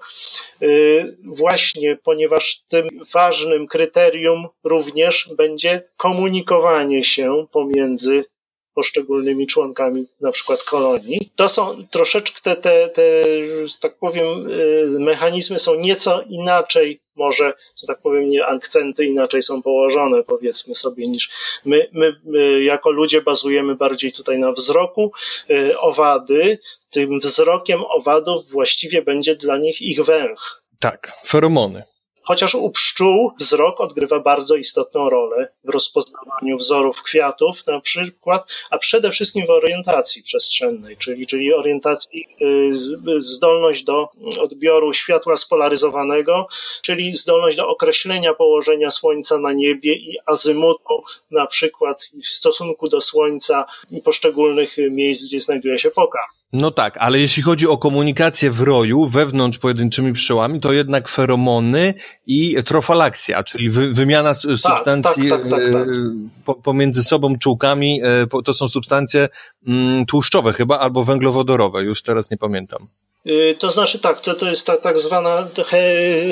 y, 0.63 1.17
właśnie 1.25 1.97
ponieważ 1.97 2.63
tym 2.69 2.89
ważnym 3.13 3.67
kryterium 3.67 4.49
również 4.65 5.31
będzie 5.37 5.89
komunikowanie 5.97 7.05
się 7.05 7.47
pomiędzy 7.53 8.25
poszczególnymi 8.75 9.47
członkami 9.47 10.07
na 10.21 10.33
przykład 10.33 10.63
kolonii. 10.63 11.31
To 11.37 11.49
są 11.49 11.87
troszeczkę 11.91 12.41
te, 12.43 12.57
te, 12.57 12.89
te 12.89 13.03
tak 13.81 13.99
powiem, 13.99 14.51
y, 14.51 15.01
mechanizmy 15.01 15.59
są 15.59 15.75
nieco 15.75 16.23
inaczej, 16.29 17.01
może, 17.17 17.53
że 17.81 17.87
tak 17.87 18.03
powiem, 18.03 18.29
nie, 18.29 18.47
akcenty 18.47 19.05
inaczej 19.05 19.43
są 19.43 19.63
położone, 19.63 20.23
powiedzmy 20.23 20.75
sobie, 20.75 21.07
niż 21.07 21.31
my, 21.65 21.89
my, 21.93 22.17
my 22.25 22.63
jako 22.63 22.91
ludzie 22.91 23.23
bazujemy 23.23 23.75
bardziej 23.75 24.13
tutaj 24.13 24.39
na 24.39 24.53
wzroku. 24.53 25.13
Y, 25.51 25.79
owady, 25.79 26.59
tym 26.91 27.21
wzrokiem 27.21 27.81
owadów 27.85 28.51
właściwie 28.51 29.03
będzie 29.03 29.37
dla 29.37 29.59
nich 29.59 29.83
ich 29.83 30.05
węch. 30.05 30.63
Tak, 30.79 31.13
feromony. 31.27 31.83
Chociaż 32.25 32.55
u 32.55 32.71
pszczół 32.71 33.33
wzrok 33.39 33.81
odgrywa 33.81 34.21
bardzo 34.21 34.57
istotną 34.57 35.11
rolę 35.11 35.49
w 35.65 35.69
rozpoznawaniu 35.69 36.59
wzorów 36.59 37.03
kwiatów 37.03 37.67
na 37.67 37.81
przykład, 37.81 38.53
a 38.71 38.79
przede 38.79 39.11
wszystkim 39.11 39.47
w 39.47 39.51
orientacji 39.51 40.23
przestrzennej, 40.23 40.97
czyli, 40.97 41.27
czyli 41.27 41.55
orientacji, 41.55 42.29
y, 42.43 42.71
zdolność 43.19 43.85
do 43.85 44.09
odbioru 44.41 44.93
światła 44.93 45.37
spolaryzowanego, 45.37 46.47
czyli 46.83 47.17
zdolność 47.17 47.57
do 47.57 47.69
określenia 47.69 48.35
położenia 48.35 48.91
Słońca 48.91 49.39
na 49.39 49.53
niebie 49.53 49.95
i 49.95 50.17
azymutu 50.27 51.03
na 51.31 51.47
przykład 51.47 52.11
w 52.23 52.27
stosunku 52.27 52.89
do 52.89 53.01
Słońca 53.01 53.67
i 53.91 54.01
poszczególnych 54.01 54.77
miejsc, 54.91 55.25
gdzie 55.25 55.41
znajduje 55.41 55.79
się 55.79 55.91
pokarm. 55.91 56.42
No 56.53 56.71
tak, 56.71 56.97
ale 56.97 57.19
jeśli 57.19 57.43
chodzi 57.43 57.69
o 57.69 57.79
komunikację 57.79 58.51
w 58.51 58.61
roju 58.61 59.09
wewnątrz 59.09 59.59
pojedynczymi 59.59 60.13
pszczołami, 60.13 60.61
to 60.61 60.73
jednak 60.73 61.09
feromony 61.09 61.95
i 62.27 62.57
trofalakcja, 62.65 63.45
czyli 63.45 63.71
wy, 63.71 63.93
wymiana 63.93 64.29
tak, 64.29 64.43
substancji 64.43 65.31
tak, 65.31 65.49
tak, 65.49 65.51
tak, 65.51 65.73
tak, 65.73 66.57
pomiędzy 66.63 67.05
sobą 67.05 67.39
czułkami, 67.39 68.01
e, 68.05 68.43
to 68.45 68.55
są 68.55 68.69
substancje 68.69 69.29
mm, 69.67 70.07
tłuszczowe 70.07 70.53
chyba, 70.53 70.79
albo 70.79 71.05
węglowodorowe, 71.05 71.83
już 71.83 72.03
teraz 72.03 72.31
nie 72.31 72.37
pamiętam. 72.37 72.87
Y, 73.27 73.57
to 73.59 73.71
znaczy 73.71 73.99
tak, 73.99 74.21
to, 74.21 74.35
to 74.35 74.51
jest 74.51 74.67
ta 74.67 74.77
tak 74.77 74.99
zwana 74.99 75.49
he, 75.67 75.83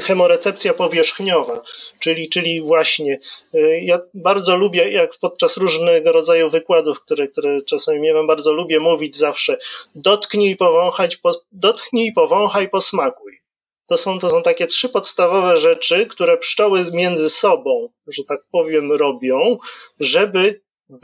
hemorecepcja 0.03 0.75
powierzchniowa, 0.75 1.63
czyli, 1.99 2.29
czyli 2.29 2.61
właśnie 2.61 3.19
y, 3.55 3.81
ja 3.85 4.01
bardzo 4.15 4.57
lubię, 4.57 4.93
jak 4.93 5.19
podczas 5.21 5.57
różnego 5.57 6.13
rodzaju 6.13 6.51
wykładów, 6.51 7.01
które, 7.01 7.29
które 7.29 7.63
czasami 7.63 8.01
miewam, 8.01 8.27
bardzo 8.27 8.53
lubię 8.53 8.81
mówić 8.81 9.17
zawsze 9.17 9.59
dotknij, 9.95 10.57
powąchać, 10.57 11.17
po, 11.17 11.35
dotknij, 11.53 12.13
powąchaj, 12.13 12.69
posmakuj. 12.69 13.41
To 13.87 13.97
są, 13.97 14.19
to 14.19 14.31
są 14.31 14.43
takie 14.43 14.67
trzy 14.67 14.89
podstawowe 14.89 15.59
rzeczy, 15.59 16.07
które 16.07 16.39
pszczoły 16.39 16.85
między 16.93 17.31
sobą, 17.31 17.89
że 18.07 18.25
tak 18.25 18.41
powiem, 18.53 18.93
robią, 18.93 19.59
żeby 20.01 20.61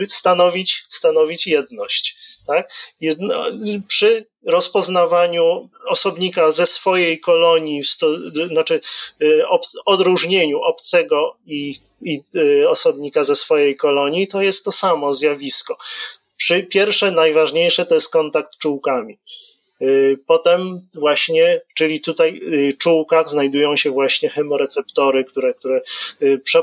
stanowić, 0.08 0.84
stanowić 0.88 1.46
jedność. 1.46 2.16
Tak? 2.46 2.72
Jedno, 3.00 3.44
przy 3.88 4.26
rozpoznawaniu 4.46 5.68
osobnika 5.88 6.52
ze 6.52 6.66
swojej 6.66 7.20
kolonii, 7.20 7.84
sto, 7.84 8.06
znaczy 8.52 8.80
y, 9.22 9.48
ob, 9.48 9.62
odróżnieniu 9.84 10.60
obcego 10.60 11.36
i, 11.46 11.74
i 12.00 12.22
y, 12.36 12.68
osobnika 12.68 13.24
ze 13.24 13.36
swojej 13.36 13.76
kolonii, 13.76 14.28
to 14.28 14.42
jest 14.42 14.64
to 14.64 14.72
samo 14.72 15.14
zjawisko. 15.14 15.78
Przy, 16.36 16.62
pierwsze, 16.62 17.10
najważniejsze 17.10 17.86
to 17.86 17.94
jest 17.94 18.10
kontakt 18.10 18.58
czułkami. 18.58 19.18
Y, 19.82 20.18
potem 20.26 20.88
właśnie, 20.94 21.60
czyli 21.74 22.00
tutaj 22.00 22.40
w 22.72 22.78
czułkach 22.78 23.28
znajdują 23.28 23.76
się 23.76 23.90
właśnie 23.90 24.28
hemoreceptory, 24.28 25.24
które, 25.24 25.54
które 25.54 25.80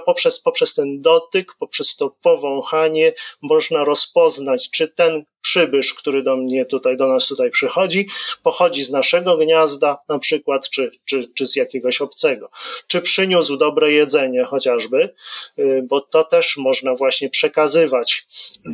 poprzez, 0.06 0.40
poprzez 0.40 0.74
ten 0.74 1.02
dotyk, 1.02 1.56
poprzez 1.60 1.96
to 1.96 2.16
powąchanie 2.22 3.14
można 3.42 3.84
rozpoznać, 3.84 4.70
czy 4.72 4.88
ten 4.88 5.24
przybysz, 5.44 5.94
który 5.94 6.24
do 6.24 6.38
mnie 6.38 6.66
tutaj, 6.66 6.98
do 6.98 7.08
nas 7.08 7.28
tutaj 7.28 7.52
przychodzi, 7.52 8.08
pochodzi 8.44 8.84
z 8.84 8.92
naszego 8.92 9.38
gniazda 9.38 9.98
na 10.10 10.20
przykład, 10.20 10.70
czy, 10.70 10.92
czy, 11.06 11.24
czy 11.34 11.46
z 11.46 11.56
jakiegoś 11.56 12.02
obcego. 12.02 12.50
Czy 12.88 13.02
przyniósł 13.02 13.58
dobre 13.58 13.92
jedzenie 13.92 14.44
chociażby, 14.44 15.10
y, 15.60 15.84
bo 15.90 16.02
to 16.02 16.24
też 16.24 16.58
można 16.58 16.96
właśnie 16.96 17.30
przekazywać. 17.30 18.26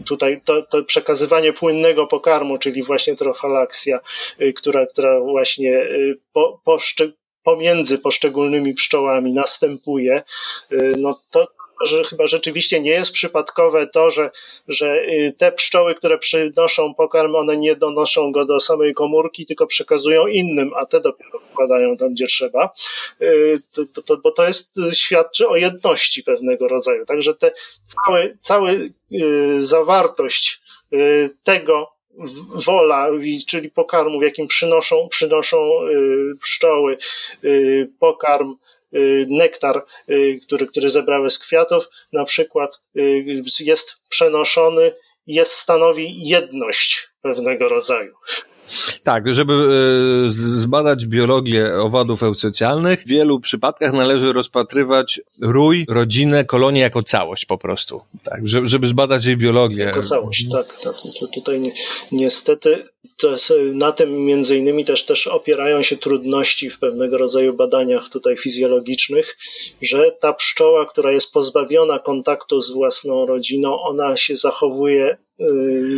Tutaj 0.05 0.41
to, 0.45 0.61
to 0.61 0.83
przekazywanie 0.83 1.53
płynnego 1.53 2.07
pokarmu, 2.07 2.57
czyli 2.57 2.83
właśnie 2.83 3.15
trofalakcja, 3.15 3.99
y, 4.41 4.53
która, 4.53 4.85
która 4.85 5.19
właśnie 5.19 5.77
y, 5.77 6.19
po, 6.33 6.61
po, 6.65 6.77
pomiędzy 7.43 7.97
poszczególnymi 7.97 8.73
pszczołami 8.73 9.33
następuje, 9.33 10.23
no 10.97 11.21
to, 11.31 11.47
że 11.81 12.03
chyba 12.03 12.27
rzeczywiście 12.27 12.81
nie 12.81 12.91
jest 12.91 13.11
przypadkowe 13.11 13.87
to, 13.87 14.11
że, 14.11 14.31
że 14.67 15.01
y, 15.01 15.33
te 15.37 15.51
pszczoły, 15.51 15.95
które 15.95 16.17
przynoszą 16.17 16.93
pokarm, 16.93 17.35
one 17.35 17.57
nie 17.57 17.75
donoszą 17.75 18.31
go 18.31 18.45
do 18.45 18.59
samej 18.59 18.93
komórki, 18.93 19.45
tylko 19.45 19.67
przekazują 19.67 20.27
innym, 20.27 20.71
a 20.75 20.85
te 20.85 21.01
dopiero 21.01 21.39
wkładają 21.39 21.97
tam, 21.97 22.13
gdzie 22.13 22.27
trzeba, 22.27 22.69
y, 23.21 23.61
to, 23.93 24.01
to, 24.01 24.17
bo 24.17 24.31
to 24.31 24.47
jest, 24.47 24.77
y, 24.77 24.95
świadczy 24.95 25.47
o 25.47 25.55
jedności 25.55 26.23
pewnego 26.23 26.67
rodzaju. 26.67 27.05
Także 27.05 27.33
te 27.33 27.51
cały, 27.85 28.37
cały 28.41 28.91
zawartość 29.59 30.61
tego, 31.43 31.91
wola, 32.53 33.07
czyli 33.47 33.69
pokarmu, 33.69 34.19
w 34.19 34.23
jakim 34.23 34.47
przynoszą, 34.47 35.07
przynoszą 35.09 35.57
pszczoły, 36.41 36.97
pokarm, 37.99 38.55
nektar, 39.27 39.85
który, 40.45 40.67
który 40.67 40.89
zebrały 40.89 41.29
z 41.29 41.39
kwiatów, 41.39 41.85
na 42.13 42.25
przykład 42.25 42.81
jest 43.59 44.01
przenoszony, 44.09 44.91
jest 45.27 45.51
stanowi 45.51 46.27
jedność 46.27 47.08
pewnego 47.21 47.67
rodzaju. 47.67 48.13
Tak, 49.03 49.35
żeby 49.35 49.53
e, 49.53 50.29
zbadać 50.61 51.05
biologię 51.05 51.73
owadów 51.73 52.23
eusocjalnych, 52.23 53.03
w 53.03 53.07
wielu 53.07 53.39
przypadkach 53.39 53.93
należy 53.93 54.33
rozpatrywać 54.33 55.21
rój, 55.41 55.85
rodzinę, 55.89 56.45
kolonię 56.45 56.81
jako 56.81 57.03
całość 57.03 57.45
po 57.45 57.57
prostu. 57.57 58.01
Tak, 58.23 58.41
żeby 58.45 58.87
zbadać 58.87 59.25
jej 59.25 59.37
biologię. 59.37 59.83
Jako 59.83 60.01
całość, 60.01 60.49
tak. 60.51 60.67
tak. 60.83 60.93
To 61.19 61.27
tutaj 61.27 61.59
ni 61.59 61.71
niestety 62.11 62.83
na 63.73 63.91
tym 63.91 64.25
między 64.25 64.57
innymi 64.57 64.85
też, 64.85 65.05
też 65.05 65.27
opierają 65.27 65.83
się 65.83 65.97
trudności 65.97 66.69
w 66.69 66.79
pewnego 66.79 67.17
rodzaju 67.17 67.53
badaniach 67.53 68.09
tutaj 68.09 68.37
fizjologicznych, 68.37 69.37
że 69.81 70.11
ta 70.11 70.33
pszczoła, 70.33 70.85
która 70.85 71.11
jest 71.11 71.31
pozbawiona 71.31 71.99
kontaktu 71.99 72.61
z 72.61 72.71
własną 72.71 73.25
rodziną, 73.25 73.81
ona 73.81 74.17
się 74.17 74.35
zachowuje 74.35 75.17
y, 75.39 75.45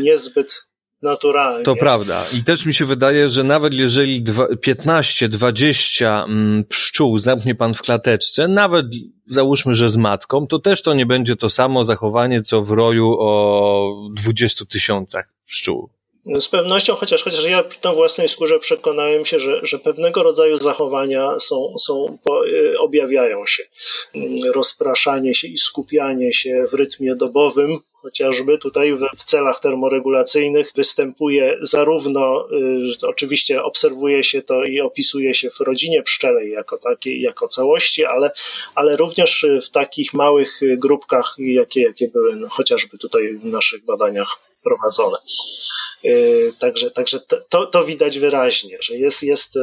niezbyt 0.04 0.71
naturalnie. 1.02 1.64
To 1.64 1.76
prawda. 1.76 2.26
I 2.34 2.44
też 2.44 2.66
mi 2.66 2.74
się 2.74 2.86
wydaje, 2.86 3.30
że 3.30 3.44
nawet 3.44 3.74
jeżeli 3.74 4.24
15-20 4.68 6.24
mm, 6.24 6.64
pszczół 6.64 7.20
zamknie 7.20 7.56
pan 7.56 7.74
w 7.74 7.82
klateczce, 7.82 8.48
nawet 8.48 8.86
załóżmy, 9.28 9.76
że 9.76 9.90
z 9.90 9.98
matką, 9.98 10.48
to 10.48 10.60
też 10.60 10.82
to 10.82 10.94
nie 10.94 11.06
będzie 11.06 11.36
to 11.36 11.50
samo 11.50 11.86
zachowanie, 11.86 12.42
co 12.42 12.62
w 12.62 12.72
roju 12.72 13.16
o 13.20 14.10
20 14.16 14.66
tysiącach 14.66 15.34
pszczół. 15.48 15.90
Z 16.26 16.48
pewnością, 16.48 16.96
chociaż, 16.96 17.24
chociaż 17.24 17.46
ja 17.46 17.64
na 17.84 17.94
własnej 17.94 18.28
skórze 18.28 18.60
przekonałem 18.60 19.26
się, 19.26 19.40
że, 19.40 19.60
że 19.64 19.80
pewnego 19.80 20.24
rodzaju 20.24 20.58
zachowania 20.58 21.40
są, 21.40 21.74
są, 21.78 22.18
y, 22.48 22.80
objawiają 22.80 23.46
się. 23.46 23.64
Rozpraszanie 24.56 25.36
się 25.36 25.48
i 25.48 25.58
skupianie 25.58 26.34
się 26.34 26.68
w 26.72 26.74
rytmie 26.74 27.16
dobowym, 27.16 27.80
chociażby 28.02 28.58
tutaj 28.58 28.98
w 29.18 29.24
celach 29.24 29.60
termoregulacyjnych 29.60 30.72
występuje 30.76 31.58
zarówno, 31.62 32.48
y, 33.04 33.08
oczywiście 33.08 33.64
obserwuje 33.64 34.24
się 34.24 34.42
to 34.42 34.64
i 34.64 34.82
opisuje 34.82 35.34
się 35.34 35.50
w 35.50 35.60
rodzinie 35.60 36.04
pszczelej 36.04 36.52
jako 36.52 36.78
takiej, 36.78 37.22
jako 37.22 37.48
całości, 37.48 38.06
ale, 38.06 38.32
ale 38.76 38.98
również 38.98 39.46
w 39.64 39.70
takich 39.70 40.14
małych 40.14 40.60
grupkach, 40.78 41.36
jakie, 41.38 41.82
jakie 41.82 42.08
były 42.08 42.36
no, 42.36 42.50
chociażby 42.50 42.98
tutaj 42.98 43.34
w 43.34 43.46
naszych 43.46 43.86
badaniach 43.86 44.38
prowadzone. 44.64 45.18
Y, 46.06 46.54
także, 46.60 46.92
także 46.92 47.20
to, 47.50 47.66
to 47.66 47.86
widać 47.86 48.20
wyraźnie, 48.20 48.78
że 48.82 48.98
jest, 48.98 49.24
jest 49.24 49.56
y, 49.56 49.60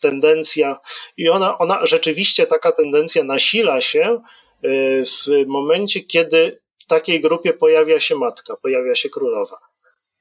tendencja 0.00 0.80
i 1.16 1.28
ona, 1.28 1.58
ona 1.58 1.86
rzeczywiście 1.86 2.46
taka 2.46 2.72
tendencja 2.72 3.24
nasila 3.24 3.80
się 3.80 4.20
w 4.62 5.46
momencie, 5.46 6.00
kiedy 6.00 6.59
takiej 6.90 7.20
grupie 7.20 7.52
pojawia 7.52 8.00
się 8.00 8.14
matka, 8.16 8.56
pojawia 8.56 8.94
się 8.94 9.08
królowa. 9.08 9.58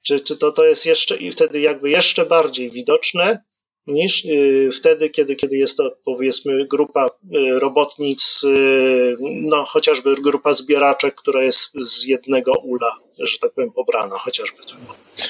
Czy, 0.01 0.19
czy 0.19 0.37
to, 0.37 0.51
to 0.51 0.65
jest 0.65 0.85
jeszcze 0.85 1.17
i 1.17 1.31
wtedy 1.31 1.59
jakby 1.59 1.89
jeszcze 1.89 2.25
bardziej 2.25 2.71
widoczne 2.71 3.43
niż 3.87 4.25
y, 4.25 4.69
wtedy, 4.73 5.09
kiedy, 5.09 5.35
kiedy 5.35 5.57
jest 5.57 5.77
to 5.77 5.97
powiedzmy 6.05 6.67
grupa 6.67 7.05
y, 7.07 7.59
robotnic, 7.59 8.43
y, 8.43 9.17
no 9.21 9.63
chociażby 9.63 10.15
grupa 10.15 10.53
zbieraczek, 10.53 11.15
która 11.15 11.43
jest 11.43 11.71
z 11.81 12.05
jednego 12.05 12.51
ula, 12.63 12.95
że 13.19 13.39
tak 13.41 13.53
powiem, 13.53 13.71
pobrana, 13.71 14.17
chociażby. 14.17 14.57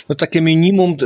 No 0.09 0.15
takie 0.15 0.41
minimum, 0.41 0.97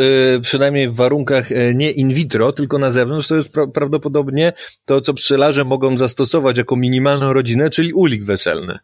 przynajmniej 0.42 0.90
w 0.90 0.96
warunkach 0.96 1.50
nie 1.74 1.92
in 1.92 2.14
vitro, 2.14 2.54
tylko 2.54 2.80
na 2.80 2.92
zewnątrz, 2.92 3.28
to 3.28 3.36
jest 3.36 3.52
pra 3.52 3.68
prawdopodobnie 3.68 4.54
to, 4.86 5.02
co 5.02 5.14
pszczelarze 5.14 5.64
mogą 5.64 5.98
zastosować 5.98 6.58
jako 6.58 6.76
minimalną 6.76 7.34
rodzinę, 7.34 7.70
czyli 7.70 7.94
ulik 7.94 8.26
weselny. 8.26 8.80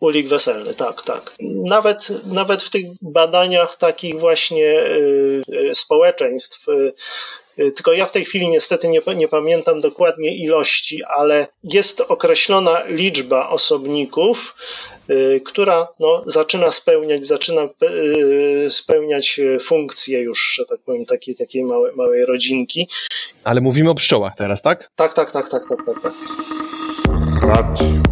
Ulik 0.00 0.28
weselny, 0.28 0.74
tak, 0.74 1.02
tak. 1.02 1.34
Nawet, 1.64 2.26
nawet 2.26 2.62
w 2.62 2.70
tych 2.70 2.84
badaniach 3.02 3.76
takich 3.76 4.20
właśnie 4.20 4.80
y, 4.80 5.42
y, 5.70 5.74
społeczeństw, 5.74 6.68
y, 6.68 6.92
tylko 7.72 7.92
ja 7.92 8.06
w 8.06 8.12
tej 8.12 8.24
chwili 8.24 8.48
niestety 8.48 8.88
nie, 8.88 9.00
nie 9.16 9.28
pamiętam 9.28 9.80
dokładnie 9.80 10.36
ilości, 10.36 11.00
ale 11.16 11.46
jest 11.64 12.00
określona 12.00 12.82
liczba 12.86 13.48
osobników, 13.48 14.54
która 15.44 15.88
no, 16.00 16.22
zaczyna 16.26 16.70
spełniać, 16.70 17.26
zaczyna 17.26 17.68
spełniać 18.68 19.40
funkcję 19.60 20.20
już, 20.20 20.54
że 20.54 20.64
tak 20.66 20.80
powiem, 20.80 21.06
takiej, 21.06 21.34
takiej 21.34 21.64
małej, 21.64 21.96
małej 21.96 22.26
rodzinki. 22.26 22.88
Ale 23.44 23.60
mówimy 23.60 23.90
o 23.90 23.94
pszczołach 23.94 24.32
teraz, 24.36 24.62
tak? 24.62 24.90
Tak, 24.96 25.14
tak, 25.14 25.30
tak, 25.30 25.48
tak, 25.48 25.62
tak, 25.68 25.78
tak. 25.86 26.02
tak. 26.02 26.12
Radio. 27.42 28.02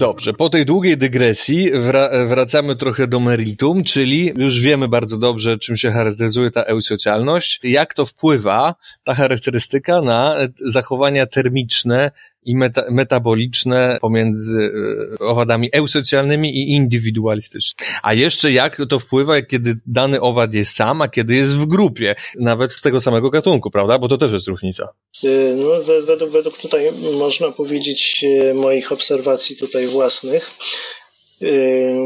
Dobrze, 0.00 0.32
po 0.32 0.50
tej 0.50 0.66
długiej 0.66 0.96
dygresji 0.96 1.70
wra 1.70 2.26
wracamy 2.26 2.76
trochę 2.76 3.06
do 3.06 3.20
meritum, 3.20 3.84
czyli 3.84 4.32
już 4.36 4.60
wiemy 4.60 4.88
bardzo 4.88 5.18
dobrze, 5.18 5.58
czym 5.58 5.76
się 5.76 5.90
charakteryzuje 5.90 6.50
ta 6.50 6.62
eusocjalność, 6.62 7.60
jak 7.62 7.94
to 7.94 8.06
wpływa, 8.06 8.74
ta 9.04 9.14
charakterystyka 9.14 10.02
na 10.02 10.36
zachowania 10.66 11.26
termiczne 11.26 12.10
i 12.44 12.56
meta 12.56 12.84
metaboliczne 12.90 13.98
pomiędzy 14.00 14.72
e, 15.20 15.24
owadami 15.24 15.68
eusocjalnymi 15.72 16.56
i 16.56 16.70
indywidualistycznymi. 16.70 17.90
A 18.02 18.14
jeszcze 18.14 18.52
jak 18.52 18.78
to 18.88 18.98
wpływa, 18.98 19.42
kiedy 19.42 19.76
dany 19.86 20.20
owad 20.20 20.54
jest 20.54 20.74
sam, 20.74 21.02
a 21.02 21.08
kiedy 21.08 21.34
jest 21.34 21.56
w 21.56 21.66
grupie, 21.66 22.14
nawet 22.38 22.72
z 22.72 22.82
tego 22.82 23.00
samego 23.00 23.30
gatunku, 23.30 23.70
prawda? 23.70 23.98
Bo 23.98 24.08
to 24.08 24.18
też 24.18 24.32
jest 24.32 24.48
różnica. 24.48 24.88
E, 25.24 25.28
no, 25.56 25.68
według, 26.06 26.30
według 26.30 26.58
tutaj 26.58 26.88
można 27.18 27.52
powiedzieć 27.52 28.24
e, 28.24 28.54
moich 28.54 28.92
obserwacji 28.92 29.56
tutaj 29.56 29.86
własnych, 29.86 30.50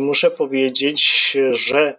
muszę 0.01 0.31
powiedzieć, 0.31 1.37
że 1.53 1.95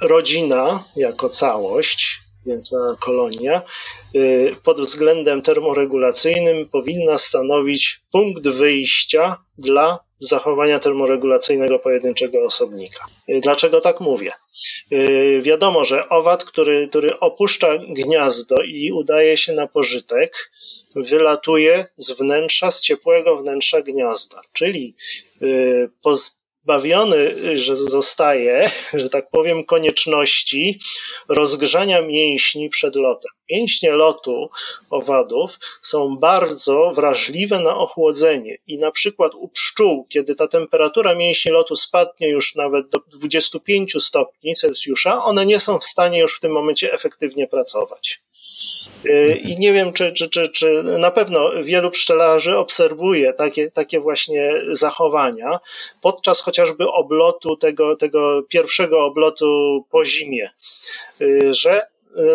rodzina 0.00 0.84
jako 0.96 1.28
całość 1.28 2.25
więc 2.46 2.74
kolonia, 3.00 3.62
y, 4.14 4.56
pod 4.64 4.80
względem 4.80 5.42
termoregulacyjnym 5.42 6.68
powinna 6.68 7.18
stanowić 7.18 8.00
punkt 8.12 8.48
wyjścia 8.48 9.36
dla 9.58 10.06
zachowania 10.20 10.78
termoregulacyjnego 10.78 11.78
pojedynczego 11.78 12.44
osobnika. 12.44 13.04
Y, 13.28 13.40
dlaczego 13.40 13.80
tak 13.80 14.00
mówię? 14.00 14.32
Y, 14.92 15.40
wiadomo, 15.42 15.84
że 15.84 16.08
owad, 16.08 16.44
który, 16.44 16.88
który 16.88 17.18
opuszcza 17.18 17.78
gniazdo 17.78 18.56
i 18.62 18.92
udaje 18.92 19.36
się 19.36 19.52
na 19.52 19.66
pożytek, 19.66 20.50
wylatuje 20.96 21.86
z 21.96 22.10
wnętrza, 22.10 22.70
z 22.70 22.80
ciepłego 22.80 23.36
wnętrza 23.36 23.82
gniazda, 23.82 24.40
czyli 24.52 24.94
bawiony, 26.66 27.34
że 27.58 27.76
zostaje, 27.76 28.70
że 28.94 29.10
tak 29.10 29.30
powiem, 29.30 29.64
konieczności 29.64 30.80
rozgrzania 31.28 32.02
mięśni 32.02 32.70
przed 32.70 32.96
lotem. 32.96 33.30
Mięśnie 33.50 33.92
lotu 33.92 34.48
owadów 34.90 35.58
są 35.82 36.16
bardzo 36.16 36.92
wrażliwe 36.94 37.60
na 37.60 37.76
ochłodzenie 37.76 38.58
i 38.66 38.78
na 38.78 38.90
przykład 38.90 39.34
u 39.34 39.48
pszczół, 39.48 40.06
kiedy 40.08 40.34
ta 40.34 40.48
temperatura 40.48 41.14
mięśni 41.14 41.52
lotu 41.52 41.76
spadnie 41.76 42.28
już 42.28 42.54
nawet 42.54 42.88
do 42.88 42.98
25 43.12 44.04
stopni 44.04 44.54
Celsjusza, 44.54 45.24
one 45.24 45.46
nie 45.46 45.60
są 45.60 45.78
w 45.78 45.84
stanie 45.84 46.20
już 46.20 46.36
w 46.36 46.40
tym 46.40 46.52
momencie 46.52 46.92
efektywnie 46.92 47.46
pracować. 47.48 48.20
I 49.42 49.56
nie 49.58 49.72
wiem, 49.72 49.92
czy, 49.92 50.12
czy, 50.12 50.28
czy, 50.28 50.48
czy 50.48 50.82
na 50.82 51.10
pewno 51.10 51.62
wielu 51.62 51.90
pszczelarzy 51.90 52.56
obserwuje 52.56 53.32
takie, 53.32 53.70
takie 53.70 54.00
właśnie 54.00 54.52
zachowania 54.72 55.60
podczas 56.02 56.40
chociażby 56.40 56.90
oblotu, 56.90 57.56
tego, 57.56 57.96
tego 57.96 58.42
pierwszego 58.42 59.04
oblotu 59.04 59.84
po 59.90 60.04
zimie, 60.04 60.50
że 61.50 61.86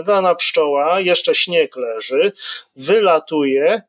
dana 0.05 0.35
pszczoła, 0.35 0.99
jeszcze 0.99 1.35
śnieg 1.35 1.75
leży, 1.75 2.31
wylatuje 2.75 3.81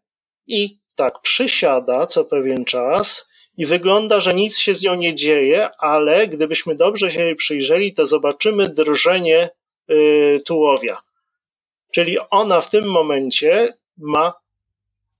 i 0.46 0.78
tak 0.94 1.20
przysiada 1.22 2.06
co 2.06 2.24
pewien 2.24 2.64
czas 2.64 3.28
i 3.56 3.66
wygląda, 3.66 4.20
że 4.20 4.34
nic 4.34 4.58
się 4.58 4.74
z 4.74 4.82
nią 4.82 4.94
nie 4.94 5.14
dzieje, 5.14 5.68
ale 5.78 6.28
gdybyśmy 6.28 6.74
dobrze 6.74 7.10
się 7.10 7.20
jej 7.20 7.36
przyjrzeli, 7.36 7.94
to 7.94 8.06
zobaczymy 8.06 8.68
drżenie 8.68 9.50
y, 9.90 10.42
tułowia 10.46 10.98
Czyli 11.92 12.18
ona 12.30 12.60
w 12.60 12.70
tym 12.70 12.84
momencie 12.84 13.74
ma 13.96 14.32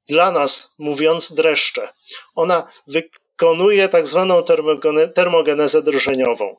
dla 0.08 0.32
nas, 0.32 0.72
mówiąc, 0.78 1.32
dreszcze. 1.34 1.88
Ona 2.34 2.68
wykonuje 2.86 3.88
tak 3.88 4.06
zwaną 4.06 4.42
termogenezę 5.14 5.82
drżeniową. 5.82 6.56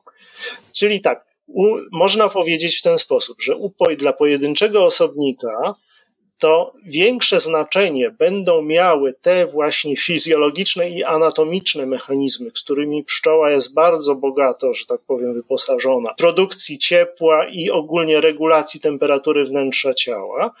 Czyli 0.72 1.00
tak, 1.00 1.26
u, 1.46 1.76
można 1.92 2.28
powiedzieć 2.28 2.78
w 2.78 2.82
ten 2.82 2.98
sposób, 2.98 3.42
że 3.42 3.56
upoj 3.56 3.96
dla 3.96 4.12
pojedynczego 4.12 4.84
osobnika 4.84 5.74
to 6.44 6.72
większe 6.84 7.40
znaczenie 7.40 8.10
będą 8.10 8.62
miały 8.62 9.14
te 9.20 9.46
właśnie 9.46 9.96
fizjologiczne 9.96 10.90
i 10.90 11.04
anatomiczne 11.04 11.86
mechanizmy, 11.86 12.50
z 12.54 12.62
którymi 12.62 13.04
pszczoła 13.04 13.50
jest 13.50 13.74
bardzo 13.74 14.14
bogato, 14.14 14.74
że 14.74 14.86
tak 14.86 15.00
powiem, 15.06 15.34
wyposażona, 15.34 16.14
produkcji 16.14 16.78
ciepła 16.78 17.46
i 17.48 17.70
ogólnie 17.70 18.20
regulacji 18.20 18.80
temperatury 18.80 19.44
wnętrza 19.44 19.94
ciała. 19.94 20.54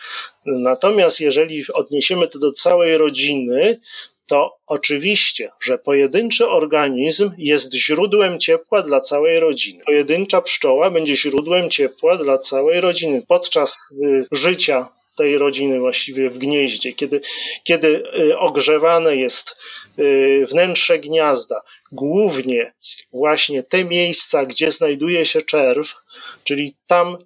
Natomiast 0.46 1.20
jeżeli 1.20 1.64
odniesiemy 1.72 2.28
to 2.28 2.38
do 2.38 2.52
całej 2.52 2.98
rodziny, 2.98 3.80
to 4.26 4.56
oczywiście, 4.66 5.50
że 5.60 5.78
pojedynczy 5.78 6.48
organizm 6.48 7.30
jest 7.38 7.74
źródłem 7.74 8.38
ciepła 8.38 8.82
dla 8.82 9.00
całej 9.00 9.40
rodziny. 9.40 9.84
Pojedyncza 9.86 10.42
pszczoła 10.42 10.90
będzie 10.90 11.16
źródłem 11.16 11.70
ciepła 11.70 12.16
dla 12.16 12.38
całej 12.38 12.80
rodziny. 12.80 13.22
Podczas 13.28 13.94
y, 14.04 14.26
życia 14.32 14.88
tej 15.14 15.38
rodziny 15.38 15.80
właściwie 15.80 16.30
w 16.30 16.38
gnieździe, 16.38 16.92
kiedy, 16.92 17.20
kiedy 17.64 18.02
y, 18.18 18.38
ogrzewane 18.38 19.16
jest 19.16 19.56
y, 19.98 20.46
wnętrze 20.50 20.98
gniazda, 20.98 21.62
głównie 21.92 22.72
właśnie 23.12 23.62
te 23.62 23.84
miejsca, 23.84 24.46
gdzie 24.46 24.70
znajduje 24.70 25.26
się 25.26 25.42
czerw, 25.42 25.94
czyli 26.44 26.74
tam 26.86 27.18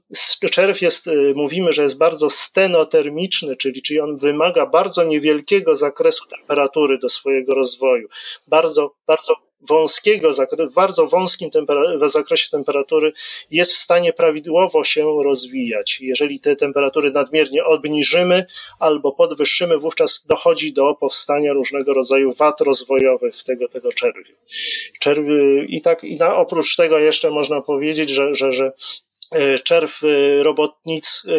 czerw 0.51 0.83
jest, 0.83 1.07
y, 1.07 1.33
mówimy, 1.37 1.73
że 1.73 1.83
jest 1.83 1.99
bardzo 1.99 2.31
stenotermiczny, 2.31 3.57
czyli, 3.57 3.83
czyli 3.83 4.01
on 4.01 4.17
wymaga 4.17 4.67
bardzo 4.67 5.05
niewielkiego 5.05 5.77
zakresu 5.77 6.27
temperatury 6.27 6.99
do 6.99 7.09
swojego 7.09 7.55
rozwoju, 7.55 8.09
bardzo, 8.47 8.95
bardzo 9.07 9.48
wąskiego, 9.61 10.33
w 10.71 10.75
bardzo 10.75 11.07
wąskim 11.07 11.51
tempera- 11.51 12.09
zakresie 12.09 12.51
temperatury 12.51 13.13
jest 13.51 13.73
w 13.73 13.77
stanie 13.77 14.13
prawidłowo 14.13 14.85
się 14.85 15.23
rozwijać. 15.25 15.99
Jeżeli 16.01 16.41
te 16.41 16.57
temperatury 16.57 17.11
nadmiernie 17.11 17.65
obniżymy 17.65 18.47
albo 18.79 19.13
podwyższymy, 19.13 19.79
wówczas 19.79 20.27
dochodzi 20.29 20.73
do 20.73 20.95
powstania 20.95 21.53
różnego 21.53 21.95
rodzaju 21.95 22.33
wad 22.33 22.61
rozwojowych 22.61 23.43
tego, 23.43 23.69
tego 23.69 23.93
czerwiu. 23.93 24.35
czerwiu 25.01 25.63
I 25.69 25.81
tak, 25.81 26.05
i 26.05 26.17
na, 26.17 26.37
oprócz 26.37 26.77
tego 26.77 26.99
jeszcze 26.99 27.31
można 27.31 27.61
powiedzieć, 27.61 28.11
że, 28.11 28.35
że, 28.35 28.53
że 28.53 28.73
czerw 29.65 30.01
e, 30.05 30.43
robotnic 30.43 31.23
e, 31.27 31.33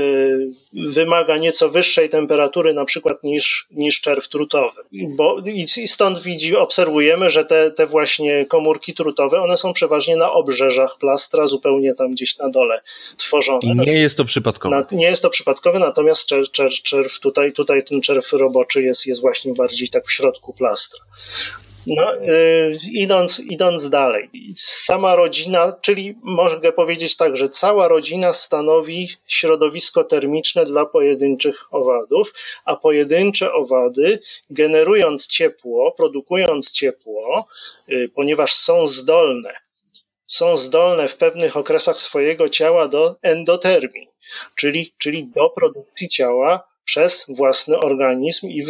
wymaga 0.91 1.37
nieco 1.37 1.69
wyższej 1.69 2.09
temperatury 2.09 2.73
na 2.73 2.85
przykład 2.85 3.23
niż, 3.23 3.67
niż 3.71 4.01
czerw 4.01 4.29
trutowy. 4.29 4.81
Bo, 5.17 5.37
I 5.45 5.87
stąd 5.87 6.19
widzi, 6.19 6.55
obserwujemy, 6.55 7.29
że 7.29 7.45
te, 7.45 7.71
te 7.71 7.87
właśnie 7.87 8.45
komórki 8.45 8.93
trutowe, 8.93 9.41
one 9.41 9.57
są 9.57 9.73
przeważnie 9.73 10.17
na 10.17 10.31
obrzeżach 10.31 10.97
plastra, 10.99 11.47
zupełnie 11.47 11.93
tam 11.93 12.11
gdzieś 12.11 12.37
na 12.37 12.49
dole 12.49 12.81
tworzone. 13.17 13.59
I 13.63 13.75
nie 13.75 13.99
jest 13.99 14.17
to 14.17 14.25
przypadkowe. 14.25 14.75
Na, 14.75 14.97
nie 14.97 15.07
jest 15.07 15.21
to 15.21 15.29
przypadkowe, 15.29 15.79
natomiast 15.79 16.25
czerw, 16.25 16.51
czerw, 16.51 16.73
czerw 16.73 17.19
tutaj, 17.19 17.53
tutaj 17.53 17.83
ten 17.83 18.01
czerw 18.01 18.33
roboczy 18.33 18.81
jest, 18.81 19.07
jest 19.07 19.21
właśnie 19.21 19.53
bardziej 19.53 19.89
tak 19.89 20.07
w 20.07 20.11
środku 20.11 20.53
plastra. 20.53 21.01
No, 21.87 22.15
y, 22.15 22.73
idąc, 22.91 23.39
idąc 23.39 23.89
dalej, 23.89 24.29
sama 24.55 25.15
rodzina, 25.15 25.73
czyli 25.81 26.15
mogę 26.23 26.71
powiedzieć 26.71 27.15
tak, 27.15 27.37
że 27.37 27.49
cała 27.49 27.87
rodzina 27.87 28.33
stanowi 28.33 29.09
środowisko 29.27 30.03
termiczne 30.03 30.65
dla 30.65 30.85
pojedynczych 30.85 31.73
owadów, 31.73 32.33
a 32.65 32.75
pojedyncze 32.75 33.53
owady, 33.53 34.19
generując 34.49 35.27
ciepło, 35.27 35.91
produkując 35.91 36.71
ciepło, 36.71 37.47
y, 37.89 38.09
ponieważ 38.15 38.53
są 38.53 38.87
zdolne, 38.87 39.53
są 40.27 40.57
zdolne 40.57 41.07
w 41.07 41.17
pewnych 41.17 41.57
okresach 41.57 41.99
swojego 41.99 42.49
ciała 42.49 42.87
do 42.87 43.15
endotermii, 43.21 44.07
czyli, 44.55 44.93
czyli 44.97 45.27
do 45.27 45.49
produkcji 45.49 46.07
ciała 46.07 46.68
przez 46.89 47.25
własny 47.29 47.79
organizm 47.79 48.47
i 48.47 48.65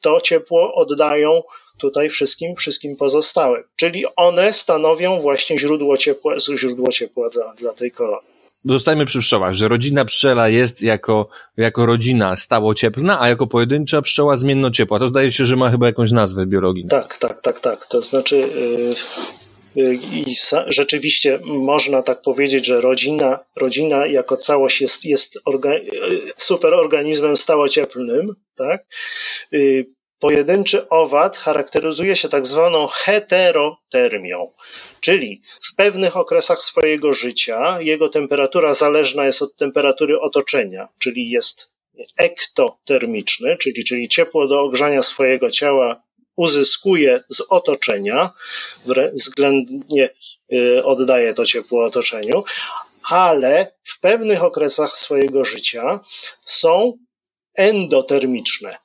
to 0.00 0.20
ciepło 0.20 0.74
oddają 0.74 1.42
tutaj 1.78 2.08
wszystkim, 2.08 2.56
wszystkim 2.56 2.96
pozostałym. 2.96 3.62
Czyli 3.76 4.04
one 4.16 4.52
stanowią 4.52 5.20
właśnie 5.20 5.58
źródło 5.58 5.96
ciepła, 5.96 6.34
źródło 6.56 6.88
ciepła 6.88 7.28
dla, 7.28 7.54
dla 7.54 7.72
tej 7.72 7.90
kolonii. 7.90 8.38
Zostajmy 8.64 9.06
przy 9.06 9.18
pszczołach, 9.18 9.54
że 9.54 9.68
rodzina 9.68 10.04
pszczela 10.04 10.48
jest 10.48 10.82
jako, 10.82 11.28
jako 11.56 11.86
rodzina 11.86 12.36
stałocieplna, 12.36 13.20
a 13.20 13.28
jako 13.28 13.46
pojedyncza 13.46 14.02
pszczoła 14.02 14.36
zmiennociepła. 14.36 14.98
To 14.98 15.08
zdaje 15.08 15.32
się, 15.32 15.46
że 15.46 15.56
ma 15.56 15.70
chyba 15.70 15.86
jakąś 15.86 16.12
nazwę 16.12 16.46
biologii. 16.46 16.88
Tak, 16.88 17.18
tak, 17.18 17.42
tak, 17.42 17.60
tak. 17.60 17.86
To 17.86 18.02
znaczy, 18.02 18.36
yy, 18.36 18.94
i 19.76 20.34
rzeczywiście 20.66 21.40
można 21.44 22.02
tak 22.02 22.22
powiedzieć, 22.22 22.66
że 22.66 22.80
rodzina, 22.80 23.38
rodzina 23.56 24.06
jako 24.06 24.36
całość 24.36 24.80
jest, 24.80 25.04
jest 25.04 25.38
orga, 25.44 25.74
yy, 25.74 26.32
superorganizmem 26.36 27.36
stałocieplnym, 27.36 28.34
tak? 28.56 28.86
Yy, 29.52 29.86
Pojedynczy 30.20 30.88
owad 30.88 31.36
charakteryzuje 31.36 32.16
się 32.16 32.28
tak 32.28 32.46
zwaną 32.46 32.86
heterotermią, 32.86 34.52
czyli 35.00 35.42
w 35.72 35.74
pewnych 35.76 36.16
okresach 36.16 36.58
swojego 36.58 37.12
życia 37.12 37.80
jego 37.80 38.08
temperatura 38.08 38.74
zależna 38.74 39.26
jest 39.26 39.42
od 39.42 39.56
temperatury 39.56 40.20
otoczenia, 40.20 40.88
czyli 40.98 41.30
jest 41.30 41.70
ektotermiczny, 42.16 43.56
czyli, 43.56 43.84
czyli 43.84 44.08
ciepło 44.08 44.46
do 44.46 44.60
ogrzania 44.60 45.02
swojego 45.02 45.50
ciała 45.50 46.02
uzyskuje 46.38 47.20
z 47.28 47.40
otoczenia, 47.48 48.30
względnie 49.14 50.10
y, 50.52 50.84
oddaje 50.84 51.34
to 51.34 51.44
ciepło 51.44 51.84
otoczeniu, 51.84 52.44
ale 53.10 53.72
w 53.84 54.00
pewnych 54.00 54.44
okresach 54.44 54.96
swojego 54.96 55.44
życia 55.44 56.00
są 56.44 56.92
endotermiczne, 57.54 58.76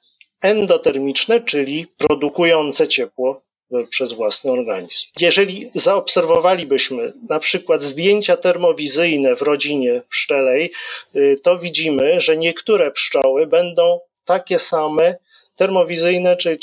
endotermiczne, 0.42 1.42
czyli 1.42 1.88
produkujące 1.98 2.88
ciepło 2.88 3.42
przez 3.90 4.14
własny 4.14 4.52
organizm. 4.52 5.08
Jeżeli 5.20 5.72
zaobserwowalibyśmy 5.76 7.14
na 7.30 7.40
przykład 7.40 7.84
zdjęcia 7.84 8.38
termowizyjne 8.38 9.36
w 9.36 9.42
rodzinie 9.42 10.02
pszczelej, 10.10 10.72
y, 11.16 11.40
to 11.44 11.60
widzimy, 11.60 12.22
że 12.22 12.38
niektóre 12.38 12.92
pszczoły 12.92 13.48
będą 13.48 14.00
takie 14.26 14.60
same 14.60 15.16
termowizyjne 15.56 16.38
czy, 16.38 16.58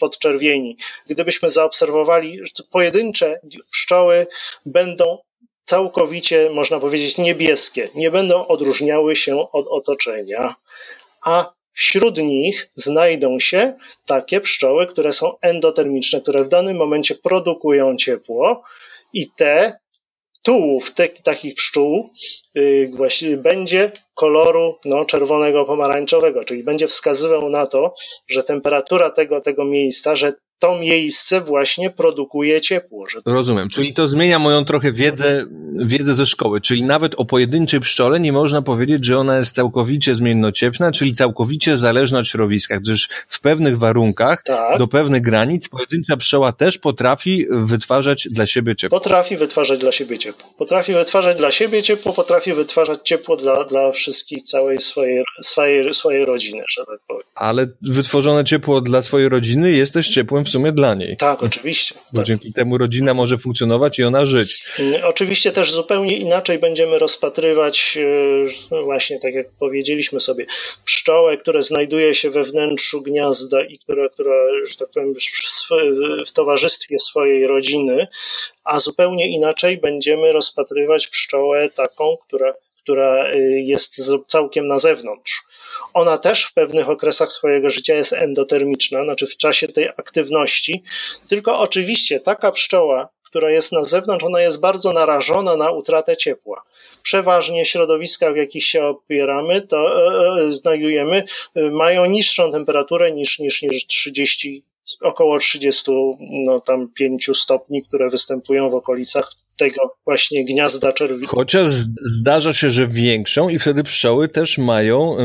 podczerwieni. 0.00 0.76
Gdybyśmy 1.06 1.50
zaobserwowali, 1.50 2.38
że 2.42 2.64
pojedyncze 2.70 3.40
pszczoły 3.70 4.26
będą 4.66 5.18
całkowicie, 5.62 6.50
można 6.50 6.80
powiedzieć, 6.80 7.18
niebieskie, 7.18 7.88
nie 7.94 8.10
będą 8.10 8.46
odróżniały 8.46 9.16
się 9.16 9.50
od 9.52 9.66
otoczenia, 9.68 10.54
a 11.24 11.52
Wśród 11.80 12.18
nich 12.18 12.70
znajdą 12.74 13.38
się 13.40 13.74
takie 14.06 14.40
pszczoły, 14.40 14.86
które 14.86 15.12
są 15.12 15.38
endotermiczne, 15.40 16.20
które 16.20 16.44
w 16.44 16.48
danym 16.48 16.76
momencie 16.76 17.14
produkują 17.14 17.96
ciepło 17.96 18.62
i 19.12 19.30
te 19.30 19.78
tułów 20.42 20.94
te, 20.94 21.08
takich 21.08 21.54
pszczół 21.54 22.10
yy, 22.54 22.90
właśnie 22.94 23.36
będzie 23.36 23.92
koloru 24.14 24.78
no, 24.84 25.04
czerwonego 25.04 25.64
pomarańczowego, 25.64 26.44
czyli 26.44 26.64
będzie 26.64 26.88
wskazywał 26.88 27.50
na 27.50 27.66
to, 27.66 27.94
że 28.28 28.42
temperatura 28.42 29.10
tego, 29.10 29.40
tego 29.40 29.64
miejsca, 29.64 30.16
że 30.16 30.32
to 30.60 30.78
miejsce 30.78 31.40
właśnie 31.40 31.90
produkuje 31.90 32.60
ciepło. 32.60 33.06
Że... 33.08 33.18
Rozumiem, 33.26 33.68
czyli 33.68 33.94
to 33.94 34.08
zmienia 34.08 34.38
moją 34.38 34.64
trochę 34.64 34.92
wiedzę, 34.92 35.46
wiedzę 35.86 36.14
ze 36.14 36.26
szkoły, 36.26 36.60
czyli 36.60 36.82
nawet 36.82 37.14
o 37.16 37.24
pojedynczej 37.24 37.80
pszczole 37.80 38.20
nie 38.20 38.32
można 38.32 38.62
powiedzieć, 38.62 39.04
że 39.04 39.18
ona 39.18 39.38
jest 39.38 39.54
całkowicie 39.54 40.14
zmiennocieplna, 40.14 40.92
czyli 40.92 41.14
całkowicie 41.14 41.76
zależna 41.76 42.18
od 42.18 42.28
środowiska, 42.28 42.80
gdyż 42.80 43.08
w 43.28 43.40
pewnych 43.40 43.78
warunkach, 43.78 44.42
tak. 44.42 44.78
do 44.78 44.88
pewnych 44.88 45.22
granic, 45.22 45.68
pojedyncza 45.68 46.16
pszczoła 46.16 46.52
też 46.52 46.78
potrafi 46.78 47.46
wytwarzać 47.50 48.28
dla 48.30 48.46
siebie 48.46 48.76
ciepło. 48.76 49.00
Potrafi 49.00 49.36
wytwarzać 49.36 49.78
dla 49.78 49.92
siebie 49.92 50.18
ciepło. 50.18 50.50
Potrafi 50.58 50.92
wytwarzać 50.92 51.36
dla 51.36 51.50
siebie 51.50 51.82
ciepło, 51.82 52.12
potrafi 52.12 52.52
wytwarzać 52.52 53.00
ciepło 53.04 53.36
dla, 53.36 53.64
dla 53.64 53.92
wszystkich, 53.92 54.42
całej 54.42 54.78
swojej, 54.78 55.24
swojej, 55.42 55.94
swojej 55.94 56.24
rodziny, 56.24 56.62
że 56.68 56.82
tak 56.86 57.00
powiem. 57.08 57.22
Ale 57.34 57.66
wytworzone 57.82 58.44
ciepło 58.44 58.80
dla 58.80 59.02
swojej 59.02 59.28
rodziny 59.28 59.72
jest 59.72 59.94
też 59.94 60.08
ciepłem 60.08 60.44
w 60.44 60.49
sumie 60.50 60.72
dla 60.72 60.94
niej. 60.94 61.16
Tak, 61.16 61.42
oczywiście. 61.42 61.94
Bo 62.12 62.16
tak. 62.16 62.26
dzięki 62.26 62.52
temu 62.52 62.78
rodzina 62.78 63.14
może 63.14 63.38
funkcjonować 63.38 63.98
i 63.98 64.04
ona 64.04 64.24
żyć. 64.24 64.64
Mm, 64.78 65.00
oczywiście 65.04 65.52
też 65.52 65.72
zupełnie 65.72 66.16
inaczej 66.16 66.58
będziemy 66.58 66.98
rozpatrywać, 66.98 67.98
e, 68.72 68.82
właśnie 68.82 69.20
tak 69.20 69.34
jak 69.34 69.46
powiedzieliśmy 69.58 70.20
sobie, 70.20 70.46
pszczołę, 70.84 71.36
która 71.36 71.62
znajduje 71.62 72.14
się 72.14 72.30
we 72.30 72.44
wnętrzu 72.44 73.02
gniazda 73.02 73.62
i 73.62 73.78
która, 73.78 74.08
która 74.08 74.34
że 74.68 74.76
tak 74.76 74.88
powiem, 74.94 75.14
w 76.26 76.32
towarzystwie 76.32 76.98
swojej 76.98 77.46
rodziny, 77.46 78.06
a 78.64 78.80
zupełnie 78.80 79.28
inaczej 79.28 79.78
będziemy 79.78 80.32
rozpatrywać 80.32 81.08
pszczołę 81.08 81.70
taką, 81.70 82.16
która, 82.26 82.54
która 82.90 83.26
e, 83.26 83.38
jest 83.60 83.96
całkiem 84.26 84.66
na 84.66 84.78
zewnątrz 84.78 85.42
ona 85.94 86.18
też 86.18 86.44
w 86.44 86.54
pewnych 86.54 86.88
okresach 86.88 87.32
swojego 87.32 87.70
życia 87.70 87.94
jest 87.94 88.12
endotermiczna, 88.12 89.04
znaczy 89.04 89.26
w 89.26 89.36
czasie 89.36 89.68
tej 89.68 89.88
aktywności, 89.88 90.82
tylko 91.28 91.58
oczywiście 91.58 92.20
taka 92.20 92.52
pszczoła, 92.52 93.08
która 93.24 93.50
jest 93.50 93.72
na 93.72 93.84
zewnątrz, 93.84 94.24
ona 94.24 94.40
jest 94.40 94.60
bardzo 94.60 94.92
narażona 94.92 95.56
na 95.56 95.70
utratę 95.70 96.16
ciepła. 96.16 96.62
Przeważnie 97.02 97.64
środowiska, 97.64 98.32
w 98.32 98.36
jakich 98.36 98.64
się 98.64 98.84
opieramy, 98.84 99.60
to 99.60 100.06
e, 100.38 100.46
e 100.46 100.52
znajdujemy, 100.52 101.24
e, 101.54 101.70
mają 101.70 102.06
niższą 102.06 102.52
temperaturę 102.52 103.12
niż, 103.12 103.38
niż, 103.38 103.62
niż 103.62 103.86
30 103.86 104.64
około 105.00 105.38
30 105.38 105.92
no, 106.20 106.60
tam 106.60 106.88
5 106.88 107.30
stopni, 107.34 107.82
które 107.82 108.08
występują 108.08 108.70
w 108.70 108.74
okolicach 108.74 109.32
tego 109.60 109.96
właśnie 110.06 110.44
gniazda 110.44 110.92
czerwi. 110.92 111.26
Chociaż 111.26 111.70
zdarza 112.18 112.52
się, 112.52 112.70
że 112.70 112.88
większą 112.88 113.48
i 113.48 113.58
wtedy 113.58 113.84
pszczoły 113.84 114.28
też 114.28 114.58
mają... 114.58 115.16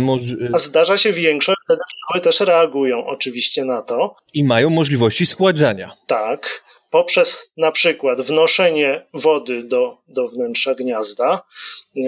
A 0.53 0.57
zdarza 0.57 0.97
się 0.97 1.13
większą 1.13 1.51
i 1.51 1.63
wtedy 1.65 1.81
pszczoły 1.87 2.21
też 2.23 2.39
reagują 2.39 3.05
oczywiście 3.05 3.65
na 3.65 3.81
to. 3.81 4.15
I 4.33 4.43
mają 4.43 4.69
możliwości 4.69 5.25
schładzania. 5.25 5.91
Tak 6.07 6.65
poprzez 6.89 7.51
na 7.57 7.71
przykład 7.71 8.21
wnoszenie 8.21 9.05
wody 9.13 9.63
do, 9.63 9.97
do 10.07 10.27
wnętrza 10.27 10.75
gniazda. 10.75 11.41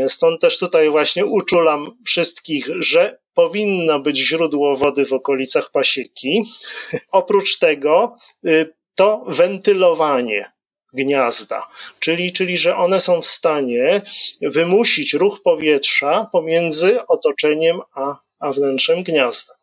Stąd 0.08 0.42
też 0.42 0.58
tutaj 0.58 0.90
właśnie 0.90 1.26
uczulam 1.26 1.98
wszystkich, 2.06 2.70
że 2.80 3.20
powinno 3.34 4.00
być 4.00 4.18
źródło 4.18 4.76
wody 4.76 5.06
w 5.06 5.14
okolicach 5.14 5.72
pasieki. 5.72 6.44
Oprócz 7.12 7.60
tego 7.60 8.18
to 8.96 9.26
wentylowanie 9.28 10.52
gniazda, 10.94 11.68
czyli, 12.00 12.34
czyli 12.34 12.58
że 12.58 12.76
one 12.76 13.00
są 13.00 13.22
w 13.22 13.28
stanie 13.28 14.02
wymusić 14.42 15.14
ruch 15.14 15.42
powietrza 15.44 16.30
pomiędzy 16.32 17.08
otoczeniem 17.08 17.82
a, 17.96 18.16
a 18.40 18.54
wnętrzem 18.54 19.04
gniazda. 19.04 19.54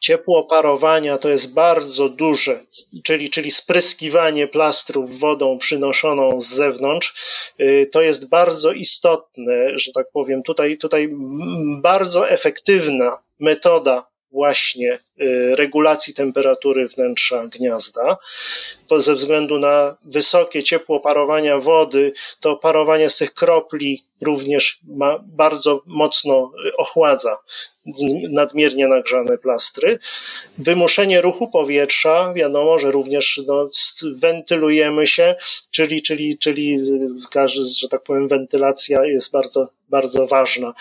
Ciepło 0.00 0.44
parowania 0.44 1.18
to 1.18 1.28
jest 1.28 1.54
bardzo 1.54 2.08
duże, 2.08 2.64
czyli, 3.04 3.30
czyli 3.30 3.50
spryskiwanie 3.50 4.48
plastrów 4.48 5.18
wodą 5.18 5.58
przynoszoną 5.58 6.40
z 6.40 6.46
zewnątrz. 6.46 7.14
Y, 7.60 7.88
to 7.92 8.02
jest 8.02 8.28
bardzo 8.28 8.72
istotne, 8.72 9.78
że 9.78 9.92
tak 9.92 10.06
powiem, 10.12 10.42
tutaj, 10.42 10.78
tutaj 10.78 11.08
bardzo 11.82 12.28
efektywna 12.28 13.18
metoda 13.40 14.06
właśnie 14.36 14.98
y, 15.20 15.56
regulacji 15.56 16.14
temperatury 16.14 16.88
wnętrza 16.88 17.46
gniazda. 17.46 18.16
Ze 18.96 19.14
względu 19.14 19.58
na 19.58 19.96
wysokie 20.04 20.62
ciepło 20.62 21.00
parowania 21.00 21.58
wody, 21.58 22.12
to 22.40 22.56
parowanie 22.56 23.10
z 23.10 23.16
tych 23.16 23.34
kropli 23.34 24.04
również 24.22 24.78
ma, 24.84 25.18
bardzo 25.26 25.82
mocno 25.86 26.52
ochładza 26.78 27.38
nadmiernie 28.30 28.88
nagrzane 28.88 29.38
plastry. 29.38 29.98
Wymuszenie 30.58 31.20
ruchu 31.20 31.48
powietrza, 31.48 32.32
wiadomo, 32.32 32.78
że 32.78 32.90
również 32.90 33.40
no, 33.46 33.68
wentylujemy 34.14 35.06
się, 35.06 35.34
czyli, 35.70 36.02
czyli, 36.02 36.38
czyli 36.38 36.78
że 37.80 37.88
tak 37.88 38.02
powiem, 38.02 38.28
wentylacja 38.28 39.04
jest 39.04 39.30
bardzo, 39.32 39.68
bardzo 39.88 40.26
ważna 40.26 40.74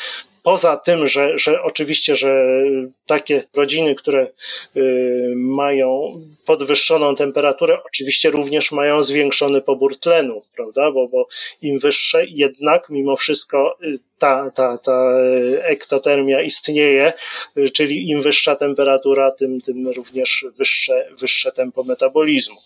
poza 0.45 0.77
tym, 0.77 1.07
że, 1.07 1.39
że 1.39 1.61
oczywiście, 1.61 2.15
że 2.15 2.45
takie 3.05 3.43
rodziny, 3.53 3.95
które 3.95 4.27
y, 4.77 5.33
mają 5.35 6.21
podwyższoną 6.45 7.15
temperaturę, 7.15 7.77
oczywiście 7.83 8.31
również 8.31 8.71
mają 8.71 9.03
zwiększony 9.03 9.61
pobór 9.61 9.99
tlenu, 9.99 10.41
prawda? 10.55 10.91
Bo, 10.91 11.07
bo 11.07 11.27
im 11.61 11.79
wyższe, 11.79 12.25
jednak 12.25 12.89
mimo 12.89 13.15
wszystko 13.15 13.77
y, 13.83 13.99
ta, 14.17 14.51
ta, 14.51 14.77
ta 14.77 15.11
ektotermia 15.61 16.41
istnieje, 16.41 17.13
y, 17.57 17.69
czyli 17.69 18.09
im 18.09 18.21
wyższa 18.21 18.55
temperatura, 18.55 19.31
tym, 19.31 19.61
tym 19.61 19.87
również 19.87 20.45
wyższe, 20.57 21.07
wyższe 21.19 21.51
tempo 21.51 21.83
metabolizmu. 21.83 22.57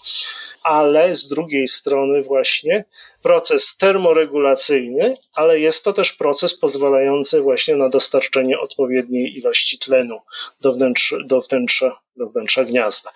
Ale 0.63 1.15
z 1.15 1.27
drugiej 1.27 1.67
strony 1.67 2.23
właśnie 2.23 2.83
proces 3.23 3.75
termoregulacyjny, 3.77 5.17
ale 5.33 5.59
jest 5.59 5.83
to 5.83 5.93
też 5.93 6.13
proces 6.13 6.59
pozwalający 6.59 7.41
właśnie 7.41 7.75
na 7.75 7.89
dostarczenie 7.89 8.59
odpowiedniej 8.59 9.37
ilości 9.37 9.79
tlenu 9.79 10.19
do 10.61 10.73
wnętrza, 10.73 11.17
do 11.25 11.41
wnętrza, 11.41 11.99
do 12.15 12.25
wnętrza 12.25 12.65
gniazda. 12.65 13.11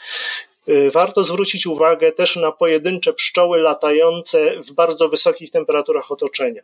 Y, 0.70 0.92
warto 0.92 1.24
zwrócić 1.24 1.68
uwagę 1.68 2.12
też 2.12 2.36
na 2.36 2.52
pojedyncze 2.52 3.14
pszczoły 3.14 3.60
latające 3.60 4.62
w 4.62 4.72
bardzo 4.72 5.10
wysokich 5.10 5.52
temperaturach 5.52 6.12
otoczenia. 6.12 6.62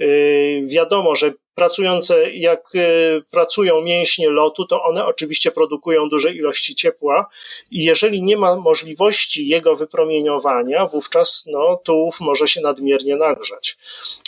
Y, 0.00 0.62
wiadomo, 0.66 1.16
że 1.16 1.32
pracujące, 1.58 2.32
jak 2.32 2.74
y, 2.74 3.22
pracują 3.30 3.82
mięśnie 3.82 4.30
lotu, 4.30 4.66
to 4.66 4.82
one 4.82 5.06
oczywiście 5.06 5.50
produkują 5.50 6.08
duże 6.08 6.32
ilości 6.32 6.74
ciepła 6.74 7.26
i 7.70 7.84
jeżeli 7.84 8.22
nie 8.22 8.36
ma 8.36 8.56
możliwości 8.56 9.48
jego 9.48 9.76
wypromieniowania, 9.76 10.86
wówczas 10.86 11.44
no, 11.46 11.80
tułów 11.84 12.20
może 12.20 12.48
się 12.48 12.60
nadmiernie 12.60 13.16
nagrzać. 13.16 13.76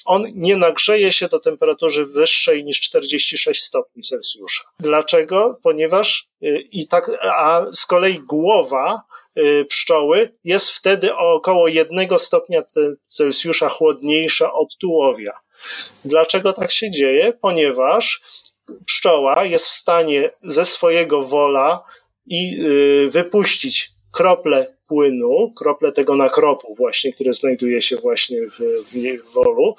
On 0.05 0.27
nie 0.35 0.57
nagrzeje 0.57 1.13
się 1.13 1.29
do 1.29 1.41
temperatury 1.41 2.07
wyższej 2.07 2.65
niż 2.65 2.81
46 2.81 3.63
stopni 3.63 4.03
Celsjusza. 4.03 4.65
Dlaczego? 4.81 5.59
Ponieważ 5.63 6.29
i 6.73 6.89
tak, 6.89 7.11
a 7.23 7.67
z 7.73 7.87
kolei 7.87 8.19
głowa 8.19 9.03
Y, 9.39 9.65
pszczoły 9.65 10.35
jest 10.45 10.71
wtedy 10.71 11.15
o 11.15 11.35
około 11.35 11.69
1 11.69 12.19
stopnia 12.19 12.63
Celsjusza 13.07 13.69
chłodniejsza 13.69 14.53
od 14.53 14.77
tułowia. 14.77 15.33
Dlaczego 16.05 16.53
tak 16.53 16.73
się 16.73 16.91
dzieje? 16.91 17.33
Ponieważ 17.41 18.21
pszczoła 18.87 19.45
jest 19.45 19.67
w 19.67 19.73
stanie 19.73 20.31
ze 20.43 20.65
swojego 20.65 21.23
wola 21.23 21.85
i 22.27 22.61
y, 22.61 23.11
wypuścić 23.11 23.91
krople 24.13 24.77
płynu, 24.87 25.53
krople 25.57 25.93
tego 25.93 26.17
nakropu 26.17 26.75
właśnie, 26.75 27.13
które 27.13 27.33
znajduje 27.33 27.83
się 27.83 27.97
właśnie 27.97 28.39
w, 28.47 28.59
w 28.93 29.33
wolu 29.33 29.75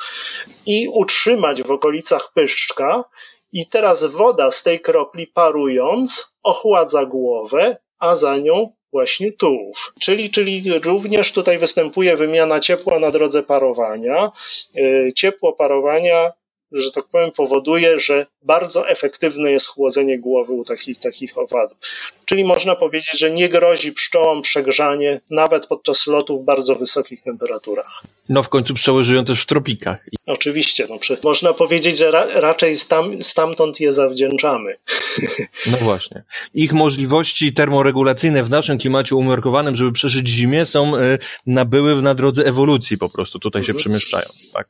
i 0.66 0.88
utrzymać 0.94 1.64
w 1.64 1.72
okolicach 1.72 2.32
pyszczka 2.34 3.04
i 3.52 3.68
teraz 3.68 4.06
woda 4.06 4.52
z 4.52 4.64
tej 4.64 4.80
kropli 4.80 5.28
parując 5.28 6.34
ochładza 6.44 7.06
głowę, 7.06 7.78
a 8.00 8.16
za 8.16 8.38
nią 8.38 8.74
właśnie 8.92 9.32
tułów. 9.32 9.94
Czyli, 10.00 10.30
czyli 10.30 10.80
również 10.80 11.32
tutaj 11.32 11.60
występuje 11.60 12.18
wymiana 12.18 12.60
ciepła 12.60 13.00
na 13.00 13.12
drodze 13.12 13.44
parowania. 13.44 14.32
Y, 14.78 15.12
ciepło 15.16 15.54
parowania 15.54 16.32
że 16.72 16.92
tak 16.92 17.06
powiem, 17.12 17.32
powoduje, 17.32 18.00
że 18.00 18.26
bardzo 18.44 18.90
efektywne 18.90 19.52
jest 19.52 19.68
chłodzenie 19.68 20.20
głowy 20.20 20.54
u 20.54 20.64
takich, 20.64 21.00
takich 21.00 21.38
owadów. 21.38 21.78
Czyli 22.26 22.44
można 22.44 22.76
powiedzieć, 22.76 23.20
że 23.20 23.32
nie 23.32 23.50
grozi 23.50 23.92
pszczołom 23.92 24.42
przegrzanie 24.42 25.22
nawet 25.30 25.68
podczas 25.68 26.08
lotu 26.08 26.42
w 26.42 26.46
bardzo 26.46 26.76
wysokich 26.76 27.22
temperaturach. 27.22 28.04
No 28.30 28.44
w 28.44 28.50
końcu 28.50 28.74
pszczoły 28.74 29.04
żyją 29.04 29.26
też 29.26 29.42
w 29.42 29.46
tropikach. 29.46 30.06
Oczywiście, 30.28 30.88
no, 30.90 31.00
można 31.24 31.54
powiedzieć, 31.54 31.98
że 31.98 32.12
ra, 32.12 32.26
raczej 32.26 32.78
stam, 32.78 33.24
stamtąd 33.24 33.80
je 33.80 33.94
zawdzięczamy. 33.94 34.76
No 35.72 35.78
właśnie. 35.78 36.24
Ich 36.54 36.74
możliwości 36.74 37.54
termoregulacyjne 37.54 38.44
w 38.44 38.50
naszym 38.50 38.78
klimacie 38.78 39.16
umiarkowanym, 39.16 39.76
żeby 39.76 39.92
przeżyć 39.92 40.28
zimę, 40.28 40.66
są 40.66 40.96
y, 40.96 41.20
nabyły 41.46 42.02
na 42.02 42.16
drodze 42.16 42.46
ewolucji 42.46 42.98
po 42.98 43.10
prostu, 43.10 43.40
tutaj 43.40 43.62
się 43.62 43.72
mhm. 43.72 43.80
przemieszczając. 43.80 44.52
Tak? 44.52 44.68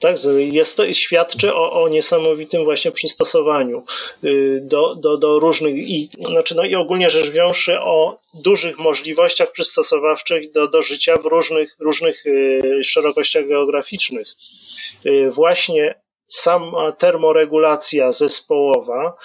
Tak, 0.00 0.16
jest 0.38 0.76
to 0.76 0.92
świadczy 0.92 1.54
o, 1.54 1.82
o 1.82 1.88
niesamowitym 1.88 2.64
właśnie 2.64 2.92
przystosowaniu 2.92 3.84
y, 4.24 4.60
do, 4.62 4.94
do, 4.94 5.18
do 5.18 5.38
różnych 5.38 5.74
i, 5.76 6.10
znaczy 6.26 6.54
no 6.54 6.64
i 6.64 6.74
ogólnie 6.74 7.10
rzecz 7.10 7.30
wziąwszy 7.30 7.80
o 7.80 8.18
dużych 8.34 8.78
możliwościach 8.78 9.52
przystosowawczych 9.52 10.52
do, 10.52 10.68
do 10.68 10.82
życia 10.82 11.16
w 11.16 11.26
różnych, 11.26 11.76
różnych 11.80 12.26
y, 12.26 12.80
szerokościach 12.84 13.48
geograficznych. 13.48 14.28
Y, 15.06 15.30
właśnie 15.30 16.00
sama 16.26 16.92
termoregulacja 16.92 18.12
zespołowa, 18.12 19.16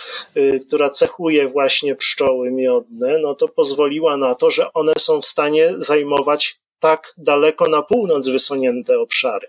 która 0.67 0.89
cechuje 0.89 1.47
właśnie 1.47 1.95
pszczoły 1.95 2.51
miodne, 2.51 3.19
no 3.19 3.35
to 3.35 3.47
pozwoliła 3.47 4.17
na 4.17 4.35
to, 4.35 4.51
że 4.51 4.73
one 4.73 4.93
są 4.97 5.21
w 5.21 5.25
stanie 5.25 5.73
zajmować 5.77 6.59
tak 6.85 7.13
daleko 7.17 7.69
na 7.69 7.81
północ 7.81 8.27
wysunięte 8.27 8.99
obszary. 8.99 9.47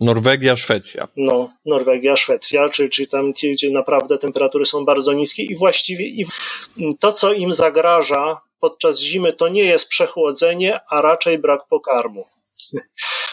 Norwegia, 0.00 0.56
Szwecja. 0.56 1.08
No, 1.16 1.52
Norwegia, 1.66 2.16
Szwecja, 2.16 2.68
czyli, 2.68 2.90
czyli 2.90 3.08
tam, 3.08 3.32
gdzie, 3.32 3.70
naprawdę 3.70 4.18
temperatury 4.18 4.64
są 4.64 4.84
bardzo 4.84 5.12
niskie 5.12 5.42
i 5.42 5.56
właściwie 5.56 6.04
i 6.04 6.26
to, 7.00 7.12
co 7.12 7.32
im 7.32 7.52
zagraża 7.52 8.40
podczas 8.60 9.00
zimy, 9.00 9.32
to 9.32 9.48
nie 9.48 9.64
jest 9.64 9.88
przechłodzenie, 9.88 10.80
a 10.90 11.02
raczej 11.02 11.38
brak 11.38 11.60
pokarmu. 11.68 12.24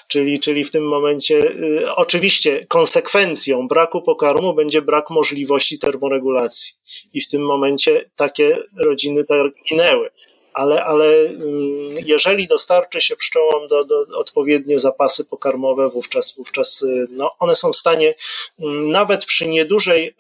Czyli, 0.07 0.39
czyli 0.39 0.65
w 0.65 0.71
tym 0.71 0.87
momencie, 0.87 1.35
y, 1.35 1.95
oczywiście, 1.95 2.65
konsekwencją 2.65 3.67
braku 3.67 4.01
pokarmu 4.01 4.53
będzie 4.53 4.81
brak 4.81 5.09
możliwości 5.09 5.79
termoregulacji. 5.79 6.73
I 7.13 7.21
w 7.21 7.27
tym 7.27 7.41
momencie 7.41 8.09
takie 8.15 8.57
rodziny 8.75 9.25
ginęły 9.69 10.09
ale, 10.58 10.84
ale 10.84 11.05
mm, 11.05 11.95
jeżeli 12.05 12.47
dostarczy 12.47 13.01
się 13.01 13.16
pszczołom 13.16 13.68
do, 13.68 13.86
do 13.86 14.05
odpowiednie 14.14 14.80
zapasy 14.80 15.26
pokarmowe, 15.26 15.89
wówczas, 15.89 16.36
wówczas 16.38 16.86
no, 17.10 17.32
one 17.39 17.55
są 17.55 17.72
w 17.72 17.76
stanie 17.76 18.16
mm, 18.60 18.89
nawet 18.89 19.26
przy 19.26 19.47
niedużej 19.47 20.16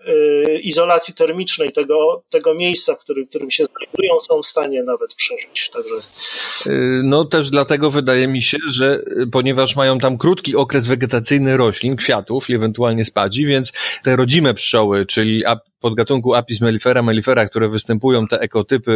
izolacji 0.63 1.13
termicznej 1.13 1.71
tego, 1.71 2.23
tego 2.29 2.55
miejsca, 2.55 2.95
w 2.95 2.99
którym, 2.99 3.25
w 3.25 3.29
którym 3.29 3.51
się 3.51 3.63
znajdują, 3.65 4.19
są 4.19 4.41
w 4.41 4.45
stanie 4.45 4.83
nawet 4.83 5.13
przeżyć. 5.15 5.69
Także... 5.73 5.95
No 7.03 7.25
też 7.25 7.49
dlatego 7.49 7.91
wydaje 7.91 8.27
mi 8.27 8.43
się, 8.43 8.57
że 8.69 9.03
ponieważ 9.31 9.75
mają 9.75 9.99
tam 9.99 10.17
krótki 10.17 10.55
okres 10.55 10.87
wegetacyjny 10.87 11.57
roślin, 11.57 11.95
kwiatów 11.95 12.49
i 12.49 12.55
ewentualnie 12.55 13.05
spadzi, 13.05 13.45
więc 13.45 13.71
te 14.03 14.15
rodzime 14.15 14.53
pszczoły, 14.53 15.05
czyli 15.05 15.45
podgatunku 15.79 16.33
Apis 16.35 16.61
mellifera 16.61 17.01
mellifera, 17.01 17.49
które 17.49 17.69
występują 17.69 18.27
te 18.27 18.39
ekotypy 18.39 18.91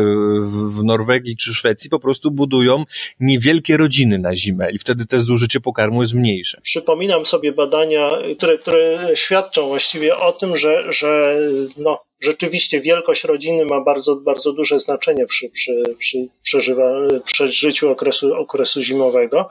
w 0.76 0.84
Norwegii 0.84 1.38
czy 1.38 1.54
Szwecji, 1.54 1.90
po 1.90 2.00
prostu 2.00 2.32
budują 2.32 2.84
niewielkie 3.20 3.78
rodziny 3.78 4.20
na 4.20 4.36
zimę 4.36 4.72
i 4.72 4.80
wtedy 4.80 5.06
te 5.06 5.22
zużycie 5.22 5.60
pokarmu 5.60 6.02
jest 6.02 6.14
mniejsze. 6.14 6.62
Przypominam 6.64 7.26
sobie 7.26 7.52
badania, 7.52 8.10
które, 8.38 8.58
które 8.58 9.10
świadczą 9.16 9.68
właściwie 9.68 10.18
o 10.18 10.32
tym, 10.32 10.56
że, 10.58 10.94
że 10.94 11.38
no, 11.78 12.04
rzeczywiście 12.22 12.82
wielkość 12.82 13.24
rodziny 13.24 13.66
ma 13.66 13.82
bardzo, 13.82 14.16
bardzo 14.16 14.54
duże 14.54 14.80
znaczenie 14.80 15.26
przy, 15.26 15.50
przy, 15.50 15.84
przy 15.98 16.28
przeżywa, 16.44 16.94
przeżyciu 17.26 17.90
okresu, 17.90 18.34
okresu 18.34 18.82
zimowego. 18.82 19.50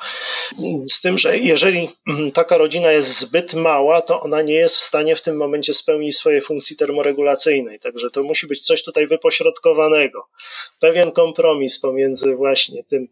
Z 0.92 1.00
tym, 1.00 1.18
że 1.18 1.38
jeżeli 1.38 1.88
taka 2.34 2.58
rodzina 2.58 2.92
jest 2.92 3.18
zbyt 3.18 3.54
mała, 3.54 4.00
to 4.00 4.20
ona 4.20 4.42
nie 4.42 4.54
jest 4.54 4.76
w 4.76 4.80
stanie 4.80 5.16
w 5.16 5.22
tym 5.22 5.36
momencie 5.36 5.74
spełnić 5.74 6.16
swojej 6.16 6.40
funkcji 6.40 6.76
termoregulacyjnej. 6.76 7.80
Także 7.80 8.10
to 8.10 8.22
musi 8.22 8.46
być 8.46 8.60
coś 8.60 8.82
tutaj 8.82 9.06
wypośrodkowanego. 9.06 10.26
Pewien 10.80 11.12
kompromis 11.12 11.78
pomiędzy 11.78 12.34
właśnie 12.34 12.84
tym, 12.84 13.08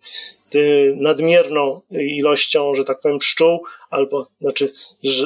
tym 0.50 1.02
nadmierną 1.02 1.80
ilością, 1.90 2.74
że 2.74 2.84
tak 2.84 3.00
powiem, 3.00 3.18
pszczół, 3.18 3.64
albo 3.90 4.26
znaczy 4.40 4.72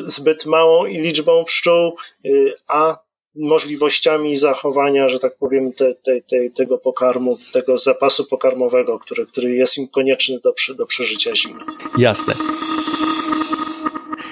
zbyt 0.06 0.46
małą 0.46 0.84
liczbą 0.84 1.44
pszczół, 1.44 1.96
y, 2.26 2.54
a 2.68 2.98
możliwościami 3.36 4.36
zachowania, 4.36 5.08
że 5.08 5.18
tak 5.18 5.36
powiem, 5.36 5.72
te, 5.72 5.94
te, 5.94 6.20
te, 6.20 6.50
tego 6.50 6.78
pokarmu, 6.78 7.38
tego 7.52 7.78
zapasu 7.78 8.26
pokarmowego, 8.26 8.98
który, 8.98 9.26
który 9.26 9.54
jest 9.54 9.78
im 9.78 9.88
konieczny 9.88 10.38
do, 10.44 10.54
do 10.74 10.86
przeżycia 10.86 11.36
zimy. 11.36 11.60
Jasne. 11.98 12.34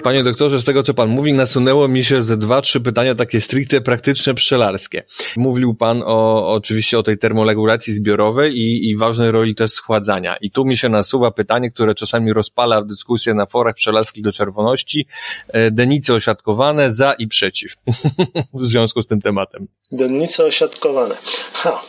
Panie 0.03 0.25
doktorze, 0.25 0.61
z 0.61 0.65
tego 0.65 0.83
co 0.83 0.95
pan 0.95 1.09
mówi, 1.09 1.33
nasunęło 1.33 1.89
mi 1.89 2.05
się 2.05 2.23
ze 2.23 2.37
dwa, 2.37 2.63
trzy 2.63 2.81
pytania 2.81 3.15
takie 3.15 3.41
stricte 3.41 3.81
praktyczne 3.81 4.35
pszczelarskie. 4.35 5.05
Mówił 5.37 5.75
pan 5.75 6.03
o, 6.07 6.53
oczywiście 6.55 6.99
o 6.99 7.03
tej 7.03 7.19
termoregulacji 7.19 7.95
zbiorowej 7.95 8.59
i, 8.59 8.89
i 8.89 8.97
ważnej 8.97 9.31
roli 9.31 9.55
też 9.55 9.71
schładzania. 9.71 10.37
I 10.37 10.51
tu 10.51 10.65
mi 10.65 10.77
się 10.77 10.89
nasuwa 10.89 11.31
pytanie, 11.31 11.71
które 11.71 11.95
czasami 11.95 12.33
rozpala 12.33 12.83
dyskusję 12.83 13.35
na 13.35 13.47
forach 13.47 13.75
pszczelarskich 13.75 14.25
do 14.25 14.33
czerwoności. 14.33 15.07
E, 15.49 15.71
denice 15.71 16.15
osiadkowane 16.15 16.93
za 16.93 17.13
i 17.13 17.29
przeciw 17.29 17.77
w 18.61 18.67
związku 18.67 19.03
z 19.03 19.07
tym 19.07 19.21
tematem. 19.21 19.67
Denice 19.93 20.45
osiadkowane. 20.45 21.15
Ha. 21.53 21.83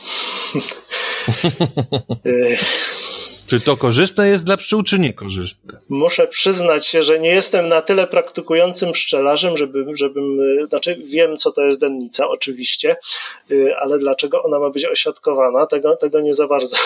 Czy 3.51 3.59
to 3.59 3.77
korzystne 3.77 4.27
jest 4.27 4.45
dla 4.45 4.57
pszczół, 4.57 4.83
czy 4.83 4.99
niekorzystne? 4.99 5.79
Muszę 5.89 6.27
przyznać 6.27 6.87
się, 6.87 7.03
że 7.03 7.19
nie 7.19 7.29
jestem 7.29 7.67
na 7.67 7.81
tyle 7.81 8.07
praktykującym 8.07 8.91
pszczelarzem, 8.91 9.57
żeby, 9.57 9.85
żebym, 9.93 10.39
y, 10.39 10.67
znaczy 10.69 11.01
wiem, 11.05 11.37
co 11.37 11.51
to 11.51 11.61
jest 11.61 11.79
dennica, 11.79 12.27
oczywiście, 12.29 12.95
y, 13.51 13.75
ale 13.79 13.99
dlaczego 13.99 14.43
ona 14.43 14.59
ma 14.59 14.69
być 14.69 14.85
osiadkowana, 14.85 15.65
tego, 15.65 15.95
tego 15.95 16.21
nie 16.21 16.33
za 16.33 16.47
bardzo 16.47 16.77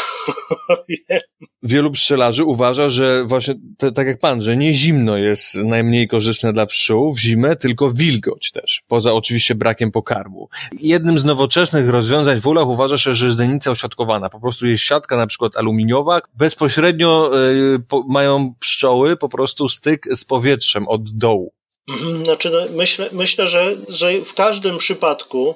wiem. 0.89 1.19
Wielu 1.63 1.91
pszczelarzy 1.91 2.43
uważa, 2.43 2.89
że 2.89 3.25
właśnie 3.25 3.55
te, 3.77 3.91
tak 3.91 4.07
jak 4.07 4.19
pan, 4.19 4.41
że 4.41 4.57
nie 4.57 4.73
zimno 4.73 5.17
jest 5.17 5.55
najmniej 5.55 6.07
korzystne 6.07 6.53
dla 6.53 6.65
pszczół 6.65 7.13
w 7.13 7.19
zimę, 7.19 7.55
tylko 7.55 7.91
wilgoć 7.91 8.51
też, 8.51 8.83
poza 8.87 9.13
oczywiście 9.13 9.55
brakiem 9.55 9.91
pokarmu. 9.91 10.49
Jednym 10.79 11.19
z 11.19 11.25
nowoczesnych 11.25 11.89
rozwiązań 11.89 12.41
w 12.41 12.47
ulach 12.47 12.67
uważa 12.67 12.97
się, 12.97 13.15
że 13.15 13.25
jest 13.25 13.37
dennica 13.37 13.71
osiadkowana. 13.71 14.29
Po 14.29 14.39
prostu 14.39 14.67
jest 14.67 14.83
siatka 14.83 15.17
na 15.17 15.27
przykład 15.27 15.57
aluminiowa, 15.57 16.21
bez 16.37 16.54
bezpośrednio 16.55 17.31
y, 17.37 17.79
mają 18.07 18.53
pszczoły 18.59 19.17
po 19.17 19.29
prostu 19.29 19.69
styk 19.69 20.07
z 20.15 20.25
powietrzem 20.25 20.87
od 20.87 21.17
dołu. 21.17 21.53
Mhm, 21.89 22.25
znaczy, 22.25 22.49
no, 22.49 22.59
myślę, 22.75 23.09
myślę 23.11 23.47
że, 23.47 23.75
że 23.89 24.21
w 24.21 24.33
każdym 24.33 24.77
przypadku 24.77 25.55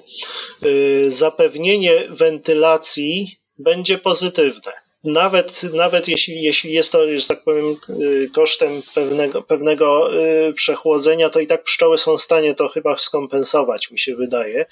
y, 0.63 1.11
zapewnienie 1.11 1.93
wentylacji 2.09 3.37
będzie 3.57 3.97
pozytywne 3.97 4.71
nawet, 5.03 5.63
nawet 5.63 6.07
jeśli, 6.07 6.41
jeśli 6.41 6.73
jest 6.73 6.91
to, 6.91 7.17
że 7.17 7.27
tak 7.27 7.43
powiem, 7.43 7.75
y, 7.89 8.29
kosztem 8.33 8.81
pewnego, 8.95 9.41
pewnego 9.41 10.15
y, 10.49 10.53
przechłodzenia, 10.53 11.29
to 11.29 11.39
i 11.39 11.47
tak 11.47 11.63
pszczoły 11.63 11.97
są 11.97 12.17
w 12.17 12.21
stanie 12.21 12.55
to 12.55 12.67
chyba 12.67 12.97
skompensować, 12.97 13.91
mi 13.91 13.99
się 13.99 14.15
wydaje. 14.15 14.65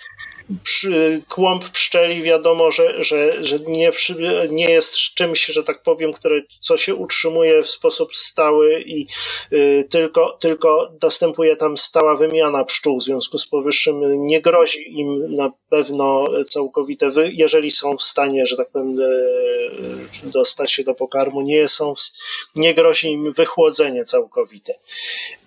Przy, 0.63 1.21
kłąb 1.29 1.69
pszczeli 1.69 2.21
wiadomo, 2.21 2.71
że, 2.71 3.03
że, 3.03 3.43
że 3.43 3.59
nie, 3.59 3.91
nie 4.49 4.69
jest 4.69 4.95
czymś, 4.97 5.45
że 5.45 5.63
tak 5.63 5.83
powiem, 5.83 6.13
które, 6.13 6.41
co 6.59 6.77
się 6.77 6.95
utrzymuje 6.95 7.63
w 7.63 7.69
sposób 7.69 8.15
stały 8.15 8.81
i 8.81 9.07
y, 9.53 9.87
tylko, 9.89 10.37
tylko 10.41 10.91
następuje 11.01 11.55
tam 11.55 11.77
stała 11.77 12.15
wymiana 12.15 12.63
pszczół. 12.63 12.99
W 12.99 13.03
związku 13.03 13.37
z 13.37 13.47
powyższym 13.47 14.25
nie 14.25 14.41
grozi 14.41 14.99
im 14.99 15.35
na 15.35 15.51
pewno 15.69 16.25
całkowite, 16.49 17.11
wy, 17.11 17.31
jeżeli 17.33 17.71
są 17.71 17.97
w 17.97 18.03
stanie, 18.03 18.45
że 18.45 18.57
tak 18.57 18.69
powiem, 18.69 18.97
dostać 20.23 20.71
się 20.71 20.83
do 20.83 20.95
pokarmu, 20.95 21.41
nie 21.41 21.67
są, 21.67 21.93
nie 22.55 22.73
grozi 22.73 23.11
im 23.11 23.33
wychłodzenie 23.33 24.05
całkowite. 24.05 24.73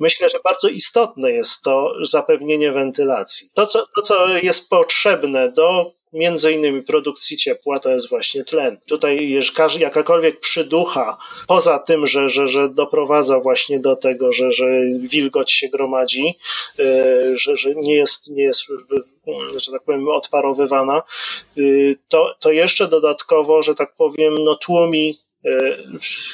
Myślę, 0.01 0.29
że 0.29 0.41
bardzo 0.45 0.69
istotne 0.69 1.33
jest 1.33 1.63
to 1.63 1.95
zapewnienie 2.03 2.73
wentylacji. 2.73 3.49
To, 3.55 3.67
co, 3.67 3.87
to, 3.97 4.03
co 4.03 4.29
jest 4.29 4.69
potrzebne 4.91 5.53
do 5.53 5.93
między 6.13 6.53
innymi 6.53 6.83
produkcji 6.83 7.37
ciepła 7.37 7.79
to 7.79 7.91
jest 7.91 8.09
właśnie 8.09 8.45
tlen. 8.45 8.79
Tutaj 8.87 9.39
jakakolwiek 9.79 10.41
przyducha, 10.41 11.17
poza 11.49 11.79
tym, 11.79 12.07
że, 12.07 12.29
że, 12.29 12.49
że 12.49 12.69
doprowadza 12.69 13.41
właśnie 13.41 13.81
do 13.81 13.97
tego, 13.97 14.33
że, 14.33 14.53
że 14.53 14.67
wilgoć 15.01 15.53
się 15.53 15.69
gromadzi, 15.69 16.39
e, 16.79 17.39
że, 17.39 17.57
że 17.57 17.75
nie 17.75 17.95
jest, 17.95 18.31
nie 18.31 18.43
jest 18.43 18.65
że 19.57 19.73
tak 19.73 19.83
powiem, 19.83 20.09
odparowywana, 20.09 21.03
e, 21.59 21.63
to, 22.09 22.35
to 22.41 22.53
jeszcze 22.53 22.89
dodatkowo, 22.89 23.63
że 23.63 23.75
tak 23.75 23.95
powiem, 23.97 24.35
no 24.45 24.55
tłumi 24.55 25.19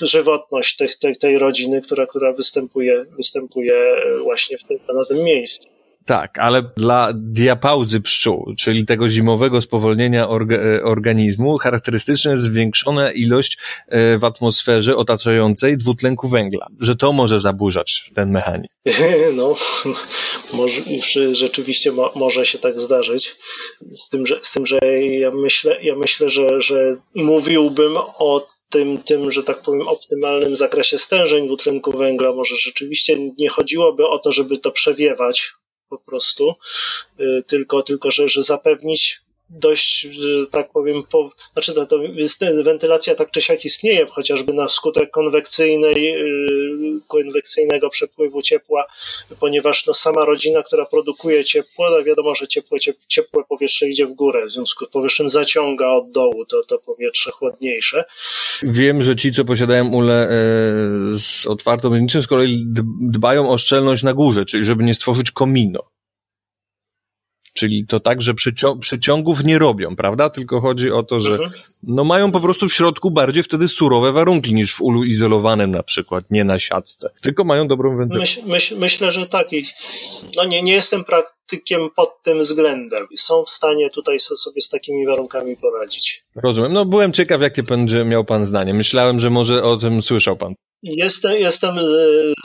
żywotność 0.03 0.77
tej, 0.77 0.89
tej, 1.01 1.17
tej 1.17 1.39
rodziny, 1.39 1.83
która, 1.83 2.07
która 2.07 2.33
występuje, 2.33 3.05
występuje 3.17 4.03
właśnie 4.23 4.59
w 4.59 4.65
tym, 4.65 4.79
na 4.89 5.05
tym 5.05 5.25
miejscu. 5.25 5.76
Tak, 6.07 6.39
ale 6.39 6.71
dla 6.77 7.13
diapauzy 7.15 8.01
pszczół, 8.01 8.55
czyli 8.59 8.87
tego 8.87 9.09
zimowego 9.09 9.63
spowolnienia 9.63 10.29
orga, 10.29 10.57
e, 10.57 10.83
organizmu, 10.83 11.59
charakterystyczna 11.59 12.31
jest 12.31 12.43
zwiększona 12.43 13.13
ilość 13.13 13.59
e, 13.89 14.19
w 14.19 14.25
atmosferze 14.25 14.97
otaczającej 14.97 15.79
dwutlenku 15.79 16.29
węgla, 16.29 16.67
że 16.81 16.97
to 16.97 17.13
może 17.13 17.41
zaburzać 17.41 18.11
ten 18.15 18.31
mechanizm. 18.31 18.77
No, 19.37 19.55
może, 20.59 20.83
rzeczywiście 21.33 21.93
mo, 21.93 22.13
może 22.15 22.47
się 22.47 22.59
tak 22.59 22.79
zdarzyć. 22.79 23.37
Z 23.93 24.09
tym, 24.09 24.27
że, 24.27 24.39
z 24.43 24.53
tym, 24.53 24.67
że 24.67 24.79
ja 25.21 25.31
myślę, 25.31 25.79
ja 25.83 25.97
myślę 25.97 26.29
że, 26.29 26.61
że 26.61 26.97
mówiłbym 27.15 27.97
o 28.19 28.47
tym, 28.71 28.99
tym, 28.99 29.31
że 29.33 29.43
tak 29.43 29.63
powiem, 29.63 29.89
optymalnym 29.89 30.57
zakresie 30.57 30.99
stężeń 30.99 31.47
dwutlenku 31.47 31.99
węgla. 31.99 32.33
Może 32.33 32.57
rzeczywiście 32.57 33.17
nie 33.39 33.49
chodziłoby 33.49 34.07
o 34.07 34.19
to, 34.19 34.33
żeby 34.33 34.59
to 34.59 34.71
przewiewać, 34.71 35.53
po 35.89 35.99
prostu, 35.99 36.55
y, 37.21 37.45
tylko, 37.47 37.83
tylko 37.83 38.11
że, 38.11 38.29
że 38.29 38.43
zapewnić 38.43 39.21
dość, 39.51 40.01
że 40.01 40.47
tak 40.47 40.73
powiem, 40.73 41.03
po, 41.03 41.31
znaczy 41.53 41.73
to, 41.73 41.87
to 41.87 42.03
jest, 42.03 42.41
wentylacja 42.65 43.15
tak 43.15 43.31
czy 43.31 43.41
siak 43.41 43.65
istnieje, 43.65 44.07
chociażby 44.07 44.53
na 44.53 44.69
skutek 44.69 45.11
konwekcyjnej, 45.11 46.03
yy, 46.03 46.66
konwekcyjnego 47.09 47.91
przepływu 47.91 48.43
ciepła, 48.43 48.87
ponieważ 49.41 49.87
no, 49.87 49.95
sama 49.95 50.25
rodzina, 50.25 50.63
która 50.63 50.85
produkuje 50.85 51.45
ciepło, 51.45 51.91
no 51.91 52.05
wiadomo, 52.05 52.35
że 52.35 52.49
ciepłe, 52.49 52.79
ciepłe 53.09 53.45
powietrze 53.49 53.89
idzie 53.89 54.07
w 54.07 54.13
górę, 54.13 54.47
w 54.47 54.53
związku 54.53 54.87
z 54.87 54.91
powyższym 54.91 55.31
zaciąga 55.31 55.89
od 55.89 56.11
dołu 56.11 56.45
to, 56.45 56.63
to 56.63 56.79
powietrze 56.79 57.31
chłodniejsze. 57.31 58.05
Wiem, 58.63 59.03
że 59.03 59.17
ci, 59.17 59.33
co 59.33 59.45
posiadają 59.45 59.93
ule 59.93 60.29
e, 60.29 60.29
z 61.19 61.47
otwartą 61.47 61.91
miednicą, 61.91 62.23
z 62.23 62.27
kolei 62.27 62.65
dbają 63.01 63.51
o 63.51 63.59
szczelność 63.59 64.03
na 64.03 64.15
górze, 64.15 64.45
czyli 64.45 64.65
żeby 64.65 64.85
nie 64.85 64.95
stworzyć 64.95 65.31
komino. 65.31 65.96
Czyli 67.57 67.87
to 67.87 68.01
tak, 68.01 68.23
że 68.23 68.35
przycią 68.35 68.79
przyciągów 68.79 69.45
nie 69.45 69.59
robią, 69.59 69.97
prawda? 69.97 70.31
Tylko 70.31 70.61
chodzi 70.61 70.91
o 70.91 71.03
to, 71.03 71.21
że 71.21 71.31
Mhm. 71.31 71.51
no 71.83 72.05
mają 72.05 72.33
po 72.33 72.41
prostu 72.41 72.69
w 72.69 72.75
środku 72.75 73.11
bardziej 73.11 73.43
wtedy 73.43 73.69
surowe 73.69 74.13
warunki 74.13 74.55
niż 74.55 74.75
w 74.75 74.81
ulu 74.83 75.05
izolowanym 75.05 75.71
na 75.71 75.83
przykład, 75.83 76.25
nie 76.31 76.45
na 76.45 76.59
siatce. 76.59 77.11
Tylko 77.23 77.45
mają 77.45 77.69
dobrą. 77.69 78.07
Myśl, 78.11 78.41
myśl, 78.47 78.79
myślę, 78.79 79.13
że 79.13 79.27
tak. 79.27 79.47
No 80.37 80.45
nie, 80.45 80.63
nie 80.63 80.73
jestem 80.73 81.05
praktykiem 81.05 81.81
pod 81.97 82.23
tym 82.23 82.41
względem. 82.41 83.07
Są 83.17 83.45
w 83.45 83.51
stanie 83.51 83.91
tutaj 83.91 84.21
so- 84.21 84.37
sobie 84.37 84.61
z 84.61 84.69
takimi 84.69 85.07
warunkami 85.07 85.57
poradzić. 85.57 86.25
Rozumiem. 86.35 86.73
No 86.73 86.85
byłem 86.85 87.13
ciekaw, 87.13 87.43
jakie 87.43 87.63
będzie 87.63 88.05
miał 88.05 88.25
pan 88.25 88.47
zdanie. 88.47 88.75
Myślałem, 88.75 89.21
że 89.21 89.31
może 89.31 89.63
o 89.63 89.77
tym 89.77 90.03
słyszał 90.03 90.37
pan. 90.37 90.55
Jestem, 90.83 91.37
jestem 91.37 91.79
e, 91.79 91.83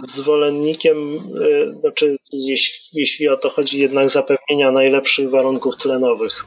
zwolennikiem, 0.09 1.15
e, 1.15 1.79
znaczy 1.81 2.17
jeśli, 2.33 2.79
jeśli 2.93 3.27
o 3.27 3.37
to 3.37 3.49
chodzi, 3.49 3.79
jednak 3.79 4.09
zapewnienia 4.09 4.71
najlepszych 4.71 5.29
warunków 5.29 5.77
tlenowych. 5.77 6.45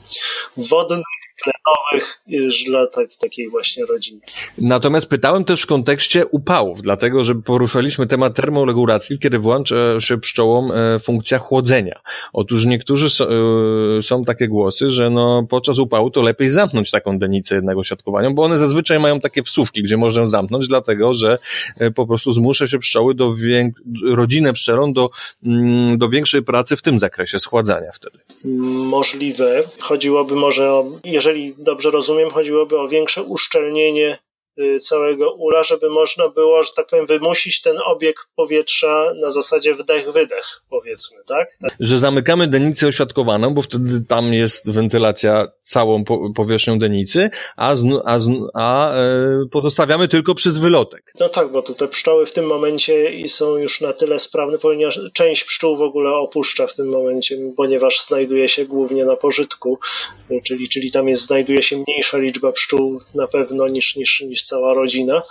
Wodnych, 0.56 1.04
tlenowych, 1.44 2.22
dla 2.66 2.86
tak, 2.86 3.08
takiej 3.20 3.48
właśnie 3.48 3.84
rodziny. 3.86 4.20
Natomiast 4.58 5.08
pytałem 5.08 5.44
też 5.44 5.62
w 5.62 5.66
kontekście 5.66 6.26
upałów, 6.26 6.82
dlatego 6.82 7.24
że 7.24 7.34
poruszaliśmy 7.34 8.06
temat 8.06 8.34
termoregulacji, 8.34 9.18
kiedy 9.18 9.38
włącza 9.38 10.00
się 10.00 10.18
pszczołom 10.18 10.72
e, 10.72 10.98
funkcja 10.98 11.38
chłodzenia. 11.38 12.00
Otóż 12.32 12.64
niektórzy 12.64 13.10
są, 13.10 13.24
e, 13.98 14.02
są 14.02 14.24
takie 14.24 14.48
głosy, 14.48 14.90
że 14.90 15.10
no 15.10 15.46
podczas 15.50 15.78
upału 15.78 16.10
to 16.10 16.22
lepiej 16.22 16.50
zamknąć 16.50 16.90
taką 16.90 17.18
denicę 17.18 17.54
jednego 17.54 17.84
siatkowania, 17.84 18.30
bo 18.30 18.42
one 18.42 18.58
zazwyczaj 18.58 19.00
mają 19.00 19.20
takie 19.20 19.42
wsówki, 19.42 19.82
gdzie 19.82 19.96
można 19.96 20.26
zamknąć, 20.26 20.68
dlatego 20.68 21.14
że 21.14 21.38
e, 21.78 21.90
po 21.90 22.06
prostu 22.06 22.32
zmusza 22.32 22.68
się 22.68 22.78
pszczoły 22.78 23.14
do 23.14 23.34
wię- 23.34 23.72
rodzinę 24.06 24.52
pszczelą 24.52 24.92
do, 24.92 25.10
mm, 25.46 25.98
do 25.98 26.08
większej 26.08 26.42
pracy 26.42 26.76
w 26.76 26.82
tym 26.82 26.98
zakresie 26.98 27.38
schładzania 27.38 27.90
wtedy. 27.94 28.18
Możliwe. 28.84 29.62
Chodziłoby 29.80 30.34
może 30.34 30.70
o, 30.70 30.84
jeżeli 31.04 31.33
dobrze 31.58 31.90
rozumiem, 31.90 32.30
chodziłoby 32.30 32.80
o 32.80 32.88
większe 32.88 33.22
uszczelnienie 33.22 34.18
całego 34.80 35.32
ula, 35.32 35.64
żeby 35.64 35.90
można 35.90 36.28
było, 36.28 36.62
że 36.62 36.70
tak 36.76 36.86
powiem, 36.86 37.06
wymusić 37.06 37.62
ten 37.62 37.76
obieg 37.86 38.16
powietrza 38.36 39.12
na 39.20 39.30
zasadzie 39.30 39.74
wdech-wydech, 39.74 40.60
powiedzmy, 40.70 41.18
tak? 41.26 41.48
tak? 41.60 41.76
że 41.80 41.98
zamykamy 41.98 42.48
denicę 42.48 42.86
oświatkowaną, 42.86 43.54
bo 43.54 43.62
wtedy 43.62 44.04
tam 44.08 44.32
jest 44.32 44.72
wentylacja 44.72 45.46
całą 45.62 46.04
po, 46.04 46.32
powierzchnią 46.36 46.78
denicy, 46.78 47.30
a, 47.56 47.74
a, 48.04 48.18
a 48.54 48.94
e, 48.94 49.46
pozostawiamy 49.52 50.08
tylko 50.08 50.34
przez 50.34 50.58
wylotek. 50.58 51.12
No 51.20 51.28
tak, 51.28 51.52
bo 51.52 51.62
tu 51.62 51.74
te 51.74 51.88
pszczoły 51.88 52.26
w 52.26 52.32
tym 52.32 52.46
momencie 52.46 53.14
i 53.14 53.28
są 53.28 53.56
już 53.56 53.80
na 53.80 53.92
tyle 53.92 54.18
sprawne, 54.18 54.58
ponieważ 54.58 55.00
część 55.12 55.44
pszczół 55.44 55.76
w 55.76 55.82
ogóle 55.82 56.10
opuszcza 56.10 56.66
w 56.66 56.74
tym 56.74 56.88
momencie, 56.88 57.38
ponieważ 57.56 58.06
znajduje 58.06 58.48
się 58.48 58.64
głównie 58.64 59.04
na 59.04 59.16
pożytku, 59.16 59.78
y, 60.30 60.40
czyli, 60.44 60.68
czyli 60.68 60.90
tam 60.90 61.08
jest, 61.08 61.22
znajduje 61.22 61.62
się 61.62 61.84
mniejsza 61.88 62.18
liczba 62.18 62.52
pszczół 62.52 63.00
na 63.14 63.28
pewno 63.28 63.68
niż, 63.68 63.96
niż, 63.96 64.20
niż 64.20 64.43
cała 64.44 64.74
rodzina, 64.74 65.22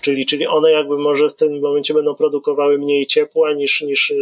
czyli, 0.00 0.26
czyli 0.26 0.46
one 0.46 0.70
jakby 0.72 0.98
może 0.98 1.28
w 1.28 1.34
tym 1.34 1.60
momencie 1.60 1.94
będą 1.94 2.14
produkowały 2.14 2.78
mniej 2.78 3.06
ciepła 3.06 3.52
niż, 3.52 3.80
niż 3.80 4.12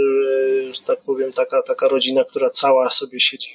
że 0.72 0.82
tak 0.86 1.00
powiem, 1.00 1.32
taka, 1.32 1.62
taka 1.62 1.88
rodzina, 1.88 2.24
która 2.24 2.50
cała 2.50 2.90
sobie 2.90 3.20
siedzi. 3.20 3.50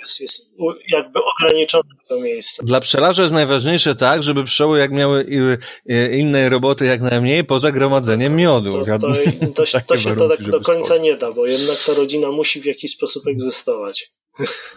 Jest, 0.00 0.20
jest 0.20 0.48
jakby 0.92 1.18
ograniczone 1.36 1.82
to 2.08 2.20
miejsce. 2.20 2.62
Dla 2.64 2.80
pszczelarza 2.80 3.22
jest 3.22 3.34
najważniejsze 3.34 3.94
tak, 3.94 4.22
żeby 4.22 4.44
pszczoły 4.44 4.78
jak 4.78 4.92
miały 4.92 5.24
i- 5.24 5.92
i- 5.92 6.18
innej 6.20 6.48
roboty 6.48 6.84
jak 6.84 7.00
najmniej, 7.00 7.44
poza 7.44 7.72
gromadzeniem 7.72 8.36
miodu. 8.36 8.70
To, 8.70 8.84
to, 8.98 9.06
to, 9.54 9.66
się- 9.66 9.80
to 9.86 9.96
się 9.96 10.16
to 10.16 10.28
tak 10.28 10.42
do 10.42 10.60
końca 10.60 10.96
nie 10.98 11.16
da, 11.16 11.32
bo 11.32 11.46
jednak 11.46 11.76
ta 11.86 11.94
rodzina 11.94 12.30
musi 12.32 12.60
w 12.60 12.64
jakiś 12.64 12.92
sposób 12.92 13.26
egzystować. 13.26 14.10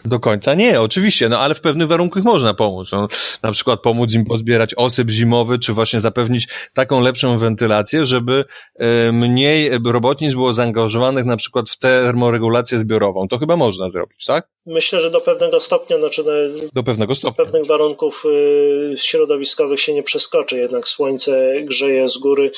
Do 0.05 0.19
końca 0.19 0.53
nie, 0.53 0.81
oczywiście, 0.81 1.29
no 1.29 1.39
ale 1.39 1.55
w 1.55 1.61
pewnych 1.61 1.87
warunkach 1.87 2.23
można 2.23 2.53
pomóc. 2.53 2.91
No, 2.91 3.07
na 3.43 3.51
przykład 3.51 3.81
pomóc 3.81 4.13
im 4.13 4.25
pozbierać 4.25 4.73
osyp 4.77 5.09
zimowy, 5.09 5.59
czy 5.59 5.73
właśnie 5.73 6.01
zapewnić 6.01 6.47
taką 6.73 7.01
lepszą 7.01 7.37
wentylację, 7.37 8.05
żeby 8.05 8.45
e, 8.75 9.11
mniej 9.11 9.71
robotnic 9.85 10.33
było 10.33 10.53
zaangażowanych 10.53 11.25
na 11.25 11.37
przykład 11.37 11.69
w 11.69 11.77
termoregulację 11.77 12.79
zbiorową. 12.79 13.27
To 13.27 13.37
chyba 13.37 13.55
można 13.57 13.89
zrobić, 13.89 14.25
tak? 14.25 14.47
Myślę, 14.65 15.01
że 15.01 15.11
do 15.11 15.21
pewnego 15.21 15.59
stopnia, 15.59 15.97
znaczy 15.97 16.23
do 16.23 16.31
Do 16.73 16.83
pewnego 16.83 17.15
stopnia. 17.15 17.45
pewnych 17.45 17.65
warunków 17.67 18.23
y, 18.25 18.93
środowiskowych 18.97 19.79
się 19.79 19.93
nie 19.93 20.03
przeskoczy, 20.03 20.57
jednak 20.57 20.87
słońce 20.87 21.53
grzeje 21.63 22.09
z 22.09 22.17
góry 22.17 22.51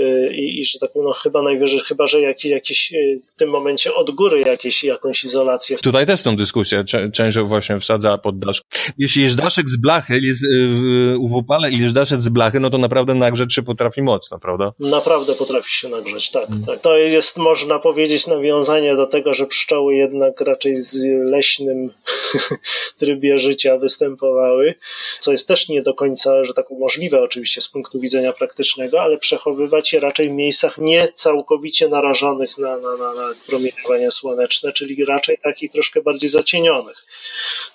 y, 0.00 0.30
i, 0.34 0.60
i 0.60 0.64
że 0.64 0.78
tak 0.78 0.90
no, 0.94 1.12
chyba 1.12 1.42
najwyżej, 1.42 1.80
chyba 1.80 2.06
że 2.06 2.20
jakiś, 2.20 2.50
jakiś 2.50 2.92
y, 2.92 3.20
w 3.32 3.34
tym 3.34 3.50
momencie 3.50 3.94
od 3.94 4.10
góry 4.10 4.40
jakieś, 4.40 4.84
jakąś 4.84 5.24
izolację. 5.24 5.76
Tutaj 5.76 6.06
też 6.06 6.20
są 6.20 6.30
dyskusje. 6.36 6.45
Cze- 6.84 7.10
Część 7.10 7.38
właśnie 7.38 7.80
wsadza 7.80 8.18
pod 8.18 8.38
daszek. 8.38 8.64
Jeśli 8.98 9.22
jest 9.22 9.36
daszek 9.36 9.68
z 9.70 9.76
blachy, 9.76 10.20
jest 10.20 10.42
y, 10.42 10.46
w- 10.68 11.34
upale 11.34 11.70
i 11.70 11.78
jest 11.78 11.94
daszek 11.94 12.20
z 12.20 12.28
blachy, 12.28 12.60
no 12.60 12.70
to 12.70 12.78
naprawdę 12.78 13.14
nagrzeć 13.14 13.54
się 13.54 13.62
potrafi 13.62 14.02
mocno, 14.02 14.38
prawda? 14.38 14.72
Naprawdę 14.80 15.34
potrafi 15.34 15.70
się 15.74 15.88
nagrzeć, 15.88 16.30
tak, 16.30 16.46
tak. 16.66 16.80
To 16.80 16.96
jest, 16.96 17.36
można 17.38 17.78
powiedzieć, 17.78 18.26
nawiązanie 18.26 18.96
do 18.96 19.06
tego, 19.06 19.34
że 19.34 19.46
pszczoły 19.46 19.94
jednak 19.94 20.40
raczej 20.40 20.76
z 20.76 21.04
leśnym 21.30 21.90
trybie 22.98 23.38
życia 23.38 23.78
występowały, 23.78 24.74
co 25.20 25.32
jest 25.32 25.48
też 25.48 25.68
nie 25.68 25.82
do 25.82 25.94
końca, 25.94 26.44
że 26.44 26.54
tak 26.54 26.66
możliwe 26.70 27.22
oczywiście 27.22 27.60
z 27.60 27.68
punktu 27.68 28.00
widzenia 28.00 28.32
praktycznego, 28.32 29.00
ale 29.02 29.18
przechowywać 29.18 29.92
je 29.92 30.00
raczej 30.00 30.28
w 30.28 30.32
miejscach 30.32 30.78
nie 30.78 31.08
całkowicie 31.14 31.88
narażonych 31.88 32.58
na, 32.58 32.76
na, 32.76 32.96
na, 32.96 33.14
na 33.14 33.28
promieniowanie 33.48 34.10
słoneczne, 34.10 34.72
czyli 34.72 35.04
raczej 35.04 35.38
takich 35.42 35.70
troszkę 35.72 36.02
bardziej 36.02 36.30
zacienionych. 36.36 37.06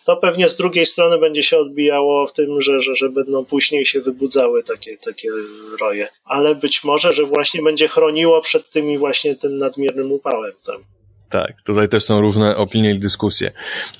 To 0.05 0.17
pewnie 0.17 0.49
z 0.49 0.55
drugiej 0.55 0.85
strony 0.85 1.17
będzie 1.17 1.43
się 1.43 1.57
odbijało 1.57 2.27
w 2.27 2.33
tym, 2.33 2.61
że, 2.61 2.79
że, 2.79 2.95
że 2.95 3.09
będą 3.09 3.45
później 3.45 3.85
się 3.85 4.01
wybudzały 4.01 4.63
takie, 4.63 4.97
takie 4.97 5.29
roje. 5.81 6.09
Ale 6.25 6.55
być 6.55 6.83
może, 6.83 7.13
że 7.13 7.23
właśnie 7.23 7.61
będzie 7.61 7.87
chroniło 7.87 8.41
przed 8.41 8.69
tymi 8.69 8.97
właśnie 8.97 9.35
tym 9.35 9.57
nadmiernym 9.57 10.11
upałem 10.11 10.53
tam. 10.65 10.83
Tak, 11.31 11.61
tutaj 11.61 11.89
też 11.89 12.03
są 12.03 12.21
różne 12.21 12.55
opinie 12.55 12.91
i 12.91 12.99
dyskusje. 12.99 13.51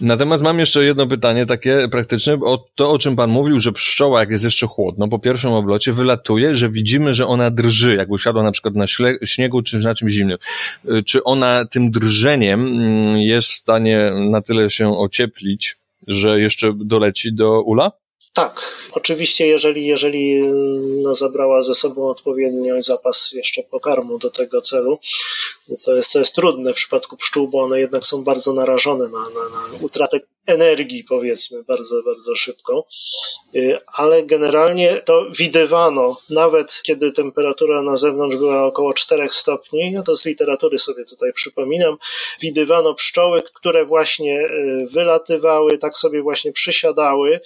Natomiast 0.02 0.44
mam 0.44 0.60
jeszcze 0.60 0.84
jedno 0.84 1.08
pytanie 1.08 1.46
takie 1.46 1.88
praktyczne, 1.92 2.34
o 2.34 2.66
to 2.76 2.92
o 2.92 3.00
czym 3.00 3.16
pan 3.16 3.30
mówił, 3.30 3.60
że 3.60 3.72
pszczoła 3.72 4.20
jak 4.20 4.30
jest 4.30 4.44
jeszcze 4.44 4.68
chłodno, 4.68 5.08
po 5.08 5.20
pierwszym 5.20 5.52
oblocie 5.54 5.94
wylatuje, 5.94 6.56
że 6.56 6.70
widzimy, 6.70 7.14
że 7.14 7.28
ona 7.28 7.52
drży, 7.52 7.96
jak 7.96 8.10
usiadła 8.10 8.44
na 8.44 8.52
przykład 8.52 8.76
na 8.76 8.86
śniegu 9.26 9.62
czy 9.62 9.80
na 9.80 9.96
czymś 9.96 10.12
zimnym. 10.12 10.38
Y, 10.86 11.04
Czy 11.04 11.24
ona 11.24 11.66
tym 11.66 11.92
drżeniem 11.92 12.68
mm, 12.68 13.18
jest 13.18 13.48
w 13.48 13.56
stanie 13.56 14.12
na 14.32 14.42
tyle 14.42 14.70
się 14.70 14.98
ocieplić, 14.98 15.78
że 16.08 16.40
jeszcze 16.40 16.74
doleci 16.76 17.34
do 17.34 17.62
ula? 17.62 17.92
Tak, 18.34 18.76
oczywiście, 18.92 19.48
jeżeli, 19.48 19.86
jeżeli 19.86 20.42
no, 21.02 21.16
zabrała 21.16 21.62
ze 21.62 21.76
sobą 21.76 22.10
odpowiedni 22.10 22.70
zapas 22.80 23.32
jeszcze 23.32 23.64
pokarmu 23.64 24.18
do 24.20 24.30
tego 24.32 24.62
celu, 24.62 25.00
co 25.80 25.96
jest, 25.96 26.12
co 26.12 26.20
jest 26.20 26.36
trudne 26.36 26.74
w 26.74 26.76
przypadku 26.76 27.18
pszczół, 27.18 27.48
bo 27.48 27.62
one 27.62 27.80
jednak 27.80 28.04
są 28.04 28.24
bardzo 28.24 28.54
narażone 28.54 29.04
na, 29.04 29.20
na, 29.20 29.50
na 29.50 29.78
utratę 29.82 30.20
energii, 30.46 31.04
powiedzmy, 31.04 31.64
bardzo, 31.64 32.04
bardzo 32.04 32.36
szybko. 32.36 32.86
Y, 33.56 33.80
Ale 33.88 34.24
generalnie 34.24 35.02
to 35.06 35.26
widywano, 35.38 36.18
nawet 36.30 36.82
kiedy 36.84 37.12
temperatura 37.12 37.82
na 37.82 37.98
zewnątrz 37.98 38.36
była 38.36 38.66
około 38.66 38.94
4 38.94 39.30
stopni, 39.30 39.92
ja 39.92 40.04
to 40.04 40.16
z 40.16 40.26
literatury 40.26 40.80
sobie 40.80 41.06
tutaj 41.06 41.34
przypominam, 41.34 41.98
widywano 42.42 42.94
pszczoły, 42.94 43.42
które 43.54 43.86
właśnie 43.86 44.42
y, 44.42 44.88
wylatywały, 44.92 45.78
tak 45.78 45.98
sobie 45.98 46.22
właśnie 46.22 46.52
przysiadały, 46.52 47.40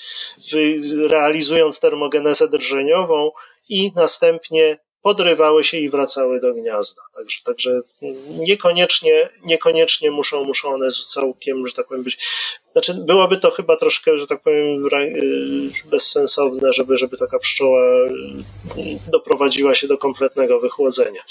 realizując 1.10 1.80
termogenezę 1.80 2.48
drżeniową 2.48 3.32
i 3.70 3.92
następnie 3.96 4.78
podrywały 5.06 5.64
się 5.64 5.78
i 5.78 5.90
wracały 5.90 6.40
do 6.42 6.54
gniazda. 6.54 7.02
Także, 7.16 7.40
także 7.46 7.82
niekoniecznie, 8.30 9.30
niekoniecznie 9.44 10.12
muszą, 10.12 10.44
muszą 10.44 10.70
one 10.70 10.88
całkiem, 11.08 11.68
że 11.68 11.74
tak 11.74 11.88
powiem, 11.88 12.04
być. 12.04 12.18
Znaczy, 12.72 12.94
byłoby 12.94 13.38
to 13.38 13.52
chyba 13.52 13.78
troszkę, 13.78 14.20
że 14.20 14.28
tak 14.28 14.42
powiem, 14.42 14.88
y, 14.94 15.90
bezsensowne, 15.90 16.74
żeby, 16.74 16.98
żeby 16.98 17.18
taka 17.18 17.40
pszczoła 17.40 17.82
y, 18.78 19.12
doprowadziła 19.12 19.74
się 19.74 19.88
do 19.88 19.98
kompletnego 19.98 20.60
wychłodzenia. 20.60 21.22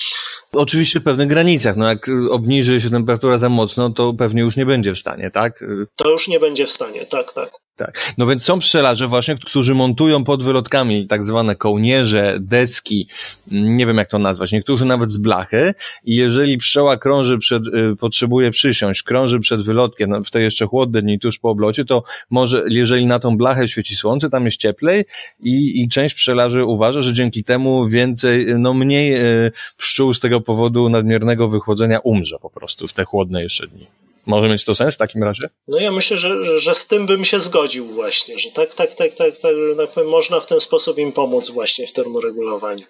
Oczywiście 0.52 1.00
w 1.00 1.04
pewnych 1.04 1.28
granicach, 1.28 1.76
no 1.76 1.88
jak 1.88 2.06
obniży 2.30 2.80
się 2.80 2.90
temperatura 2.90 3.38
za 3.38 3.48
mocno, 3.48 3.90
to 3.90 4.12
pewnie 4.18 4.42
już 4.42 4.56
nie 4.56 4.66
będzie 4.66 4.94
w 4.94 4.98
stanie, 4.98 5.30
tak? 5.30 5.64
To 5.96 6.10
już 6.10 6.28
nie 6.28 6.40
będzie 6.40 6.66
w 6.66 6.70
stanie, 6.70 7.06
tak, 7.06 7.32
tak. 7.32 7.63
Tak. 7.76 8.14
No 8.18 8.26
więc 8.26 8.44
są 8.44 8.58
pszczelarze 8.58 9.08
właśnie, 9.08 9.36
którzy 9.36 9.74
montują 9.74 10.24
pod 10.24 10.44
wylotkami 10.44 11.06
tak 11.06 11.24
zwane 11.24 11.56
kołnierze, 11.56 12.36
deski, 12.40 13.08
nie 13.50 13.86
wiem 13.86 13.96
jak 13.96 14.08
to 14.08 14.18
nazwać, 14.18 14.52
niektórzy 14.52 14.84
nawet 14.84 15.10
z 15.10 15.18
blachy 15.18 15.74
i 16.04 16.16
jeżeli 16.16 16.58
pszczoła 16.58 16.96
krąży 16.96 17.38
przed, 17.38 17.66
y, 17.66 17.96
potrzebuje 17.96 18.50
przysiąść, 18.50 19.02
krąży 19.02 19.40
przed 19.40 19.62
wylotkiem, 19.62 20.10
no, 20.10 20.24
w 20.24 20.30
te 20.30 20.42
jeszcze 20.42 20.66
chłodne 20.66 21.02
dni 21.02 21.18
tuż 21.18 21.38
po 21.38 21.50
oblocie, 21.50 21.84
to 21.84 22.02
może, 22.30 22.64
jeżeli 22.68 23.06
na 23.06 23.18
tą 23.18 23.36
blachę 23.36 23.68
świeci 23.68 23.96
słońce, 23.96 24.30
tam 24.30 24.44
jest 24.44 24.58
cieplej 24.58 25.04
i, 25.40 25.82
i 25.82 25.88
część 25.88 26.14
pszczelarzy 26.14 26.64
uważa, 26.64 27.02
że 27.02 27.12
dzięki 27.12 27.44
temu 27.44 27.88
więcej, 27.88 28.46
no 28.58 28.74
mniej 28.74 29.14
y, 29.46 29.52
pszczół 29.76 30.14
z 30.14 30.20
tego 30.20 30.40
powodu 30.40 30.88
nadmiernego 30.88 31.48
wychłodzenia 31.48 31.98
umrze 31.98 32.38
po 32.42 32.50
prostu 32.50 32.88
w 32.88 32.92
te 32.92 33.04
chłodne 33.04 33.42
jeszcze 33.42 33.66
dni. 33.66 33.86
Może 34.26 34.48
mieć 34.48 34.64
to 34.64 34.74
sens 34.74 34.94
w 34.94 34.98
takim 34.98 35.22
razie? 35.22 35.48
No 35.68 35.78
ja 35.78 35.92
myślę, 35.92 36.16
że, 36.16 36.58
że 36.58 36.74
z 36.74 36.86
tym 36.86 37.06
bym 37.06 37.24
się 37.24 37.40
zgodził 37.40 37.86
właśnie, 37.86 38.38
że 38.38 38.50
tak, 38.50 38.74
tak, 38.74 38.94
tak, 38.94 39.14
tak, 39.14 39.38
tak, 39.38 39.52
tak 39.76 39.90
powiem, 39.90 40.10
można 40.10 40.40
w 40.40 40.46
ten 40.46 40.60
sposób 40.60 40.98
im 40.98 41.12
pomóc 41.12 41.50
właśnie 41.50 41.86
w 41.86 41.92
termoregulowaniu. 41.92 42.86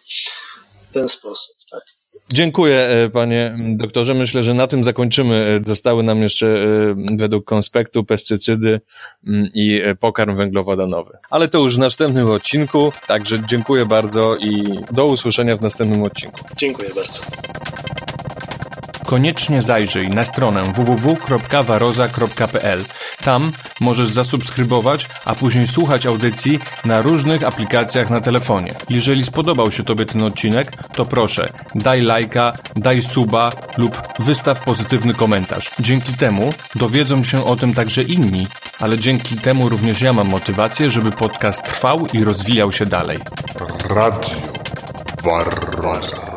W 0.91 0.95
ten 0.95 1.09
sposób, 1.09 1.57
tak. 1.71 1.83
Dziękuję, 2.33 2.79
e, 2.79 3.11
panie 3.11 3.57
doktorze. 3.77 4.15
Myślę, 4.15 4.43
że 4.43 4.55
na 4.55 4.67
tym 4.67 4.85
zakończymy. 4.85 5.61
E, 5.65 5.69
zostały 5.69 6.03
nam 6.03 6.23
jeszcze 6.23 6.47
e, 6.47 7.17
według 7.17 7.45
konspektu 7.45 8.05
pestycydy 8.05 8.81
mm, 9.27 9.51
i 9.55 9.81
pokarm 10.01 10.37
węglowodanowy. 10.37 11.19
Ale 11.31 11.49
to 11.49 11.59
już 11.59 11.77
w 11.77 11.79
następnym 11.79 12.31
odcinku. 12.31 12.93
Także 13.07 13.37
dziękuję 13.49 13.87
bardzo 13.87 14.35
i 14.35 14.65
do 14.93 15.05
usłyszenia 15.05 15.57
w 15.57 15.61
następnym 15.61 16.03
odcinku. 16.03 16.41
Dziękuję 16.57 16.91
bardzo. 16.95 17.21
Koniecznie 19.07 19.63
zajrzyj 19.63 20.09
na 20.09 20.25
stronę 20.25 20.63
www.waroza.pl. 20.63 22.85
Tam 23.25 23.53
możesz 23.81 24.09
zasubskrybować, 24.09 25.07
a 25.25 25.35
później 25.35 25.67
słuchać 25.67 26.07
audycji 26.07 26.59
na 26.85 27.03
różnych 27.03 27.45
aplikacjach 27.45 28.11
na 28.11 28.21
telefonie. 28.21 28.75
Jeżeli 28.89 29.25
spodobał 29.25 29.73
się 29.73 29.83
Tobie 29.83 30.07
ten 30.07 30.23
odcinek, 30.23 30.73
to 30.93 31.05
proszę, 31.05 31.49
daj 31.75 32.01
lajka, 32.01 32.53
daj 32.77 33.03
suba 33.03 33.51
lub 33.77 34.03
wystaw 34.19 34.65
pozytywny 34.65 35.15
komentarz. 35.15 35.71
Dzięki 35.81 36.15
temu 36.15 36.55
dowiedzą 36.75 37.25
się 37.25 37.45
o 37.45 37.57
tym 37.57 37.75
także 37.75 38.03
inni, 38.03 38.47
ale 38.81 38.99
dzięki 38.99 39.37
temu 39.37 39.69
również 39.69 40.01
ja 40.01 40.13
mam 40.13 40.29
motywację, 40.29 40.91
żeby 40.91 41.11
podcast 41.11 41.63
trwał 41.63 42.07
i 42.13 42.25
rozwijał 42.25 42.73
się 42.73 42.87
dalej. 42.87 43.19
Radio 43.91 44.43
Barroza. 45.25 46.34